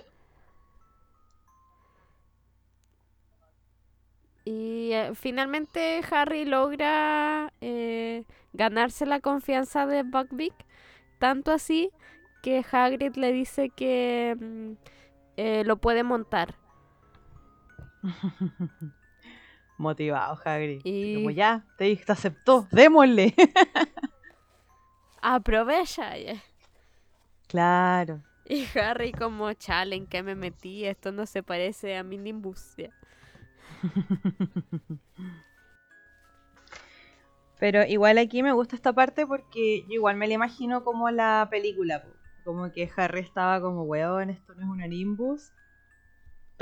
Y 4.44 4.92
eh, 4.94 5.12
finalmente 5.14 6.02
Harry 6.10 6.46
logra 6.46 7.54
eh, 7.62 8.26
ganarse 8.54 9.06
la 9.06 9.20
confianza 9.20 9.86
de 9.86 10.04
Buckbeak 10.04 10.54
tanto 11.20 11.52
así 11.52 11.92
que 12.42 12.66
Hagrid 12.70 13.16
le 13.16 13.32
dice 13.32 13.70
que 13.70 14.36
mm, 14.40 14.72
eh, 15.38 15.64
lo 15.66 15.78
puede 15.78 16.04
montar. 16.04 16.56
Motivado, 19.78 20.40
Hagrid. 20.44 20.82
Y- 20.84 21.16
Como 21.16 21.32
ya, 21.32 21.66
te, 21.78 21.96
te 21.96 22.12
aceptó, 22.12 22.68
démosle. 22.72 23.34
Aprovecha. 25.22 26.18
ya. 26.18 26.42
claro. 27.48 28.22
Y 28.46 28.66
Harry 28.78 29.12
como, 29.14 29.54
chale, 29.54 29.96
¿en 29.96 30.08
qué 30.08 30.24
me 30.24 30.36
metí? 30.36 30.84
Esto 30.86 31.12
no 31.12 31.26
se 31.26 31.42
parece 31.44 31.96
a 31.96 32.04
mi 32.04 32.18
Nimbus. 32.18 32.76
ya. 32.76 32.90
Pero 37.60 37.86
igual 37.86 38.18
aquí 38.18 38.42
me 38.44 38.52
gusta 38.54 38.76
esta 38.76 38.92
parte 38.92 39.26
porque 39.28 39.84
yo 39.84 39.94
igual 39.94 40.18
me 40.18 40.28
la 40.28 40.34
imagino 40.34 40.84
como 40.84 41.10
la 41.12 41.48
película. 41.50 42.04
Como 42.44 42.72
que 42.72 42.90
Harry 42.98 43.20
estaba 43.22 43.62
como, 43.62 43.84
weón, 43.84 44.32
esto 44.32 44.56
no 44.56 44.62
es 44.64 44.68
una 44.70 44.88
Nimbus. 44.88 45.52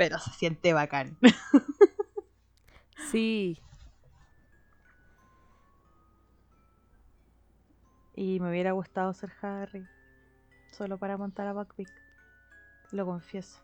Pero 0.00 0.18
se 0.18 0.30
siente 0.30 0.72
bacán. 0.72 1.18
Sí. 3.10 3.60
y 8.14 8.40
me 8.40 8.48
hubiera 8.48 8.72
gustado 8.72 9.12
ser 9.12 9.30
Harry. 9.42 9.86
Solo 10.72 10.96
para 10.96 11.18
montar 11.18 11.46
a 11.48 11.52
Buckbeak. 11.52 11.90
Lo 12.92 13.04
confieso. 13.04 13.60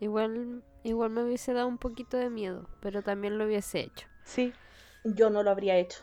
Igual, 0.00 0.64
igual 0.82 1.10
me 1.10 1.24
hubiese 1.24 1.52
dado 1.52 1.68
un 1.68 1.76
poquito 1.76 2.16
de 2.16 2.30
miedo, 2.30 2.70
pero 2.80 3.02
también 3.02 3.36
lo 3.36 3.44
hubiese 3.44 3.80
hecho. 3.80 4.06
Sí, 4.24 4.54
Yo 5.04 5.28
no 5.28 5.42
lo 5.42 5.50
habría 5.50 5.76
hecho. 5.76 6.02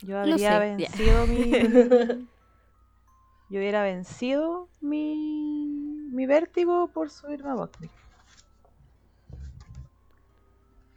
yo 0.00 0.18
habría 0.18 0.36
sé, 0.38 0.42
ya. 0.44 0.58
vencido 0.60 1.26
mi... 1.26 1.50
Yo 3.50 3.58
hubiera 3.60 3.82
vencido 3.82 4.70
mi... 4.80 6.08
mi 6.10 6.24
vértigo 6.24 6.88
por 6.88 7.10
subirme 7.10 7.50
a 7.50 7.54
Buckbeak. 7.54 8.05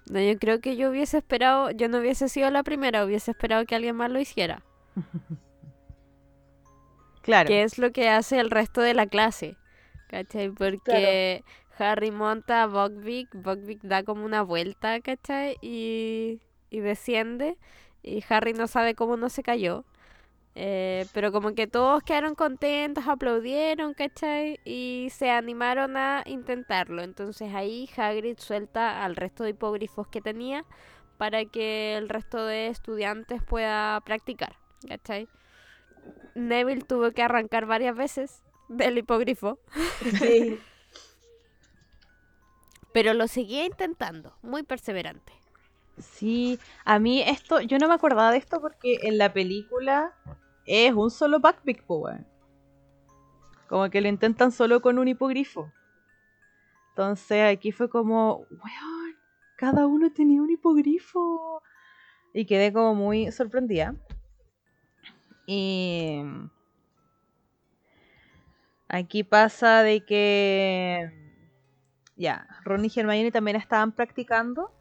No, 0.10 0.20
yo 0.20 0.38
creo 0.40 0.60
que 0.60 0.76
yo 0.76 0.90
hubiese 0.90 1.20
esperado, 1.20 1.72
yo 1.72 1.88
no 1.88 2.00
hubiese 2.00 2.30
sido 2.30 2.50
la 2.50 2.64
primera, 2.64 3.06
hubiese 3.06 3.32
esperado 3.32 3.66
que 3.66 3.76
alguien 3.76 3.96
más 3.96 4.12
lo 4.12 4.20
hiciera. 4.20 4.64
Claro. 7.22 7.48
Que 7.48 7.62
es 7.64 7.78
lo 7.78 7.92
que 7.92 8.10
hace 8.10 8.40
el 8.40 8.50
resto 8.50 8.82
de 8.82 8.96
la 8.96 9.06
clase. 9.06 9.56
¿Cachai? 10.08 10.50
Porque 10.50 11.44
Harry 11.78 12.10
monta 12.10 12.64
a 12.64 12.68
Buckbeak, 12.68 13.36
Buckbeak 13.36 13.82
da 13.84 14.04
como 14.04 14.26
una 14.26 14.42
vuelta, 14.42 15.00
¿cachai? 15.02 15.58
Y, 15.62 16.42
y 16.72 16.80
desciende. 16.80 17.58
Y 18.02 18.24
Harry 18.30 18.54
no 18.54 18.68
sabe 18.68 18.96
cómo 18.96 19.16
no 19.18 19.30
se 19.30 19.44
cayó. 19.44 19.86
Eh, 20.56 21.06
pero 21.14 21.32
como 21.32 21.54
que 21.54 21.68
todos 21.68 22.04
quedaron 22.04 22.36
contentos, 22.36 23.08
aplaudieron, 23.08 23.94
¿cachai? 23.94 24.60
Y 24.66 25.08
se 25.12 25.30
animaron 25.30 25.96
a 25.98 26.24
intentarlo. 26.26 27.02
Entonces 27.02 27.54
ahí 27.54 27.90
Hagrid 27.96 28.38
suelta 28.40 29.04
al 29.06 29.16
resto 29.16 29.44
de 29.44 29.52
hipógrifos 29.52 30.08
que 30.08 30.22
tenía 30.22 30.66
para 31.18 31.46
que 31.46 31.96
el 31.98 32.10
resto 32.10 32.46
de 32.46 32.68
estudiantes 32.68 33.44
pueda 33.44 34.00
practicar, 34.02 34.58
¿cachai? 34.88 35.28
Neville 36.36 36.82
tuvo 36.82 37.12
que 37.12 37.24
arrancar 37.24 37.66
varias 37.66 37.96
veces 37.96 38.44
del 38.70 38.98
hipogrifo, 38.98 39.60
Sí. 40.18 40.60
pero 42.94 43.14
lo 43.14 43.28
seguía 43.28 43.66
intentando, 43.66 44.34
muy 44.42 44.64
perseverante. 44.64 45.34
Sí, 46.00 46.60
a 46.86 46.98
mí 47.00 47.22
esto, 47.22 47.62
yo 47.62 47.78
no 47.78 47.88
me 47.88 47.94
acordaba 47.94 48.32
de 48.32 48.38
esto 48.38 48.62
porque 48.62 49.00
en 49.04 49.18
la 49.18 49.34
película 49.34 50.16
es 50.66 50.94
un 50.94 51.12
solo 51.12 51.40
Buckbeak, 51.40 51.84
po, 51.84 51.98
weón. 51.98 52.28
Como 53.68 53.90
que 53.90 54.02
lo 54.02 54.08
intentan 54.08 54.52
solo 54.52 54.82
con 54.82 54.98
un 54.98 55.08
hipogrifo. 55.08 55.72
Entonces 56.90 57.56
aquí 57.56 57.72
fue 57.72 57.90
como, 57.90 58.46
weón, 58.50 59.16
cada 59.58 59.88
uno 59.88 60.12
tenía 60.12 60.42
un 60.42 60.50
hipogrifo. 60.50 61.62
Y 62.34 62.46
quedé 62.46 62.72
como 62.72 62.96
muy 62.96 63.32
sorprendida. 63.32 63.96
Y 65.46 66.22
aquí 68.88 69.24
pasa 69.24 69.84
de 69.84 70.06
que 70.06 71.12
ya, 72.16 72.48
Ron 72.64 72.86
y 72.86 72.92
Hermione 72.94 73.32
también 73.32 73.58
estaban 73.58 73.92
practicando 73.92 74.79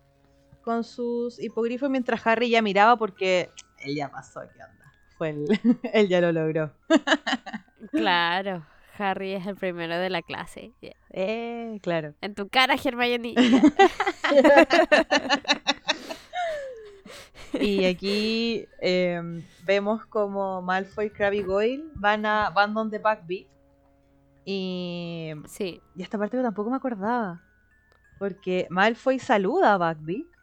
con 0.69 0.85
sus 0.85 1.41
hipogrifos 1.41 1.89
mientras 1.89 2.27
Harry 2.27 2.51
ya 2.51 2.61
miraba 2.61 2.99
porque 2.99 3.49
él 3.79 3.97
ya 3.97 4.11
pasó, 4.11 4.43
¿qué 4.53 4.63
onda? 4.63 4.93
Fue 5.17 5.31
él, 5.31 5.47
él 5.95 6.09
ya 6.09 6.21
lo 6.21 6.31
logró. 6.31 6.73
Claro, 7.93 8.67
Harry 8.99 9.33
es 9.33 9.47
el 9.47 9.55
primero 9.55 9.97
de 9.97 10.11
la 10.11 10.21
clase. 10.21 10.73
Yeah. 10.81 10.97
Eh, 11.11 11.79
claro. 11.81 12.15
En 12.21 12.35
tu 12.35 12.49
cara, 12.49 12.75
Hermione. 12.75 13.35
Y 17.55 17.87
aquí 17.87 18.67
eh, 18.83 19.43
vemos 19.65 20.05
como 20.05 20.61
Malfoy, 20.61 21.09
Crabbe 21.09 21.37
y 21.37 21.43
Goyle 21.43 21.85
van, 21.95 22.27
a, 22.27 22.51
van 22.51 22.75
donde 22.75 22.99
Buckbeak. 22.99 23.47
Y, 24.45 25.33
Sí, 25.47 25.81
y 25.97 26.03
esta 26.03 26.19
parte 26.19 26.37
yo 26.37 26.43
tampoco 26.43 26.69
me 26.69 26.77
acordaba. 26.77 27.41
Porque 28.19 28.67
Malfoy 28.69 29.19
saluda 29.19 29.73
a 29.73 29.79
Buckbeak. 29.79 30.38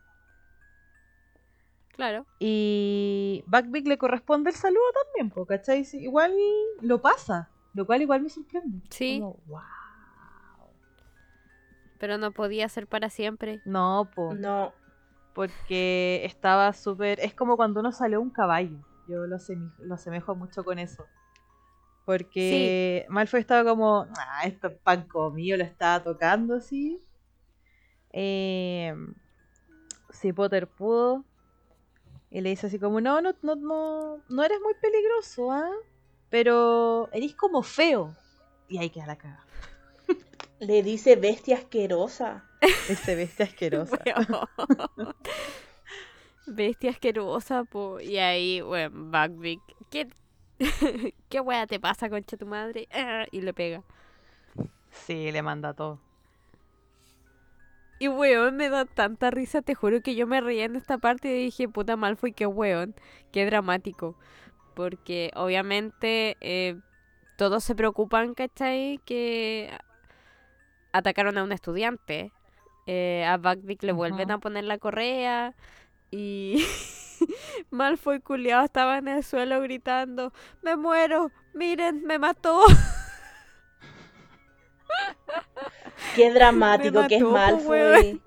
Claro. 1.96 2.26
Y 2.40 3.44
Buckbeak 3.48 3.88
le 3.88 3.98
corresponde 3.98 4.50
el 4.52 4.56
saludo 4.56 4.84
también, 5.06 5.30
po, 5.32 5.46
¿cachai? 5.46 5.84
Sí, 5.86 6.00
igual 6.00 6.34
lo 6.82 7.02
pasa. 7.02 7.50
Lo 7.74 7.86
cual 7.86 8.02
igual 8.02 8.22
me 8.22 8.30
sorprende. 8.30 8.82
Sí. 8.90 9.20
Como, 9.20 9.38
wow. 9.48 9.62
Pero 11.98 12.18
no 12.18 12.32
podía 12.32 12.70
ser 12.70 12.88
para 12.88 13.10
siempre. 13.10 13.62
No, 13.66 14.10
po. 14.14 14.34
No. 14.34 14.74
porque 15.34 16.22
estaba 16.24 16.72
súper... 16.74 17.20
Es 17.20 17.34
como 17.34 17.58
cuando 17.58 17.82
uno 17.82 17.92
sale 17.92 18.16
a 18.16 18.20
un 18.20 18.30
caballo. 18.30 18.78
Yo 19.08 19.28
lo, 19.28 19.36
asemi- 19.36 19.74
lo 19.80 19.96
asemejo 19.96 20.34
mucho 20.36 20.64
con 20.64 20.80
eso. 20.80 21.06
Porque 22.06 23.06
Malfoy 23.10 23.42
estaba 23.42 23.70
como, 23.70 24.08
ah, 24.18 24.44
esto 24.46 24.68
es 24.68 24.78
pan 24.78 25.08
comido, 25.08 25.58
lo 25.58 25.64
estaba 25.64 26.02
tocando 26.04 26.56
así. 26.56 27.04
Eh, 28.14 28.96
si 30.12 30.32
Potter 30.32 30.68
pudo. 30.68 31.26
Y 32.36 32.42
le 32.42 32.50
dice 32.50 32.68
así 32.68 32.80
como, 32.80 33.00
no, 33.00 33.22
no, 33.22 33.34
no, 33.44 33.56
no, 33.56 34.22
no 34.28 34.44
eres 34.44 34.60
muy 34.62 34.74
peligroso, 34.82 35.54
¿ah? 35.54 35.72
Pero 36.30 37.08
eres 37.14 37.34
como 37.34 37.64
feo. 37.64 38.14
Y 38.68 38.78
ahí 38.78 38.90
queda 38.90 39.06
la 39.06 39.16
caga. 39.16 39.46
Le 40.60 40.84
dice 40.84 41.16
bestia 41.16 41.56
asquerosa. 41.56 42.44
Ese 42.90 43.16
bestia 43.16 43.46
asquerosa. 43.46 43.98
Bestia 46.46 46.92
asquerosa, 46.92 47.64
po. 47.64 48.02
Y 48.02 48.18
ahí, 48.18 48.60
bueno, 48.60 48.90
Buckbeak. 49.06 49.62
¿Qué, 49.90 50.10
¿Qué 51.30 51.40
wea 51.40 51.66
te 51.68 51.80
pasa, 51.80 52.10
concha 52.10 52.36
tu 52.36 52.46
madre? 52.46 52.90
Ah, 52.92 53.28
Y 53.32 53.40
le 53.40 53.54
pega. 53.54 53.82
Sí, 54.92 55.32
le 55.32 55.42
manda 55.42 55.74
todo. 55.74 56.02
Y 57.98 58.10
weón, 58.10 58.58
me 58.58 58.70
da 58.70 58.86
tanta 58.86 59.32
risa, 59.32 59.62
te 59.62 59.74
juro 59.74 60.02
que 60.02 60.16
yo 60.16 60.28
me 60.28 60.42
reía 60.42 60.66
en 60.66 60.76
esta 60.76 60.98
parte 60.98 61.30
y 61.30 61.46
dije, 61.46 61.70
puta 61.70 61.96
Malfoy, 61.96 62.34
qué 62.34 62.46
weón, 62.46 62.94
qué 63.32 63.46
dramático. 63.46 64.18
Porque 64.74 65.32
obviamente 65.36 66.36
eh, 66.42 66.78
todos 67.38 67.64
se 67.64 67.76
preocupan, 67.76 68.34
¿cachai? 68.34 69.00
Que 69.06 69.72
atacaron 70.92 71.38
a 71.38 71.44
un 71.44 71.54
estudiante. 71.54 72.32
Eh, 72.88 73.26
a 73.28 73.38
Buckbeak 73.38 73.82
le 73.84 73.94
vuelven 73.94 74.30
a 74.30 74.38
poner 74.38 74.66
la 74.66 74.78
correa 74.78 75.56
y 76.12 76.64
Malfoy 77.72 78.20
culiado 78.20 78.64
estaba 78.64 79.00
en 79.00 79.08
el 79.08 79.24
suelo 79.24 79.60
gritando, 79.62 80.34
me 80.62 80.76
muero, 80.76 81.32
miren, 81.54 82.04
me 82.04 82.20
mató. 82.20 82.62
Qué 86.16 86.32
dramático 86.32 87.06
que 87.08 87.18
es 87.18 87.26
mató, 87.26 87.64
po, 87.64 87.84
Malfoy. 87.84 88.22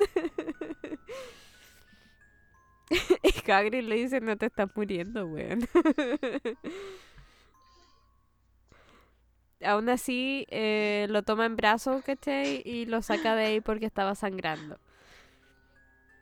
Y 3.23 3.51
Hagrid 3.51 3.85
le 3.85 3.97
dice, 3.97 4.21
no 4.21 4.37
te 4.37 4.47
estás 4.47 4.69
muriendo, 4.75 5.27
weón. 5.27 5.61
Aún 9.65 9.89
así, 9.89 10.47
eh, 10.51 11.07
lo 11.11 11.23
toma 11.25 11.47
en 11.47 11.57
brazos, 11.57 12.03
¿cachai? 12.05 12.63
Y 12.65 12.87
lo 12.87 13.03
saca 13.03 13.35
de 13.35 13.45
ahí 13.47 13.61
porque 13.61 13.87
estaba 13.87 14.15
sangrando. 14.15 14.79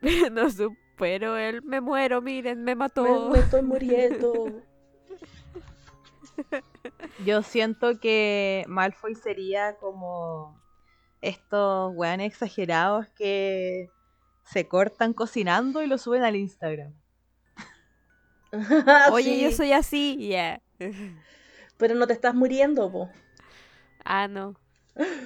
No 0.31 0.49
supero 0.49 1.37
él, 1.37 1.61
me 1.63 1.81
muero, 1.81 2.21
miren, 2.21 2.63
me 2.63 2.75
Me, 2.75 2.75
mató. 2.75 3.29
me 3.29 3.39
estoy 3.39 3.61
muriendo. 3.63 4.63
Yo 7.25 7.41
siento 7.43 7.99
que 7.99 8.63
Malfoy 8.67 9.15
sería 9.15 9.75
como 9.77 10.61
estos 11.21 11.91
weones 11.95 12.27
exagerados 12.27 13.07
que 13.15 13.89
se 14.43 14.67
cortan 14.67 15.13
cocinando 15.13 15.81
y 15.83 15.87
lo 15.87 15.97
suben 15.97 16.23
al 16.23 16.35
Instagram. 16.35 16.93
Oye, 19.11 19.23
Sí. 19.35 19.41
yo 19.41 19.51
soy 19.51 19.71
así, 19.73 20.27
ya. 20.29 20.61
Pero 21.77 21.95
no 21.95 22.07
te 22.07 22.13
estás 22.13 22.33
muriendo, 22.33 22.91
po. 22.91 23.09
Ah, 24.03 24.27
no. 24.27 24.55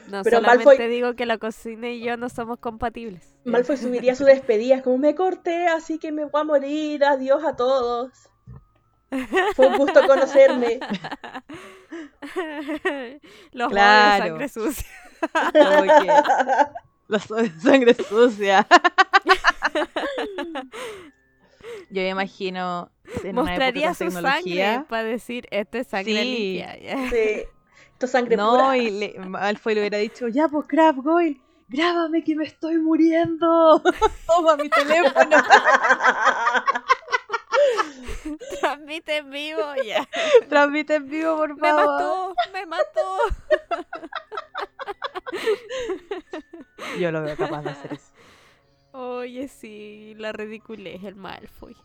No, 0.09 0.21
Pero 0.23 0.37
solamente 0.41 0.65
Malfoy- 0.83 0.89
digo 0.89 1.15
que 1.15 1.25
la 1.25 1.37
cocina 1.37 1.87
y 1.89 2.01
yo 2.03 2.17
no 2.17 2.27
somos 2.29 2.59
compatibles. 2.59 3.35
Malfoy 3.45 3.77
subiría 3.77 4.15
su 4.15 4.25
despedida, 4.25 4.75
es 4.77 4.81
como 4.83 4.97
me 4.97 5.15
corté, 5.15 5.67
así 5.67 5.97
que 5.97 6.11
me 6.11 6.25
voy 6.25 6.41
a 6.41 6.43
morir, 6.43 7.03
adiós 7.05 7.43
a 7.45 7.55
todos. 7.55 8.11
Fue 9.55 9.67
un 9.67 9.77
gusto 9.77 10.05
conocerme. 10.07 10.79
Los 13.51 13.69
Claro. 13.71 14.23
sangre 14.25 14.49
sucia. 14.49 14.87
Los 17.07 17.27
de 17.27 17.49
sangre 17.59 17.93
sucia. 17.93 18.65
Yo 21.89 22.01
me 22.01 22.09
imagino 22.09 22.89
en 23.23 23.35
Mostraría 23.35 23.93
su 23.93 24.09
sangre 24.11 24.83
para 24.87 25.03
decir, 25.03 25.45
esto 25.51 25.77
es 25.77 25.87
sangre 25.87 26.21
Sí. 26.23 26.63
limpia. 26.63 27.09
Sí. 27.09 27.43
Esto 27.93 28.05
es 28.05 28.11
sangre 28.11 28.37
No, 28.37 28.51
pura. 28.53 28.77
y 28.77 28.89
le, 28.91 29.19
Malfoy 29.19 29.75
le 29.75 29.81
hubiera 29.81 29.97
dicho, 29.97 30.27
ya 30.29 30.47
pues 30.47 30.65
Crab 30.67 30.95
Goyle, 31.03 31.41
grábame 31.67 32.23
que 32.23 32.33
me 32.35 32.45
estoy 32.45 32.77
muriendo. 32.77 33.83
Toma 34.25 34.55
mi 34.55 34.69
teléfono. 34.69 35.37
Transmite 38.59 39.17
en 39.17 39.29
vivo, 39.31 39.61
ya. 39.85 40.07
Transmite 40.49 40.95
en 40.95 41.09
vivo, 41.09 41.37
por 41.37 41.55
Me 41.55 41.69
favor. 41.69 41.85
mató, 41.85 42.35
me 42.53 42.65
mató. 42.65 43.17
Yo 46.99 47.11
lo 47.11 47.21
veo 47.21 47.35
capaz 47.37 47.61
de 47.63 47.69
hacer 47.69 47.93
eso. 47.93 48.11
Oye, 48.93 49.47
sí, 49.47 50.13
la 50.17 50.31
ridiculez, 50.33 51.03
el 51.03 51.15
Malfoy. 51.15 51.75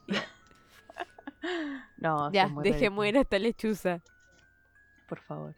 No, 1.99 2.33
ya 2.33 2.49
deje 2.62 2.91
muere 2.91 3.20
esta 3.20 3.39
lechuza. 3.39 4.01
Por 5.09 5.20
favor. 5.20 5.55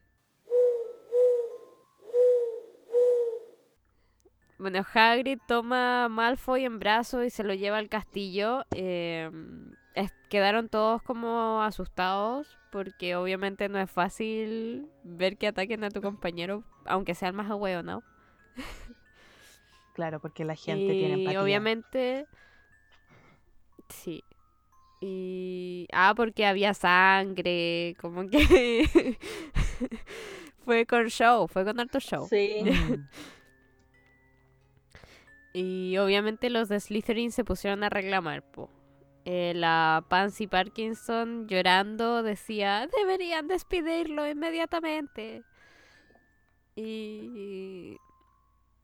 Bueno, 4.58 4.84
Hagrid 4.92 5.38
toma 5.46 6.04
a 6.04 6.08
Malfoy 6.08 6.64
en 6.64 6.78
brazos 6.80 7.24
y 7.24 7.30
se 7.30 7.44
lo 7.44 7.54
lleva 7.54 7.78
al 7.78 7.88
castillo. 7.88 8.64
eh, 8.72 9.30
es- 9.98 10.14
quedaron 10.28 10.68
todos 10.68 11.02
como 11.02 11.62
asustados 11.62 12.58
porque 12.70 13.16
obviamente 13.16 13.68
no 13.68 13.78
es 13.78 13.90
fácil 13.90 14.86
ver 15.02 15.36
que 15.36 15.46
ataquen 15.48 15.84
a 15.84 15.90
tu 15.90 16.00
compañero, 16.02 16.64
aunque 16.86 17.14
sean 17.14 17.34
más 17.34 17.50
¿no? 17.82 18.02
Claro, 19.94 20.20
porque 20.20 20.44
la 20.44 20.54
gente 20.54 20.92
tiene 20.92 21.08
Y 21.16 21.20
empatía. 21.20 21.42
obviamente, 21.42 22.26
sí. 23.88 24.22
Y, 25.00 25.86
ah, 25.92 26.12
porque 26.16 26.44
había 26.46 26.74
sangre, 26.74 27.96
como 28.00 28.28
que 28.28 29.18
fue 30.64 30.86
con 30.86 31.06
show, 31.08 31.46
fue 31.48 31.64
con 31.64 31.80
harto 31.80 32.00
show. 32.00 32.26
Sí. 32.28 32.62
Mm. 35.54 35.58
Y 35.60 35.96
obviamente 35.98 36.50
los 36.50 36.68
de 36.68 36.78
Slytherin 36.78 37.32
se 37.32 37.42
pusieron 37.44 37.82
a 37.82 37.88
reclamar, 37.88 38.42
po. 38.42 38.70
Eh, 39.30 39.52
la 39.54 40.06
Pansy 40.08 40.46
Parkinson 40.46 41.48
llorando 41.48 42.22
decía, 42.22 42.88
deberían 42.96 43.46
despedirlo 43.46 44.26
inmediatamente. 44.26 45.42
Y 46.74 47.98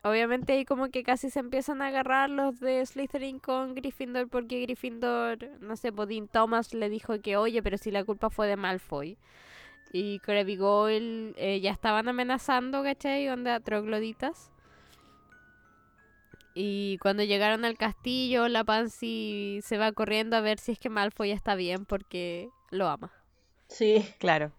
obviamente 0.02 0.52
ahí 0.52 0.66
como 0.66 0.90
que 0.90 1.02
casi 1.02 1.30
se 1.30 1.40
empiezan 1.40 1.80
a 1.80 1.86
agarrar 1.86 2.28
los 2.28 2.60
de 2.60 2.84
Slytherin 2.84 3.38
con 3.38 3.74
Gryffindor 3.74 4.28
porque 4.28 4.60
Gryffindor, 4.60 5.38
no 5.60 5.76
sé, 5.76 5.92
Bodin 5.92 6.28
Thomas 6.28 6.74
le 6.74 6.90
dijo 6.90 7.18
que, 7.22 7.38
oye, 7.38 7.62
pero 7.62 7.78
si 7.78 7.90
la 7.90 8.04
culpa 8.04 8.28
fue 8.28 8.46
de 8.46 8.56
Malfoy. 8.56 9.16
Y 9.94 10.18
Crabbe 10.18 10.56
Goyle 10.56 11.32
eh, 11.38 11.60
ya 11.62 11.70
estaban 11.70 12.06
amenazando, 12.06 12.82
¿cachai? 12.82 13.30
Onda 13.30 13.60
trogloditas. 13.60 14.50
Y 16.54 16.98
cuando 16.98 17.24
llegaron 17.24 17.64
al 17.64 17.76
castillo, 17.76 18.46
la 18.48 18.62
Pansy 18.62 19.58
se 19.62 19.76
va 19.76 19.90
corriendo 19.92 20.36
a 20.36 20.40
ver 20.40 20.58
si 20.60 20.72
es 20.72 20.78
que 20.78 20.88
Malfoy 20.88 21.32
está 21.32 21.56
bien 21.56 21.84
porque 21.84 22.48
lo 22.70 22.86
ama. 22.88 23.12
Sí. 23.68 24.06
Claro. 24.20 24.52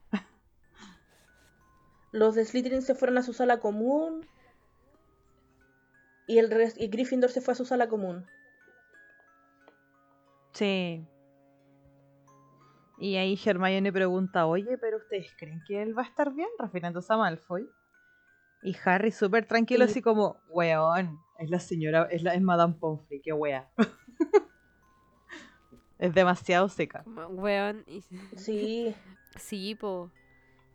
Los 2.12 2.36
de 2.36 2.46
Slytherin 2.46 2.82
se 2.82 2.96
fueron 2.96 3.18
a 3.18 3.24
su 3.24 3.34
sala 3.34 3.60
común. 3.60 4.28
Y 6.28 6.40
el 6.40 6.52
y 6.78 6.88
Gryffindor 6.88 7.30
se 7.30 7.40
fue 7.42 7.54
a 7.54 7.56
su 7.56 7.66
sala 7.66 7.88
común. 7.88 8.26
Sí. 10.54 11.06
Y 12.98 13.16
ahí 13.18 13.40
Hermione 13.46 13.92
pregunta, 13.92 14.46
oye, 14.46 14.78
pero 14.78 14.98
¿ustedes 14.98 15.34
creen 15.38 15.62
que 15.68 15.82
él 15.82 15.98
va 15.98 16.04
a 16.04 16.06
estar 16.06 16.34
bien? 16.34 16.48
Refiriéndose 16.58 17.14
a 17.14 17.18
Malfoy. 17.18 17.70
Y 18.64 18.76
Harry 18.86 19.12
súper 19.12 19.46
tranquilo, 19.46 19.86
Y- 19.86 19.88
así 19.90 20.02
como, 20.02 20.42
weón, 20.50 21.20
es 21.40 21.50
la 21.50 21.60
señora, 21.60 22.08
es, 22.12 22.24
la, 22.24 22.34
es 22.34 22.42
Madame 22.42 22.76
Pomfrey, 22.80 23.22
qué 23.22 23.34
wea. 23.34 23.70
es 26.00 26.14
demasiado 26.14 26.70
seca. 26.70 27.04
Weón. 27.06 27.84
y- 27.88 28.02
Sí. 28.38 28.96
Sí, 29.38 29.76
po. 29.76 30.12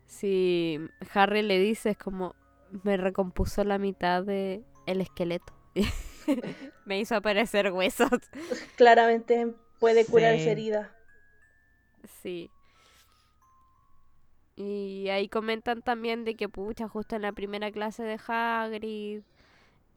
Si 0.05 0.79
Harry 1.15 1.41
le 1.41 1.57
dice, 1.57 1.89
es 1.91 1.97
como, 1.97 2.35
me 2.83 2.95
recompuso 2.95 3.63
la 3.63 3.79
mitad 3.79 4.21
de 4.23 4.63
el 4.85 5.01
esqueleto. 5.01 5.51
me 6.85 6.99
hizo 6.99 7.15
aparecer 7.15 7.71
huesos. 7.71 8.11
Claramente 8.75 9.51
puede 9.79 10.05
curar 10.05 10.35
Sí. 10.35 10.41
esa 10.41 10.51
herida. 10.51 10.95
Sí. 12.21 12.51
Y 14.55 15.07
ahí 15.09 15.27
comentan 15.27 15.81
también 15.81 16.23
de 16.23 16.35
que, 16.35 16.47
pucha, 16.49 16.87
justo 16.87 17.15
en 17.15 17.23
la 17.23 17.31
primera 17.31 17.71
clase 17.71 18.03
de 18.03 18.19
Hagrid, 18.27 19.21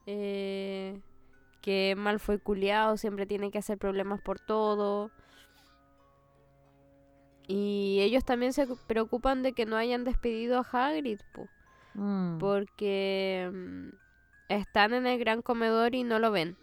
eh, 0.07 1.00
que 1.61 1.94
Malfoy 1.96 2.38
culiao 2.38 2.96
siempre 2.96 3.26
tiene 3.26 3.50
que 3.50 3.59
hacer 3.59 3.78
problemas 3.78 4.20
por 4.20 4.38
todo. 4.40 5.11
Y 7.46 7.98
ellos 8.00 8.24
también 8.24 8.52
se 8.52 8.66
preocupan 8.86 9.42
de 9.42 9.52
que 9.52 9.66
no 9.66 9.76
hayan 9.76 10.05
despedido 10.05 10.59
a 10.59 10.66
Hagrid, 10.70 11.20
po, 11.32 11.48
Mm. 11.94 12.38
porque 12.38 13.50
mm, 13.52 13.88
están 14.48 14.94
en 14.94 15.07
el 15.07 15.18
gran 15.18 15.42
comedor 15.42 15.94
y 15.94 16.02
no 16.05 16.18
lo 16.18 16.30
ven. 16.32 16.57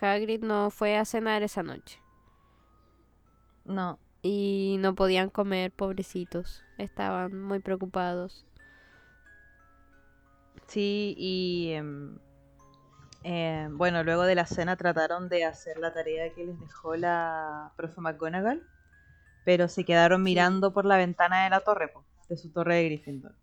Hagrid 0.00 0.42
no 0.42 0.70
fue 0.70 0.96
a 0.96 1.04
cenar 1.04 1.42
esa 1.42 1.62
noche. 1.62 1.98
No, 3.64 3.98
Y 4.24 4.76
no 4.80 4.94
podían 4.94 5.30
comer, 5.30 5.72
pobrecitos. 5.72 6.62
Estaban 6.78 7.40
muy 7.42 7.58
preocupados. 7.60 8.44
Sí, 10.72 11.14
y 11.18 11.72
em, 11.72 12.18
eh, 13.24 13.68
bueno, 13.72 14.02
luego 14.02 14.22
de 14.24 14.34
la 14.34 14.46
cena 14.46 14.76
trataron 14.76 15.28
de 15.28 15.44
hacer 15.44 15.78
la 15.78 15.92
tarea 15.92 16.32
que 16.34 16.44
les 16.46 16.58
dejó 16.58 16.96
la 16.96 17.72
profe 17.76 18.00
McGonagall, 18.00 18.62
pero 19.44 19.68
se 19.68 19.84
quedaron 19.84 20.22
mirando 20.22 20.72
por 20.72 20.84
la 20.84 20.96
ventana 20.96 21.44
de 21.44 21.50
la 21.50 21.60
torre, 21.60 21.88
po, 21.88 22.04
de 22.28 22.36
su 22.36 22.50
torre 22.52 22.76
de 22.76 22.84
Gryffindor. 22.86 23.34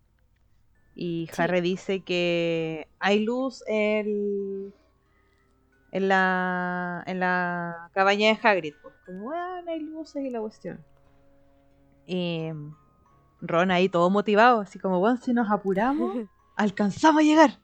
Y 0.94 1.28
Sí. 1.32 1.42
Harry 1.42 1.60
dice 1.60 2.02
que 2.02 2.88
hay 2.98 3.24
luz 3.24 3.62
en, 3.68 4.74
en, 5.92 6.08
la, 6.08 7.02
en 7.06 7.20
la 7.20 7.90
cabaña 7.94 8.28
de 8.28 8.38
Hagrid. 8.42 8.74
Pues, 8.82 8.94
como, 9.06 9.20
bueno, 9.20 9.70
hay 9.70 9.80
luces 9.80 10.24
y 10.24 10.30
la 10.30 10.40
cuestión. 10.40 10.84
Y 12.06 12.50
Ron 13.40 13.70
ahí 13.70 13.88
todo 13.88 14.10
motivado, 14.10 14.60
así 14.60 14.78
como, 14.78 14.98
bueno, 14.98 15.16
si 15.18 15.32
nos 15.32 15.50
apuramos, 15.50 16.12
alcanzamos 16.60 17.20
a 17.20 17.24
llegar. 17.24 17.58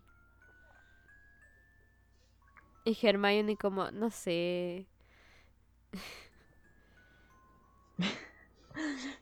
Y 2.84 2.96
Hermione 3.02 3.56
como, 3.56 3.90
no 3.90 4.10
sé. 4.10 4.86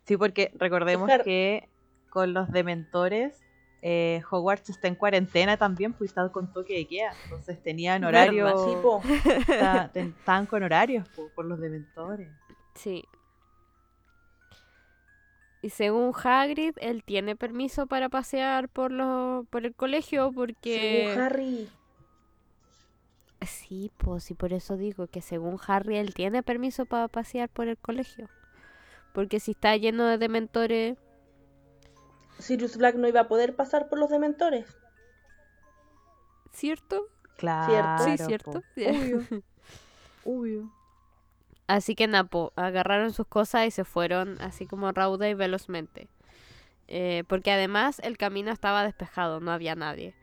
Sí, 0.07 0.17
porque 0.19 0.53
recordemos 0.57 1.09
que 1.25 1.69
con 2.11 2.35
los 2.35 2.51
dementores, 2.51 3.41
eh, 3.83 4.21
Hogwarts 4.31 4.69
está 4.69 4.89
en 4.89 4.97
cuarentena 4.97 5.57
también, 5.57 5.93
pues 5.95 6.11
está 6.11 6.29
con 6.31 6.53
toque 6.53 6.75
de 6.75 6.87
queda. 6.87 7.13
Entonces 7.25 7.63
tenían 7.63 8.05
horario. 8.05 8.49
Sí, 8.67 8.75
po. 8.83 9.01
está- 9.49 9.91
ten- 9.93 10.15
estaban 10.19 10.47
con 10.47 10.63
horarios 10.63 11.09
po, 11.11 11.31
por 11.35 11.45
los 11.47 11.59
dementores. 11.61 12.29
Sí. 12.75 13.05
Y 15.65 15.71
según 15.71 16.13
Hagrid, 16.13 16.75
él 16.77 17.03
tiene 17.03 17.37
permiso 17.37 17.87
para 17.87 18.11
pasear 18.11 18.69
por 18.69 18.91
lo, 18.93 19.47
por 19.49 19.65
el 19.65 19.75
colegio 19.75 20.31
porque... 20.31 21.07
Según 21.07 21.23
Harry. 21.23 21.69
Sí, 23.41 23.91
pues, 23.97 24.31
y 24.31 24.35
por 24.35 24.53
eso 24.53 24.77
digo 24.77 25.07
que 25.07 25.23
según 25.23 25.59
Harry, 25.67 25.97
él 25.97 26.13
tiene 26.13 26.43
permiso 26.43 26.85
para 26.85 27.09
pasear 27.09 27.49
por 27.49 27.69
el 27.69 27.79
colegio. 27.79 28.29
Porque 29.15 29.41
si 29.41 29.53
está 29.53 29.75
lleno 29.79 30.05
de 30.05 30.19
dementores, 30.19 30.99
Sirius 32.39 32.77
Black 32.77 32.97
no 32.97 33.09
iba 33.09 33.21
a 33.21 33.29
poder 33.29 33.57
pasar 33.57 33.89
por 33.89 33.99
los 33.99 34.11
dementores. 34.11 34.67
¿cierto? 36.53 37.09
Claro. 37.39 38.05
Sí, 38.05 38.19
¿cierto? 38.19 38.53
po. 38.53 38.63
Obvio. 38.77 39.23
Obvio. 40.25 40.84
Así 41.67 41.95
que 41.95 42.07
Napo 42.07 42.53
agarraron 42.57 43.13
sus 43.13 43.27
cosas 43.27 43.67
y 43.67 43.71
se 43.71 43.85
fueron 43.85 44.41
así 44.41 44.67
como 44.67 44.93
rauda 44.93 45.29
y 45.29 45.35
velozmente. 45.35 46.09
Eh, 46.89 47.25
porque 47.27 47.51
además 47.51 48.01
el 48.05 48.19
camino 48.19 48.51
estaba 48.51 48.85
despejado, 48.85 49.41
no 49.41 49.51
había 49.51 49.75
nadie. 49.75 50.15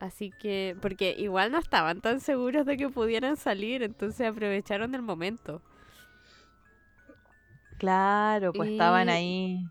Así 0.00 0.30
que, 0.30 0.76
porque 0.80 1.14
igual 1.18 1.50
no 1.50 1.58
estaban 1.58 2.00
tan 2.00 2.20
seguros 2.20 2.64
de 2.66 2.76
que 2.76 2.88
pudieran 2.88 3.36
salir, 3.36 3.82
entonces 3.82 4.28
aprovecharon 4.28 4.94
el 4.94 5.02
momento. 5.02 5.60
Claro, 7.78 8.52
pues 8.52 8.70
estaban 8.70 9.08
ahí 9.08 9.64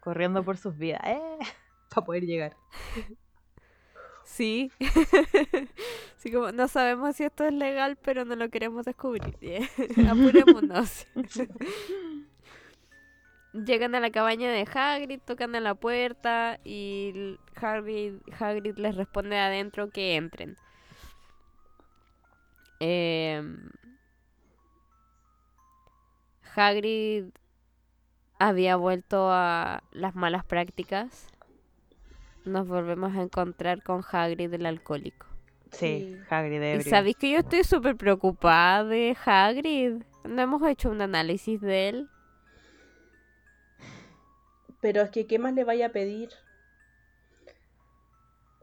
corriendo 0.00 0.42
por 0.42 0.56
sus 0.56 0.76
vidas, 0.76 1.00
¿eh? 1.04 1.20
Para 1.90 2.06
poder 2.06 2.24
llegar. 2.24 2.56
Sí. 4.26 4.72
Así 6.18 6.32
como, 6.32 6.50
no 6.50 6.68
sabemos 6.68 7.16
si 7.16 7.24
esto 7.24 7.44
es 7.44 7.54
legal, 7.54 7.96
pero 8.02 8.24
no 8.24 8.34
lo 8.34 8.50
queremos 8.50 8.84
descubrir. 8.84 9.36
Apurémonos. 10.10 11.06
Llegan 13.52 13.94
a 13.94 14.00
la 14.00 14.10
cabaña 14.10 14.50
de 14.50 14.66
Hagrid, 14.70 15.20
tocan 15.24 15.54
a 15.54 15.60
la 15.60 15.74
puerta 15.74 16.58
y 16.64 17.38
Hagrid, 17.54 18.16
Hagrid 18.38 18.76
les 18.76 18.96
responde 18.96 19.36
de 19.36 19.40
adentro 19.40 19.88
que 19.88 20.16
entren. 20.16 20.56
Em, 22.80 23.70
Hagrid 26.54 27.26
había 28.38 28.76
vuelto 28.76 29.30
a 29.30 29.82
las 29.92 30.14
malas 30.14 30.44
prácticas. 30.44 31.28
Nos 32.46 32.66
volvemos 32.66 33.14
a 33.14 33.20
encontrar 33.22 33.82
con 33.82 34.02
Hagrid 34.10 34.54
el 34.54 34.64
alcohólico. 34.66 35.26
Sí. 35.70 36.16
Hagrid 36.30 36.62
Y 36.72 36.80
ebrio. 36.80 36.90
sabéis 36.90 37.16
que 37.16 37.30
yo 37.30 37.38
estoy 37.40 37.64
súper 37.64 37.96
preocupada 37.96 38.84
de 38.84 39.16
Hagrid. 39.24 40.02
No 40.24 40.42
hemos 40.42 40.62
hecho 40.68 40.90
un 40.90 41.02
análisis 41.02 41.60
de 41.60 41.88
él. 41.90 42.10
Pero 44.80 45.02
es 45.02 45.10
que, 45.10 45.26
¿qué 45.26 45.38
más 45.38 45.52
le 45.54 45.64
vaya 45.64 45.86
a 45.86 45.92
pedir? 45.92 46.30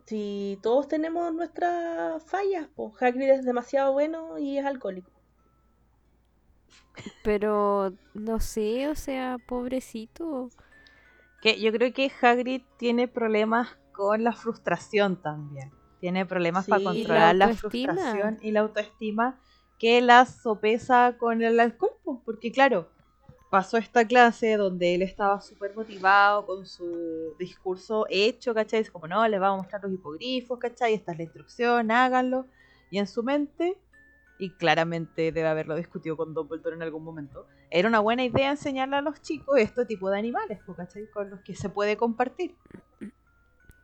Si 0.05 0.59
todos 0.61 0.87
tenemos 0.87 1.33
nuestras 1.33 2.23
fallas, 2.23 2.69
pues 2.75 2.93
Hagrid 3.01 3.29
es 3.31 3.43
demasiado 3.45 3.91
bueno 3.91 4.37
y 4.39 4.57
es 4.57 4.65
alcohólico. 4.65 5.11
Pero 7.23 7.93
no 8.13 8.39
sé, 8.39 8.87
o 8.89 8.95
sea, 8.95 9.37
pobrecito. 9.47 10.51
Que 11.43 11.59
yo 11.59 11.73
creo 11.73 11.91
que 11.91 12.09
Hagrid 12.21 12.61
tiene 12.77 13.09
problemas 13.09 13.77
con 13.91 14.23
la 14.23 14.31
frustración 14.31 15.21
también. 15.21 15.71
Tiene 15.99 16.25
problemas 16.25 16.65
para 16.65 16.79
Sí. 16.79 16.85
Controlar 16.85 17.35
la, 17.35 17.53
frustración 17.53 18.39
y 18.41 18.51
la 18.51 18.61
autoestima 18.61 19.37
que 19.77 19.99
la 20.01 20.25
sopesa 20.25 21.17
con 21.19 21.43
el 21.43 21.59
alcohol. 21.59 21.91
Porque 22.23 22.49
claro, 22.49 22.87
pasó 23.51 23.75
esta 23.75 24.07
clase 24.07 24.55
donde 24.55 24.95
él 24.95 25.01
estaba 25.01 25.41
súper 25.41 25.75
motivado 25.75 26.45
con 26.45 26.65
su 26.65 27.35
discurso 27.37 28.05
hecho, 28.09 28.53
¿cachai? 28.53 28.79
Es 28.79 28.89
como, 28.89 29.07
no, 29.07 29.27
les 29.27 29.39
vamos 29.39 29.59
a 29.59 29.61
mostrar 29.63 29.83
los 29.83 29.91
hipogrifos, 29.91 30.57
¿cachai? 30.59 30.93
Esta 30.93 31.11
es 31.11 31.17
la 31.17 31.23
instrucción, 31.25 31.91
háganlo. 31.91 32.47
Y 32.89 32.99
en 32.99 33.07
su 33.07 33.21
mente, 33.21 33.77
y 34.37 34.51
claramente 34.51 35.31
debe 35.31 35.47
haberlo 35.47 35.75
discutido 35.75 36.17
con 36.17 36.33
Dumbledore 36.33 36.75
en 36.75 36.81
algún 36.81 37.03
momento, 37.03 37.47
era 37.69 37.87
una 37.87 37.99
buena 37.99 38.23
idea 38.23 38.51
enseñarle 38.51 38.97
a 38.97 39.01
los 39.01 39.21
chicos 39.21 39.59
este 39.59 39.85
tipo 39.85 40.09
de 40.09 40.17
animales, 40.19 40.59
po, 40.65 40.75
¿cachai? 40.75 41.07
Con 41.11 41.29
los 41.29 41.41
que 41.41 41.55
se 41.55 41.69
puede 41.69 41.97
compartir. 41.97 42.55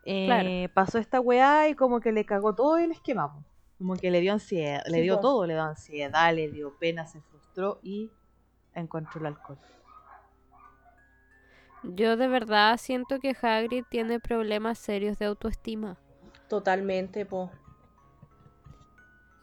Eh, 0.05 0.25
Claro. 0.25 0.73
Pasó 0.73 0.97
esta 0.97 1.19
weá 1.19 1.69
y 1.69 1.75
como 1.75 1.99
que 1.99 2.11
le 2.11 2.25
cagó 2.25 2.55
todo 2.55 2.77
el 2.77 2.91
esquema, 2.91 3.31
po. 3.33 3.43
como 3.77 3.95
que 3.95 4.09
le 4.11 4.21
dio 4.21 4.33
ansiedad, 4.33 4.81
le 4.87 5.01
dio 5.01 5.15
po. 5.17 5.21
todo, 5.21 5.45
le 5.45 5.53
dio 5.53 5.63
ansiedad, 5.63 6.33
le 6.33 6.49
dio 6.49 6.77
pena, 6.79 7.05
se 7.05 7.21
frustró 7.21 7.79
y 7.83 8.11
encontró 8.73 9.19
el 9.21 9.27
alcohol. 9.27 9.59
Yo 11.83 12.17
de 12.17 12.27
verdad 12.27 12.77
siento 12.77 13.19
que 13.19 13.35
Hagrid 13.41 13.85
tiene 13.89 14.19
problemas 14.19 14.77
serios 14.79 15.17
de 15.17 15.25
autoestima. 15.25 15.97
Totalmente, 16.49 17.25
pues. 17.25 17.49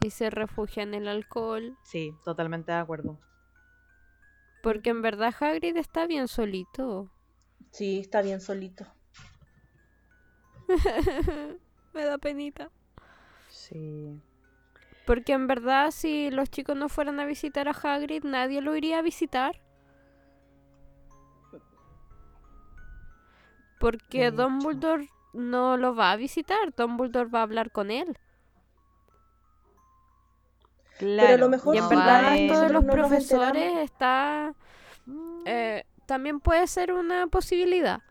Y 0.01 0.11
se 0.11 0.29
refugia 0.29 0.83
en 0.83 0.93
el 0.93 1.07
alcohol. 1.07 1.77
Sí, 1.83 2.13
totalmente 2.23 2.71
de 2.71 2.77
acuerdo. 2.77 3.19
Porque 4.61 4.89
en 4.89 5.01
verdad 5.01 5.33
Hagrid 5.39 5.77
está 5.77 6.07
bien 6.07 6.27
solito. 6.27 7.09
Sí, 7.71 7.99
está 7.99 8.21
bien 8.21 8.41
solito. 8.41 8.85
Me 11.93 12.03
da 12.03 12.17
penita. 12.17 12.69
Sí. 13.49 14.21
Porque 15.05 15.33
en 15.33 15.47
verdad 15.47 15.91
si 15.91 16.29
los 16.31 16.49
chicos 16.49 16.75
no 16.75 16.89
fueran 16.89 17.19
a 17.19 17.25
visitar 17.25 17.67
a 17.67 17.71
Hagrid, 17.71 18.23
nadie 18.23 18.61
lo 18.61 18.75
iría 18.75 18.99
a 18.99 19.01
visitar. 19.01 19.61
Porque 23.79 24.27
hecho. 24.27 24.35
Dumbledore 24.35 25.07
no 25.33 25.77
lo 25.77 25.95
va 25.95 26.11
a 26.11 26.17
visitar, 26.17 26.73
Dumbledore 26.75 27.29
va 27.29 27.39
a 27.39 27.43
hablar 27.43 27.71
con 27.71 27.91
él. 27.91 28.17
Claro, 30.97 31.33
a 31.35 31.37
lo 31.37 31.49
mejor 31.49 31.75
Y 31.75 31.77
en 31.79 31.89
verdad 31.89 32.21
de- 32.21 32.47
resto 32.47 32.53
de 32.59 32.69
nosotros 32.69 32.71
los 32.73 32.83
no 32.85 32.91
profesores 32.93 33.77
está... 33.83 34.53
eh, 35.45 35.83
también 36.05 36.39
puede 36.39 36.67
ser 36.67 36.93
una 36.93 37.27
posibilidad. 37.27 38.01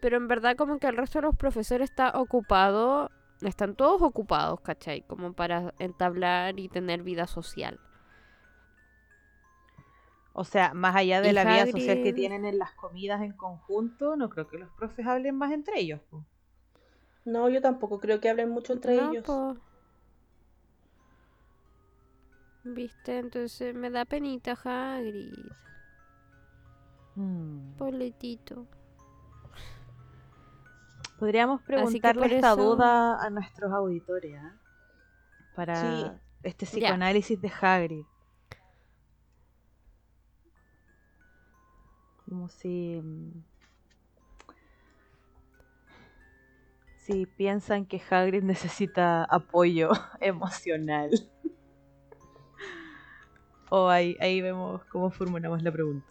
Pero 0.00 0.16
en 0.16 0.28
verdad 0.28 0.56
como 0.56 0.78
que 0.78 0.88
el 0.88 0.96
resto 0.96 1.18
de 1.20 1.22
los 1.26 1.36
profesores 1.36 1.90
está 1.90 2.10
ocupado, 2.18 3.10
están 3.42 3.74
todos 3.76 4.02
ocupados, 4.02 4.60
¿cachai? 4.60 5.02
Como 5.02 5.32
para 5.32 5.74
entablar 5.78 6.58
y 6.58 6.68
tener 6.68 7.02
vida 7.02 7.26
social. 7.26 7.78
O 10.34 10.44
sea, 10.44 10.74
más 10.74 10.94
allá 10.96 11.20
de 11.20 11.30
Y 11.30 11.32
la 11.32 11.44
vida 11.44 11.66
social 11.66 12.02
que 12.02 12.12
tienen 12.12 12.44
en 12.44 12.58
las 12.58 12.72
comidas 12.74 13.22
en 13.22 13.32
conjunto, 13.32 14.16
no 14.16 14.28
creo 14.30 14.46
que 14.48 14.58
los 14.58 14.68
profes 14.70 15.06
hablen 15.06 15.36
más 15.36 15.52
entre 15.52 15.78
ellos. 15.80 16.00
po. 16.10 16.24
No, 17.24 17.48
yo 17.48 17.60
tampoco 17.60 17.98
creo 18.00 18.20
que 18.20 18.28
hablen 18.30 18.50
mucho 18.50 18.72
entre 18.72 18.96
No, 18.96 19.10
ellos. 19.10 19.24
po. 19.24 19.56
¿Viste? 22.64 23.18
Entonces 23.18 23.74
me 23.74 23.90
da 23.90 24.04
penita 24.04 24.52
Hagrid. 24.64 25.34
Hmm. 27.16 27.72
Podríamos 31.18 31.62
preguntarle 31.62 32.36
esta 32.36 32.52
eso- 32.52 32.62
duda 32.62 33.22
a 33.22 33.30
nuestros 33.30 33.72
auditores, 33.72 34.36
¿ah? 34.40 34.56
Para 35.54 35.76
Sí. 35.76 36.10
este 36.42 36.64
Ya. 36.66 36.70
psicoanálisis 36.72 37.40
de 37.40 37.52
Hagrid. 37.60 38.04
Como 42.28 42.48
si... 42.48 43.00
mm, 43.02 43.42
Si 46.96 47.26
piensan 47.26 47.84
que 47.84 48.00
Hagrid 48.10 48.44
necesita 48.44 49.24
apoyo 49.24 49.90
emocional. 50.20 51.10
O 53.74 53.88
ahí, 53.88 54.18
ahí 54.20 54.42
vemos 54.42 54.84
cómo 54.84 55.10
formulamos 55.10 55.62
la 55.62 55.72
pregunta. 55.72 56.06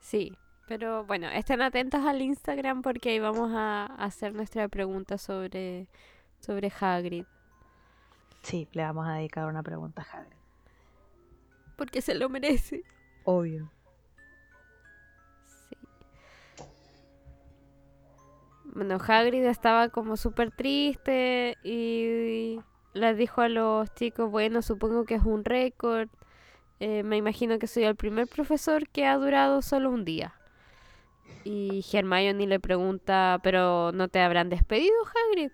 Sí, 0.00 0.32
pero 0.66 1.04
bueno, 1.04 1.28
estén 1.28 1.60
atentos 1.60 2.02
al 2.06 2.22
Instagram 2.22 2.80
porque 2.80 3.10
ahí 3.10 3.18
vamos 3.18 3.52
a 3.54 3.84
hacer 3.98 4.32
nuestra 4.32 4.66
pregunta 4.66 5.18
sobre, 5.18 5.88
sobre 6.40 6.72
Hagrid. 6.80 7.26
Sí, 8.40 8.66
le 8.72 8.82
vamos 8.82 9.06
a 9.06 9.16
dedicar 9.16 9.46
una 9.46 9.62
pregunta 9.62 10.00
a 10.00 10.20
Hagrid. 10.20 10.38
Porque 11.76 12.00
se 12.00 12.14
lo 12.14 12.30
merece. 12.30 12.82
Obvio. 13.24 13.70
Sí. 15.44 15.76
Bueno, 18.64 18.96
Hagrid 19.06 19.44
estaba 19.44 19.90
como 19.90 20.16
súper 20.16 20.50
triste 20.50 21.58
y 21.62 22.58
les 22.94 23.18
dijo 23.18 23.42
a 23.42 23.50
los 23.50 23.92
chicos, 23.92 24.30
bueno, 24.30 24.62
supongo 24.62 25.04
que 25.04 25.16
es 25.16 25.24
un 25.24 25.44
récord. 25.44 26.08
Eh, 26.80 27.02
me 27.02 27.16
imagino 27.16 27.58
que 27.58 27.66
soy 27.66 27.84
el 27.84 27.96
primer 27.96 28.28
profesor 28.28 28.88
que 28.88 29.06
ha 29.06 29.16
durado 29.16 29.62
solo 29.62 29.90
un 29.90 30.04
día. 30.04 30.34
Y 31.44 31.84
Hermione 31.92 32.46
le 32.46 32.60
pregunta, 32.60 33.40
¿pero 33.42 33.90
no 33.92 34.08
te 34.08 34.20
habrán 34.20 34.48
despedido, 34.50 34.94
Hagrid? 35.04 35.50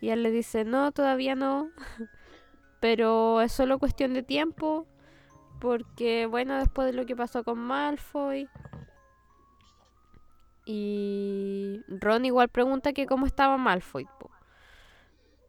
Y 0.00 0.10
él 0.10 0.22
le 0.22 0.30
dice, 0.30 0.64
no, 0.64 0.92
todavía 0.92 1.34
no. 1.34 1.70
Pero 2.80 3.40
es 3.40 3.52
solo 3.52 3.78
cuestión 3.78 4.14
de 4.14 4.22
tiempo. 4.22 4.86
Porque, 5.60 6.26
bueno, 6.26 6.56
después 6.58 6.86
de 6.86 6.92
lo 6.92 7.04
que 7.04 7.16
pasó 7.16 7.42
con 7.42 7.58
Malfoy. 7.58 8.48
Y 10.64 11.80
Ron 11.88 12.26
igual 12.26 12.48
pregunta 12.48 12.92
que 12.92 13.06
cómo 13.06 13.26
estaba 13.26 13.56
Malfoy. 13.56 14.06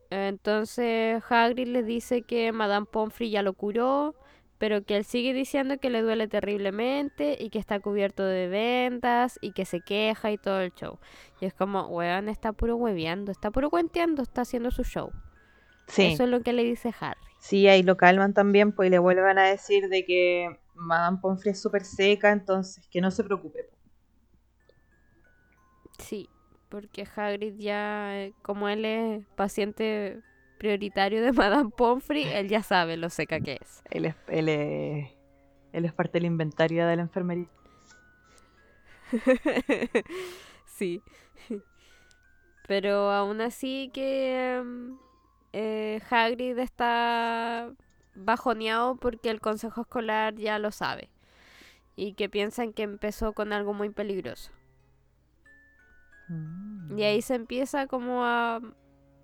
Entonces 0.09 1.21
Hagrid 1.29 1.67
le 1.67 1.83
dice 1.83 2.23
que 2.23 2.51
Madame 2.51 2.87
Pomfrey 2.87 3.29
ya 3.29 3.43
lo 3.43 3.53
curó, 3.53 4.15
pero 4.59 4.83
que 4.83 4.97
él 4.97 5.05
sigue 5.05 5.33
diciendo 5.33 5.79
que 5.79 5.89
le 5.89 6.01
duele 6.01 6.27
terriblemente 6.27 7.37
y 7.39 7.49
que 7.49 7.57
está 7.57 7.79
cubierto 7.79 8.23
de 8.23 8.49
vendas 8.49 9.39
y 9.41 9.53
que 9.53 9.65
se 9.65 9.79
queja 9.79 10.31
y 10.31 10.37
todo 10.37 10.59
el 10.59 10.73
show. 10.73 10.99
Y 11.39 11.45
es 11.45 11.53
como, 11.53 11.87
weón, 11.87 12.27
está 12.27 12.51
puro 12.51 12.75
hueveando, 12.75 13.31
está 13.31 13.51
puro 13.51 13.69
cuenteando, 13.69 14.21
está 14.21 14.41
haciendo 14.41 14.69
su 14.69 14.83
show. 14.83 15.11
Sí. 15.87 16.13
Eso 16.13 16.25
es 16.25 16.29
lo 16.29 16.41
que 16.41 16.53
le 16.53 16.63
dice 16.63 16.93
Harry. 16.99 17.19
Sí, 17.39 17.67
ahí 17.67 17.83
lo 17.83 17.95
calman 17.95 18.33
también, 18.33 18.73
pues 18.73 18.87
y 18.87 18.89
le 18.91 18.99
vuelven 18.99 19.39
a 19.39 19.43
decir 19.43 19.87
de 19.87 20.05
que 20.05 20.59
Madame 20.75 21.19
Pomfrey 21.21 21.53
es 21.53 21.61
súper 21.61 21.85
seca, 21.85 22.31
entonces 22.31 22.85
que 22.89 22.99
no 22.99 23.11
se 23.11 23.23
preocupe. 23.23 23.69
Sí, 25.99 26.29
porque 26.67 27.07
Hagrid 27.15 27.55
ya, 27.57 28.19
eh, 28.19 28.33
como 28.41 28.67
él 28.67 28.83
es 28.83 29.25
paciente 29.35 30.21
prioritario 30.59 31.23
de 31.23 31.31
Madame 31.33 31.71
Pomfrey, 31.75 32.25
él 32.25 32.47
ya 32.47 32.61
sabe 32.61 32.97
lo 32.97 33.09
seca 33.09 33.39
que 33.39 33.57
es. 33.59 33.81
Él 33.89 34.05
es, 34.05 34.15
él 34.27 34.49
es, 34.49 35.09
él 35.73 35.85
es 35.85 35.93
parte 35.93 36.13
del 36.13 36.25
inventario 36.25 36.85
de 36.85 36.95
la 36.95 37.01
enfermería. 37.01 37.47
sí. 40.65 41.01
Pero 42.67 43.11
aún 43.11 43.41
así 43.41 43.89
que 43.91 44.61
mm, 44.63 44.91
eh, 45.53 46.01
Hagrid 46.11 46.59
está 46.59 47.71
bajoneado 48.13 48.95
porque 48.97 49.31
el 49.31 49.41
consejo 49.41 49.81
escolar 49.81 50.35
ya 50.35 50.59
lo 50.59 50.71
sabe. 50.71 51.09
Y 51.95 52.13
que 52.13 52.29
piensan 52.29 52.73
que 52.73 52.83
empezó 52.83 53.33
con 53.33 53.51
algo 53.51 53.73
muy 53.73 53.89
peligroso. 53.89 54.51
Y 56.95 57.01
ahí 57.01 57.23
se 57.23 57.33
empieza 57.33 57.87
como 57.87 58.23
a, 58.23 58.61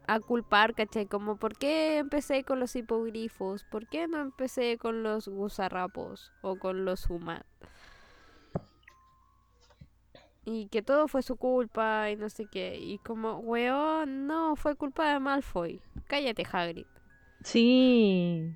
a 0.08 0.20
culpar, 0.20 0.74
¿cachai? 0.74 1.06
Como, 1.06 1.38
¿por 1.38 1.58
qué 1.58 1.98
empecé 1.98 2.44
con 2.44 2.60
los 2.60 2.76
hipogrifos? 2.76 3.64
¿Por 3.66 3.88
qué 3.88 4.08
no 4.08 4.20
empecé 4.20 4.78
con 4.78 5.04
los 5.04 5.28
gusarrapos 5.28 6.32
o 6.42 6.58
con 6.58 6.86
los 6.86 7.10
humanos? 7.10 7.46
Y 10.46 10.68
que 10.68 10.84
todo 10.84 11.08
fue 11.08 11.24
su 11.24 11.38
culpa 11.38 12.12
y 12.12 12.16
no 12.16 12.30
sé 12.30 12.46
qué. 12.46 12.78
Y 12.78 13.00
como, 13.00 13.40
weón, 13.40 14.28
no, 14.28 14.56
fue 14.56 14.76
culpa 14.76 15.12
de 15.12 15.20
Malfoy. 15.20 15.82
Cállate, 16.08 16.46
Hagrid. 16.52 16.86
Sí. 17.44 18.56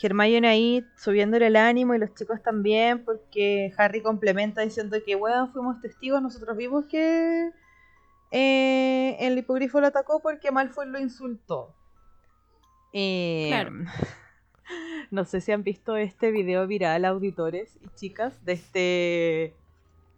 Hermione 0.00 0.48
ahí 0.48 0.84
subiéndole 0.96 1.48
el 1.48 1.56
ánimo 1.56 1.94
y 1.94 1.98
los 1.98 2.14
chicos 2.14 2.42
también, 2.42 3.04
porque 3.04 3.72
Harry 3.76 4.02
complementa 4.02 4.62
diciendo 4.62 4.96
que, 5.04 5.16
weón, 5.16 5.52
fuimos 5.52 5.80
testigos, 5.80 6.22
nosotros 6.22 6.56
vimos 6.56 6.84
que 6.86 7.50
eh, 8.30 9.16
el 9.20 9.38
hipogrifo 9.38 9.80
lo 9.80 9.86
atacó 9.86 10.20
porque 10.20 10.50
Malfoy 10.50 10.88
lo 10.88 10.98
insultó. 10.98 11.74
Eh, 12.92 13.46
Claro. 13.48 13.72
No 15.10 15.24
sé 15.24 15.40
si 15.40 15.52
han 15.52 15.62
visto 15.62 15.96
este 15.96 16.30
video 16.30 16.66
viral, 16.66 17.06
auditores 17.06 17.78
y 17.82 17.88
chicas, 17.94 18.44
de 18.44 18.52
este 18.52 19.54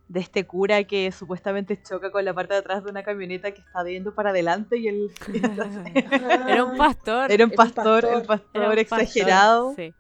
de 0.08 0.18
este 0.18 0.44
cura 0.44 0.82
que 0.82 1.12
supuestamente 1.12 1.80
choca 1.80 2.10
con 2.10 2.24
la 2.24 2.34
parte 2.34 2.54
de 2.54 2.58
atrás 2.58 2.82
de 2.82 2.90
una 2.90 3.04
camioneta 3.04 3.52
que 3.52 3.60
está 3.60 3.84
yendo 3.84 4.12
para 4.12 4.30
adelante 4.30 4.76
y 4.76 4.88
él 4.88 5.12
Era 6.48 6.64
un 6.64 6.76
pastor. 6.76 7.30
era 7.30 7.44
un 7.44 7.52
pastor, 7.52 8.02
pastor. 8.02 8.20
el 8.20 8.26
pastor 8.26 8.50
Era 8.54 8.70
un 8.70 8.76
pastor, 8.76 8.78
exagerado 8.80 9.74
sí. 9.76 9.94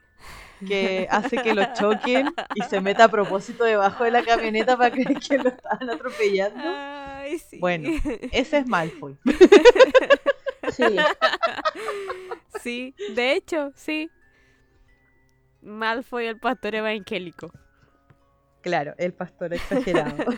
que 0.66 1.06
hace 1.08 1.36
que 1.36 1.54
lo 1.54 1.62
choquen 1.74 2.34
y 2.56 2.62
se 2.62 2.80
meta 2.80 3.04
a 3.04 3.08
propósito 3.08 3.62
debajo 3.62 4.02
de 4.02 4.10
la 4.10 4.24
camioneta 4.24 4.76
para 4.76 4.90
creer 4.90 5.14
que 5.20 5.38
lo 5.38 5.50
estaban 5.50 5.88
atropellando. 5.88 6.64
Ay, 7.30 7.38
sí. 7.38 7.58
Bueno. 7.58 7.88
Ese 8.32 8.58
es 8.58 8.66
Malfoy. 8.66 9.16
Sí. 10.72 10.84
sí, 12.62 12.94
de 13.16 13.32
hecho, 13.34 13.72
sí. 13.74 14.08
Malfoy 15.62 16.26
el 16.26 16.38
pastor 16.38 16.76
evangélico. 16.76 17.50
Claro, 18.60 18.94
el 18.98 19.12
pastor 19.12 19.52
exagerado. 19.54 20.14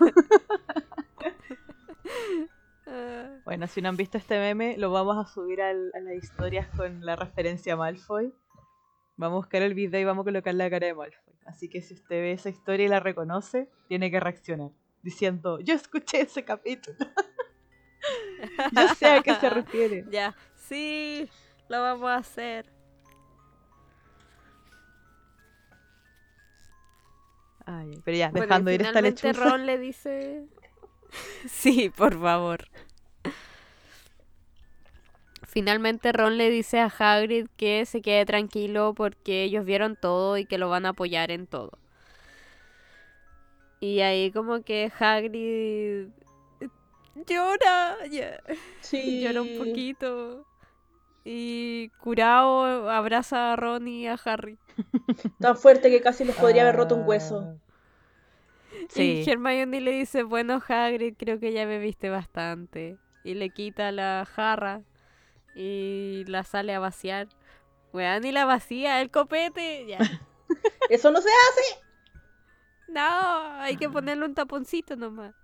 Bueno, 3.45 3.67
si 3.67 3.83
no 3.83 3.89
han 3.89 3.97
visto 3.97 4.19
este 4.19 4.39
meme, 4.39 4.77
lo 4.79 4.91
vamos 4.93 5.17
a 5.19 5.29
subir 5.31 5.61
al- 5.63 5.91
a 5.95 6.01
las 6.01 6.15
historias 6.15 6.69
con 6.77 7.05
la 7.05 7.17
referencia 7.17 7.75
a 7.75 7.77
Malfoy. 7.77 8.33
Vamos 9.17 9.37
a 9.37 9.41
buscar 9.41 9.63
el 9.63 9.75
video 9.75 10.01
y 10.01 10.05
vamos 10.05 10.23
a 10.23 10.27
colocar 10.27 10.55
la 10.55 10.71
cara 10.71 10.87
de 10.87 10.95
Malfoy. 10.95 11.35
Así 11.47 11.69
que 11.69 11.83
si 11.83 11.95
usted 11.95 12.17
ve 12.21 12.33
esa 12.33 12.49
historia 12.51 12.87
y 12.87 12.89
la 12.89 13.01
reconoce, 13.01 13.69
tiene 13.89 14.11
que 14.11 14.21
reaccionar. 14.21 14.71
Diciendo, 15.03 15.59
yo 15.61 15.75
escuché 15.75 16.21
ese 16.21 16.45
capítulo. 16.45 16.97
yo 18.73 18.89
sé 18.95 19.07
a 19.07 19.23
qué 19.23 19.35
se 19.35 19.51
refiere. 19.51 20.05
ya, 20.11 20.35
sí, 20.55 21.29
lo 21.69 21.83
vamos 21.83 22.11
a 22.11 22.17
hacer. 22.17 22.73
Ay, 27.65 28.01
pero 28.05 28.17
ya, 28.17 28.31
Bueno, 28.31 28.47
dejando 28.47 28.71
ir 28.73 28.81
esta 28.83 28.91
finalmente 28.91 29.29
lechuza. 29.29 29.51
Ron 29.51 29.67
le 29.67 29.79
dice... 29.79 30.47
sí, 31.47 31.91
por 31.91 32.19
favor. 32.21 32.69
Finalmente 35.53 36.13
Ron 36.13 36.39
le 36.39 36.49
dice 36.49 36.81
a 36.81 36.87
Hagrid 36.87 37.47
que 37.57 37.85
se 37.85 38.01
quede 38.01 38.25
tranquilo 38.25 38.95
porque 38.95 39.45
ellos 39.45 39.67
vieron 39.67 39.97
todo 39.97 40.39
y 40.39 40.47
que 40.47 40.57
lo 40.57 40.71
van 40.71 40.87
a 40.87 40.91
apoyar 40.91 41.31
en 41.31 41.47
todo. 41.47 41.82
Y 43.83 44.01
ahí 44.01 44.31
como 44.31 44.63
que 44.63 44.93
Hagrid 44.97 46.07
llora, 47.27 47.97
ya, 48.09 48.41
Sí. 48.81 49.21
llora 49.25 49.43
un 49.43 49.59
poquito. 49.59 50.47
Y 51.25 51.89
curado 52.01 52.89
abraza 52.89 53.53
a 53.53 53.57
Ron 53.57 53.89
y 53.89 54.07
a 54.07 54.15
Harry. 54.25 54.57
Tan 55.41 55.57
fuerte 55.57 55.91
que 55.91 56.01
casi 56.01 56.25
les 56.25 56.37
podría 56.37 56.63
haber 56.63 56.77
roto 56.77 56.95
un 56.95 57.09
hueso. 57.09 57.57
Sí. 58.89 59.25
Y 59.27 59.29
Hermione 59.29 59.81
le 59.81 59.91
dice, 59.91 60.23
bueno 60.23 60.63
Hagrid, 60.65 61.17
creo 61.19 61.41
que 61.41 61.53
ya 61.53 61.67
bebiste 61.67 62.09
bastante. 62.09 62.99
Y 63.25 63.35
le 63.35 63.51
quita 63.51 63.91
la 63.91 64.29
jarra 64.33 64.83
y 65.57 66.23
la 66.29 66.45
sale 66.45 66.73
a 66.73 66.79
vaciar. 66.79 67.27
Weón, 67.93 68.25
y 68.25 68.31
la 68.31 68.45
vacía, 68.45 69.01
el 69.01 69.11
copete. 69.11 69.87
Ya. 69.87 69.99
Eso 70.89 71.11
no 71.11 71.21
se 71.21 71.31
hace. 71.31 71.83
No, 72.89 73.61
hay 73.61 73.77
que 73.77 73.89
ponerle 73.89 74.25
un 74.25 74.35
taponcito 74.35 74.97
nomás. 74.97 75.35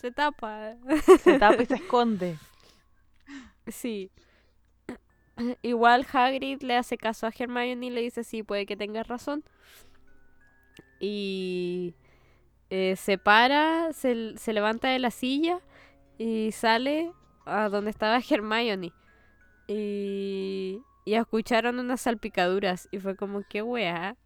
Se 0.00 0.10
tapa. 0.10 0.76
Se 1.22 1.38
tapa 1.38 1.62
y 1.62 1.66
se 1.66 1.74
esconde. 1.82 2.38
Sí. 3.68 4.10
Igual 5.62 6.06
Hagrid 6.10 6.62
le 6.62 6.76
hace 6.76 6.96
caso 6.96 7.26
a 7.26 7.32
Hermione 7.36 7.86
y 7.86 7.90
le 7.90 8.00
dice, 8.02 8.24
sí, 8.24 8.42
puede 8.42 8.66
que 8.66 8.76
tengas 8.76 9.06
razón. 9.08 9.44
Y 11.00 11.94
eh, 12.70 12.96
se 12.96 13.18
para, 13.18 13.92
se, 13.92 14.36
se 14.38 14.52
levanta 14.52 14.88
de 14.88 14.98
la 14.98 15.10
silla 15.10 15.60
y 16.18 16.52
sale 16.52 17.12
a 17.44 17.68
donde 17.68 17.90
estaba 17.90 18.20
Hermione. 18.28 18.92
Y, 19.68 20.82
y 21.04 21.14
escucharon 21.14 21.78
unas 21.78 22.02
salpicaduras 22.02 22.88
y 22.90 22.98
fue 22.98 23.16
como, 23.16 23.42
qué 23.48 23.62
weá. 23.62 24.16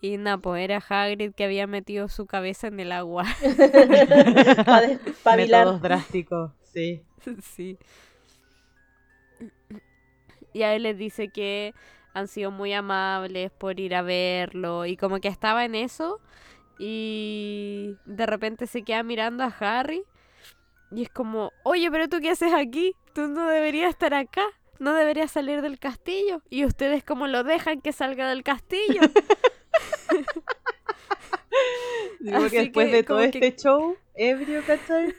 Y 0.00 0.16
nada, 0.16 0.38
pues 0.38 0.62
era 0.62 0.82
Hagrid 0.86 1.34
que 1.34 1.44
había 1.44 1.66
metido 1.66 2.08
su 2.08 2.26
cabeza 2.26 2.68
en 2.68 2.80
el 2.80 2.92
agua. 2.92 3.24
Para 4.64 4.86
despabilar. 4.86 5.66
Métodos 5.66 5.82
drásticos, 5.82 6.52
sí. 6.62 7.02
sí. 7.42 7.78
Y 10.52 10.62
a 10.62 10.74
él 10.74 10.84
les 10.84 10.96
dice 10.96 11.28
que 11.28 11.74
han 12.14 12.28
sido 12.28 12.50
muy 12.50 12.72
amables 12.72 13.52
por 13.52 13.78
ir 13.78 13.94
a 13.94 14.02
verlo 14.02 14.86
y 14.86 14.96
como 14.96 15.20
que 15.20 15.28
estaba 15.28 15.64
en 15.64 15.74
eso 15.74 16.20
y 16.78 17.96
de 18.04 18.26
repente 18.26 18.66
se 18.66 18.82
queda 18.82 19.02
mirando 19.02 19.44
a 19.44 19.54
Harry 19.60 20.02
y 20.90 21.02
es 21.02 21.08
como, 21.08 21.52
oye, 21.62 21.88
pero 21.90 22.08
tú 22.08 22.18
qué 22.20 22.30
haces 22.30 22.52
aquí? 22.52 22.96
Tú 23.14 23.28
no 23.28 23.46
deberías 23.46 23.90
estar 23.90 24.12
acá, 24.12 24.44
no 24.80 24.92
deberías 24.94 25.30
salir 25.30 25.62
del 25.62 25.78
castillo 25.78 26.42
y 26.50 26.64
ustedes 26.64 27.04
como 27.04 27.28
lo 27.28 27.44
dejan 27.44 27.80
que 27.80 27.92
salga 27.92 28.28
del 28.28 28.42
castillo. 28.42 29.02
Digo 32.20 32.48
que 32.50 32.58
después 32.60 32.88
que 32.88 32.96
de 32.96 33.02
todo 33.02 33.18
que- 33.18 33.24
este 33.26 33.56
show 33.56 33.96
ebrio, 34.14 34.62
¿cachai? 34.66 35.14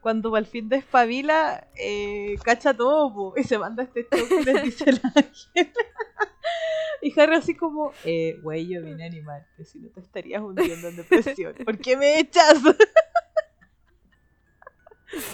Cuando 0.00 0.34
al 0.36 0.46
fin 0.46 0.68
despabila, 0.68 1.66
eh, 1.74 2.36
cacha 2.44 2.72
todo 2.74 3.12
po, 3.12 3.34
y 3.36 3.42
se 3.42 3.58
manda 3.58 3.82
este 3.82 4.06
show 4.10 4.28
que 4.28 4.44
les 4.44 4.62
dice 4.62 4.90
el 4.90 5.00
ángel. 5.02 5.32
y 7.02 7.20
Harry 7.20 7.34
así 7.34 7.56
como, 7.56 7.92
eh, 8.04 8.38
güey, 8.42 8.68
yo 8.68 8.82
vine 8.82 9.02
a 9.02 9.06
animarte, 9.08 9.64
si 9.64 9.80
no 9.80 9.88
te 9.90 10.00
estarías 10.00 10.42
hundiendo 10.42 10.88
en 10.88 10.96
depresión. 10.96 11.54
¿Por 11.64 11.78
qué 11.78 11.96
me 11.96 12.20
echas? 12.20 12.58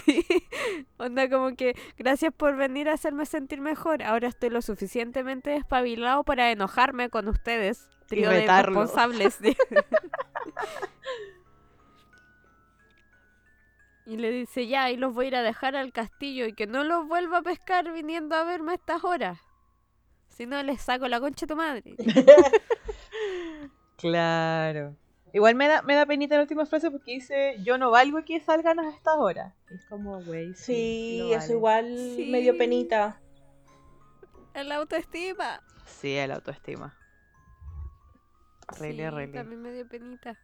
Sí. 0.05 0.23
Onda 0.97 1.29
como 1.29 1.55
que 1.55 1.75
gracias 1.97 2.33
por 2.33 2.55
venir 2.55 2.87
a 2.89 2.93
hacerme 2.93 3.25
sentir 3.25 3.59
mejor. 3.59 4.03
Ahora 4.03 4.27
estoy 4.27 4.49
lo 4.49 4.61
suficientemente 4.61 5.49
despabilado 5.49 6.23
para 6.23 6.51
enojarme 6.51 7.09
con 7.09 7.27
ustedes. 7.27 7.87
Trío 8.07 8.29
de 8.29 8.45
responsables. 8.45 9.39
y 14.05 14.17
le 14.17 14.31
dice, 14.31 14.67
ya, 14.67 14.89
y 14.91 14.97
los 14.97 15.13
voy 15.13 15.25
a 15.25 15.27
ir 15.29 15.35
a 15.37 15.41
dejar 15.43 15.75
al 15.75 15.93
castillo 15.93 16.45
y 16.45 16.53
que 16.53 16.67
no 16.67 16.83
los 16.83 17.07
vuelva 17.07 17.39
a 17.39 17.41
pescar 17.41 17.91
viniendo 17.93 18.35
a 18.35 18.43
verme 18.43 18.73
a 18.73 18.75
estas 18.75 19.03
horas. 19.03 19.39
Si 20.29 20.45
no, 20.45 20.61
les 20.63 20.81
saco 20.81 21.07
la 21.07 21.19
concha 21.19 21.45
de 21.45 21.53
tu 21.53 21.55
madre. 21.55 21.95
Claro. 23.97 24.97
Igual 25.31 25.55
me 25.55 25.69
da, 25.69 25.81
me 25.81 25.95
da 25.95 26.05
penita 26.05 26.35
la 26.35 26.41
última 26.41 26.65
frase 26.65 26.91
porque 26.91 27.13
dice, 27.13 27.55
yo 27.63 27.77
no 27.77 27.89
valgo 27.89 28.25
que 28.25 28.41
salgan 28.41 28.79
a 28.81 28.89
estas 28.89 29.15
horas. 29.15 29.53
Es 29.69 29.85
como, 29.85 30.21
güey, 30.23 30.53
sí, 30.55 31.21
Sí, 31.23 31.31
eso 31.33 31.39
vale. 31.39 31.53
igual 31.53 31.97
Sí. 32.17 32.29
medio 32.29 32.57
penita. 32.57 33.21
El 34.53 34.69
autoestima. 34.73 35.61
Sí, 35.85 36.17
el 36.17 36.31
autoestima. 36.31 36.97
Rele, 38.67 39.03
Sí, 39.03 39.09
rele. 39.09 39.33
También 39.33 39.61
me 39.61 39.71
dio 39.71 39.87
penita. 39.87 40.37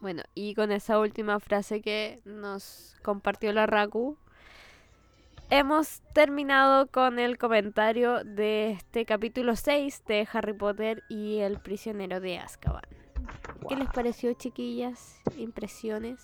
Bueno, 0.00 0.22
y 0.34 0.54
con 0.54 0.72
esa 0.72 0.98
última 0.98 1.40
frase 1.40 1.82
que 1.82 2.20
nos 2.24 2.96
compartió 3.02 3.52
la 3.52 3.66
Raku, 3.66 4.16
hemos 5.50 6.00
terminado 6.14 6.86
con 6.86 7.18
el 7.18 7.36
comentario 7.36 8.24
de 8.24 8.70
este 8.72 9.04
capítulo 9.04 9.56
6 9.56 10.04
de 10.06 10.26
Harry 10.32 10.54
Potter 10.54 11.02
y 11.10 11.38
el 11.40 11.60
prisionero 11.60 12.20
de 12.20 12.38
Azkaban. 12.38 12.84
¿Qué 13.68 13.76
les 13.76 13.90
pareció, 13.90 14.32
chiquillas? 14.32 15.20
¿Impresiones? 15.36 16.18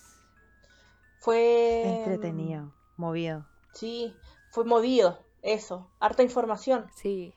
Fue... 1.19 1.83
Entretenido, 1.99 2.73
movido. 2.95 3.45
Sí, 3.73 4.15
fue 4.49 4.65
movido, 4.65 5.19
eso. 5.43 5.87
Harta 5.99 6.23
información. 6.23 6.87
Sí. 6.95 7.35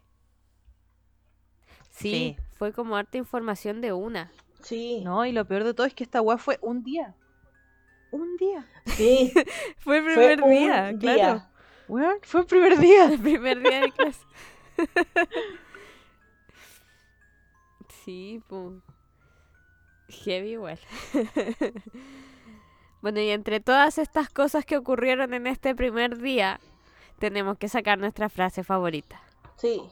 Sí, 2.01 2.11
Sí. 2.11 2.37
fue 2.59 2.73
como 2.73 2.97
harta 2.97 3.19
información 3.19 3.81
de 3.81 3.93
una. 3.93 4.31
Sí, 4.63 5.01
No, 5.05 5.25
y 5.25 5.33
lo 5.33 5.45
peor 5.47 5.65
de 5.65 5.75
todo 5.75 5.87
es 5.87 5.95
que 5.95 6.05
esta 6.05 6.21
weá 6.21 6.37
fue 6.39 6.59
un 6.63 6.83
día. 6.83 7.15
Un 8.11 8.37
día. 8.37 8.67
sí. 8.87 9.33
Fue 9.79 9.99
el 9.99 10.05
primer 10.05 10.43
un 10.43 10.51
día, 10.51 10.93
claro. 10.99 11.43
Weón, 11.89 12.19
fue 12.23 12.41
el 12.41 12.47
primer 12.47 12.79
día. 12.79 13.05
El 13.13 13.19
primer 13.21 13.61
día 13.63 13.81
de 13.83 13.93
clase. 13.93 14.21
sí, 18.05 18.43
pues. 18.49 18.75
Heavy 20.09 20.51
igual. 20.53 20.79
bueno, 23.01 23.21
y 23.21 23.31
entre 23.31 23.61
todas 23.61 23.99
estas 23.99 24.29
cosas 24.29 24.65
que 24.65 24.77
ocurrieron 24.77 25.33
en 25.35 25.47
este 25.47 25.75
primer 25.75 26.19
día, 26.19 26.59
tenemos 27.19 27.59
que 27.59 27.69
sacar 27.69 27.99
nuestra 27.99 28.29
frase 28.29 28.65
favorita. 28.65 29.21
Sí. 29.57 29.83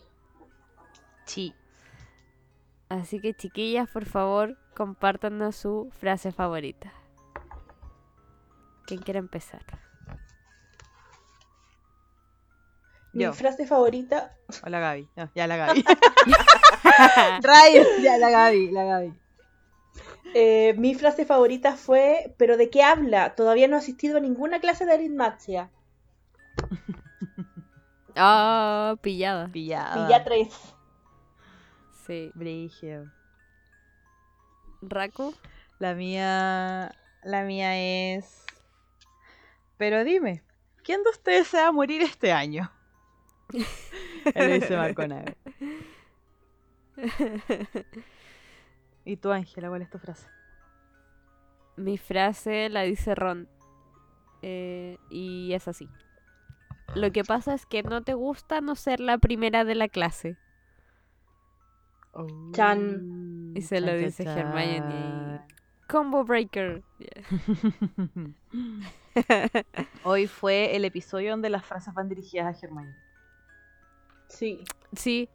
Sí. 1.25 1.55
Así 2.89 3.20
que 3.20 3.35
chiquillas, 3.35 3.89
por 3.90 4.06
favor, 4.06 4.56
compártanos 4.74 5.56
su 5.56 5.90
frase 5.98 6.32
favorita. 6.32 6.93
¿Quién 8.86 9.02
quiere 9.02 9.19
empezar? 9.19 9.62
Yo. 13.12 13.31
Mi 13.31 13.36
frase 13.36 13.66
favorita, 13.66 14.35
Hola 14.65 14.81
Gaby. 14.81 15.09
No, 15.16 15.31
ya 15.35 15.47
la 15.47 15.56
Gaby. 15.56 15.85
Rayos, 17.43 17.86
ya 18.02 18.16
la 18.19 18.31
Gaby, 18.31 18.70
la 18.70 18.85
Gaby. 18.85 19.12
eh, 20.35 20.74
mi 20.78 20.94
frase 20.94 21.27
favorita 21.27 21.77
fue, 21.77 22.35
¿pero 22.39 22.56
de 22.56 22.70
qué 22.70 22.82
habla? 22.82 23.35
Todavía 23.35 23.69
no 23.69 23.77
he 23.77 23.81
asistido 23.81 24.19
a 24.19 24.20
ninguna 24.20 24.60
clase 24.60 24.86
de 24.86 24.93
aritmatia. 24.93 25.70
Ah, 28.15 28.97
pillada. 29.01 29.48
Pillada. 29.48 30.06
Pilla 30.06 30.24
tres. 30.24 30.48
Sí. 32.09 32.33
Brigio. 32.35 33.13
Raku. 34.83 35.35
La 35.79 35.95
mía. 35.95 36.93
La 37.23 37.45
mía 37.45 37.79
es. 38.17 38.45
Pero 39.77 40.03
dime, 40.05 40.43
¿quién 40.83 41.05
de 41.05 41.11
ustedes 41.11 41.47
se 41.49 41.59
va 41.59 41.69
a 41.69 41.73
morir 41.73 42.03
este 42.03 42.33
año? 42.33 42.73
Él 44.35 44.61
dice 44.61 44.77
McConaughey. 44.77 45.37
¿Y 49.05 49.17
tú, 49.17 49.31
Ángela, 49.33 49.69
cuál 49.69 49.83
es 49.83 49.91
tu 49.91 49.99
frase? 49.99 50.29
Mi 51.77 51.97
frase 51.99 52.69
la 52.71 52.83
dice 52.83 53.15
Ron. 53.15 53.49
eh, 54.43 54.99
y 55.11 55.53
es 55.55 55.69
así. 55.69 55.89
Lo 56.95 57.13
que 57.13 57.25
pasa 57.25 57.55
es 57.55 57.67
que 57.67 57.83
no 57.83 58.03
te 58.03 58.15
gusta 58.15 58.61
no 58.61 58.75
ser 58.75 59.01
la 59.01 59.19
primera 59.19 59.65
de 59.65 59.75
la 59.77 59.89
clase. 59.89 60.37
Chan. 62.53 63.53
Y 63.55 63.62
se 63.62 63.81
lo 63.81 63.89
Chan, 63.89 63.99
dice 63.99 64.24
chan, 64.24 64.39
Hermione. 64.39 65.40
Combo 65.89 66.24
Breaker. 66.24 66.82
Hoy 70.05 70.27
fue 70.27 70.77
el 70.77 70.85
episodio 70.85 71.31
donde 71.31 71.51
las 71.51 71.65
frases 71.65 71.95
van 71.95 72.09
dirigidas 72.09 72.62
a 72.62 72.66
Hermione. 72.66 72.95
Sí. 74.28 74.62
sí, 74.93 75.31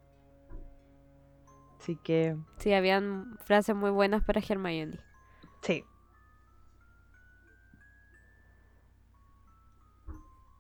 Así 1.84 1.98
que, 1.98 2.38
sí, 2.60 2.72
habían 2.72 3.38
frases 3.40 3.76
muy 3.76 3.90
buenas 3.90 4.24
para 4.24 4.40
Hermione. 4.40 5.00
sí. 5.62 5.84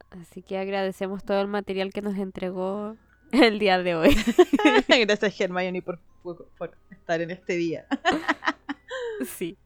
Así 0.09 0.43
que 0.43 0.57
agradecemos 0.57 1.23
todo 1.23 1.39
el 1.39 1.47
material 1.47 1.93
que 1.93 2.01
nos 2.01 2.17
entregó 2.17 2.97
el 3.31 3.57
día 3.57 3.81
de 3.81 3.95
hoy. 3.95 4.15
Gracias, 4.87 5.39
Hermione, 5.39 5.81
por, 5.81 6.01
por, 6.23 6.77
estar 6.91 7.21
en 7.21 7.31
este 7.31 7.55
día. 7.55 7.85
Sí. 9.25 9.57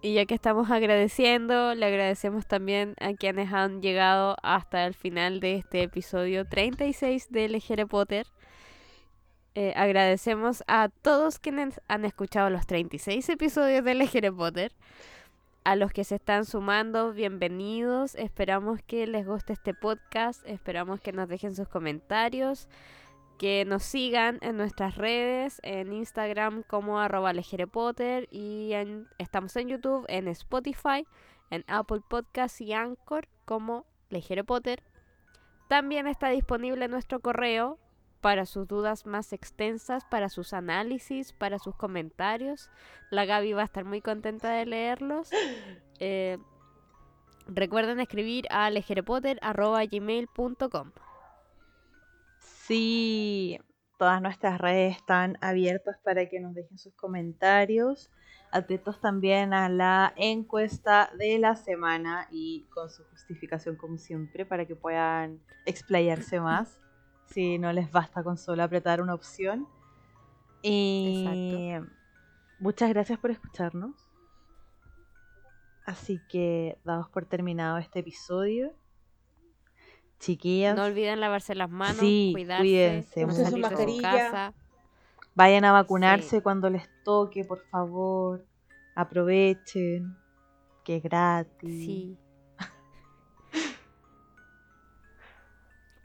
Y 0.00 0.14
ya 0.14 0.26
que 0.26 0.34
estamos 0.34 0.70
agradeciendo, 0.70 1.74
le 1.74 1.86
agradecemos 1.86 2.46
también 2.46 2.94
a 3.00 3.12
quienes 3.14 3.52
han 3.52 3.82
llegado 3.82 4.36
hasta 4.42 4.86
el 4.86 4.94
final 4.94 5.40
de 5.40 5.56
este 5.56 5.82
episodio 5.82 6.46
36 6.46 7.30
de 7.30 7.48
Legere 7.48 7.86
Potter. 7.86 8.26
Eh, 9.54 9.72
agradecemos 9.76 10.62
a 10.68 10.88
todos 10.88 11.38
quienes 11.38 11.80
han 11.88 12.04
escuchado 12.04 12.48
los 12.48 12.66
36 12.66 13.28
episodios 13.28 13.84
de 13.84 13.94
Legere 13.94 14.32
Potter. 14.32 14.72
A 15.68 15.76
los 15.76 15.92
que 15.92 16.02
se 16.02 16.14
están 16.14 16.46
sumando, 16.46 17.12
bienvenidos. 17.12 18.14
Esperamos 18.14 18.80
que 18.86 19.06
les 19.06 19.26
guste 19.26 19.52
este 19.52 19.74
podcast. 19.74 20.42
Esperamos 20.46 20.98
que 21.02 21.12
nos 21.12 21.28
dejen 21.28 21.54
sus 21.54 21.68
comentarios 21.68 22.70
que 23.36 23.66
nos 23.66 23.82
sigan 23.82 24.38
en 24.40 24.56
nuestras 24.56 24.96
redes, 24.96 25.60
en 25.62 25.92
Instagram 25.92 26.62
como 26.62 26.98
arroba 27.00 27.34
lejerepotter 27.34 28.28
y 28.30 28.72
en- 28.72 29.08
estamos 29.18 29.54
en 29.56 29.68
YouTube, 29.68 30.06
en 30.08 30.26
Spotify, 30.28 31.06
en 31.50 31.64
Apple 31.66 32.00
Podcasts 32.08 32.62
y 32.62 32.72
Anchor 32.72 33.28
como 33.44 33.84
Legere 34.08 34.44
Potter. 34.44 34.82
También 35.68 36.06
está 36.06 36.30
disponible 36.30 36.88
nuestro 36.88 37.20
correo 37.20 37.78
para 38.20 38.44
sus 38.46 38.66
dudas 38.66 39.06
más 39.06 39.32
extensas, 39.32 40.04
para 40.04 40.28
sus 40.28 40.52
análisis, 40.52 41.32
para 41.32 41.58
sus 41.58 41.74
comentarios. 41.76 42.70
La 43.10 43.24
Gaby 43.24 43.54
va 43.54 43.62
a 43.62 43.66
estar 43.66 43.84
muy 43.84 44.00
contenta 44.00 44.50
de 44.50 44.66
leerlos. 44.66 45.30
Eh, 46.00 46.38
recuerden 47.48 47.98
escribir 47.98 48.46
a 48.50 48.70
lejerepotter.gmail.com 48.70 50.92
Sí, 52.38 53.58
todas 53.98 54.22
nuestras 54.22 54.60
redes 54.60 54.96
están 54.96 55.36
abiertas 55.40 55.98
para 56.04 56.28
que 56.28 56.38
nos 56.38 56.54
dejen 56.54 56.78
sus 56.78 56.94
comentarios. 56.94 58.12
Atentos 58.52 59.00
también 59.00 59.52
a 59.52 59.68
la 59.68 60.12
encuesta 60.14 61.10
de 61.18 61.40
la 61.40 61.56
semana 61.56 62.28
y 62.30 62.68
con 62.72 62.90
su 62.90 63.02
justificación 63.06 63.74
como 63.74 63.98
siempre 63.98 64.46
para 64.46 64.64
que 64.64 64.76
puedan 64.76 65.40
explayarse 65.66 66.38
más 66.38 66.78
si 67.28 67.58
no 67.58 67.72
les 67.72 67.90
basta 67.90 68.22
con 68.22 68.36
solo 68.36 68.62
apretar 68.62 69.00
una 69.00 69.14
opción. 69.14 69.66
Y 70.62 71.74
muchas 72.58 72.88
gracias 72.90 73.18
por 73.18 73.30
escucharnos. 73.30 73.94
Así 75.86 76.20
que 76.28 76.78
damos 76.84 77.08
por 77.10 77.24
terminado 77.24 77.78
este 77.78 78.00
episodio. 78.00 78.72
Chiquillas. 80.18 80.76
No 80.76 80.84
olviden 80.84 81.20
lavarse 81.20 81.54
las 81.54 81.70
manos, 81.70 81.96
Sí, 81.98 82.30
cuidarse, 82.34 82.62
cuídense, 82.62 83.26
no 83.26 83.32
salir 83.32 83.44
de 83.46 83.50
su 83.52 83.58
mascarilla. 83.58 84.10
casa. 84.12 84.54
Vayan 85.34 85.64
a 85.64 85.72
vacunarse 85.72 86.36
Sí. 86.38 86.42
cuando 86.42 86.68
les 86.68 86.88
toque, 87.04 87.44
por 87.44 87.60
favor. 87.68 88.44
Aprovechen. 88.96 90.16
Que 90.84 90.96
es 90.96 91.02
gratis. 91.02 91.70
Sí. 91.70 92.18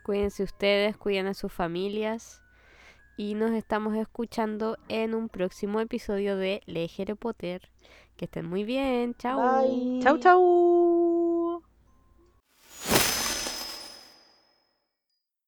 Cuídense 0.03 0.43
ustedes, 0.43 0.97
cuiden 0.97 1.27
a 1.27 1.33
sus 1.33 1.51
familias. 1.51 2.41
Y 3.15 3.35
nos 3.35 3.51
estamos 3.51 3.95
escuchando 3.95 4.77
en 4.89 5.13
un 5.13 5.29
próximo 5.29 5.79
episodio 5.79 6.35
de 6.35 6.61
Legere 6.65 7.15
Potter. 7.15 7.69
Que 8.17 8.25
estén 8.25 8.47
muy 8.47 8.63
bien. 8.63 9.15
Chao. 9.15 9.61
Bye. 9.61 9.99
Chau, 10.01 10.17
chau. 10.17 11.02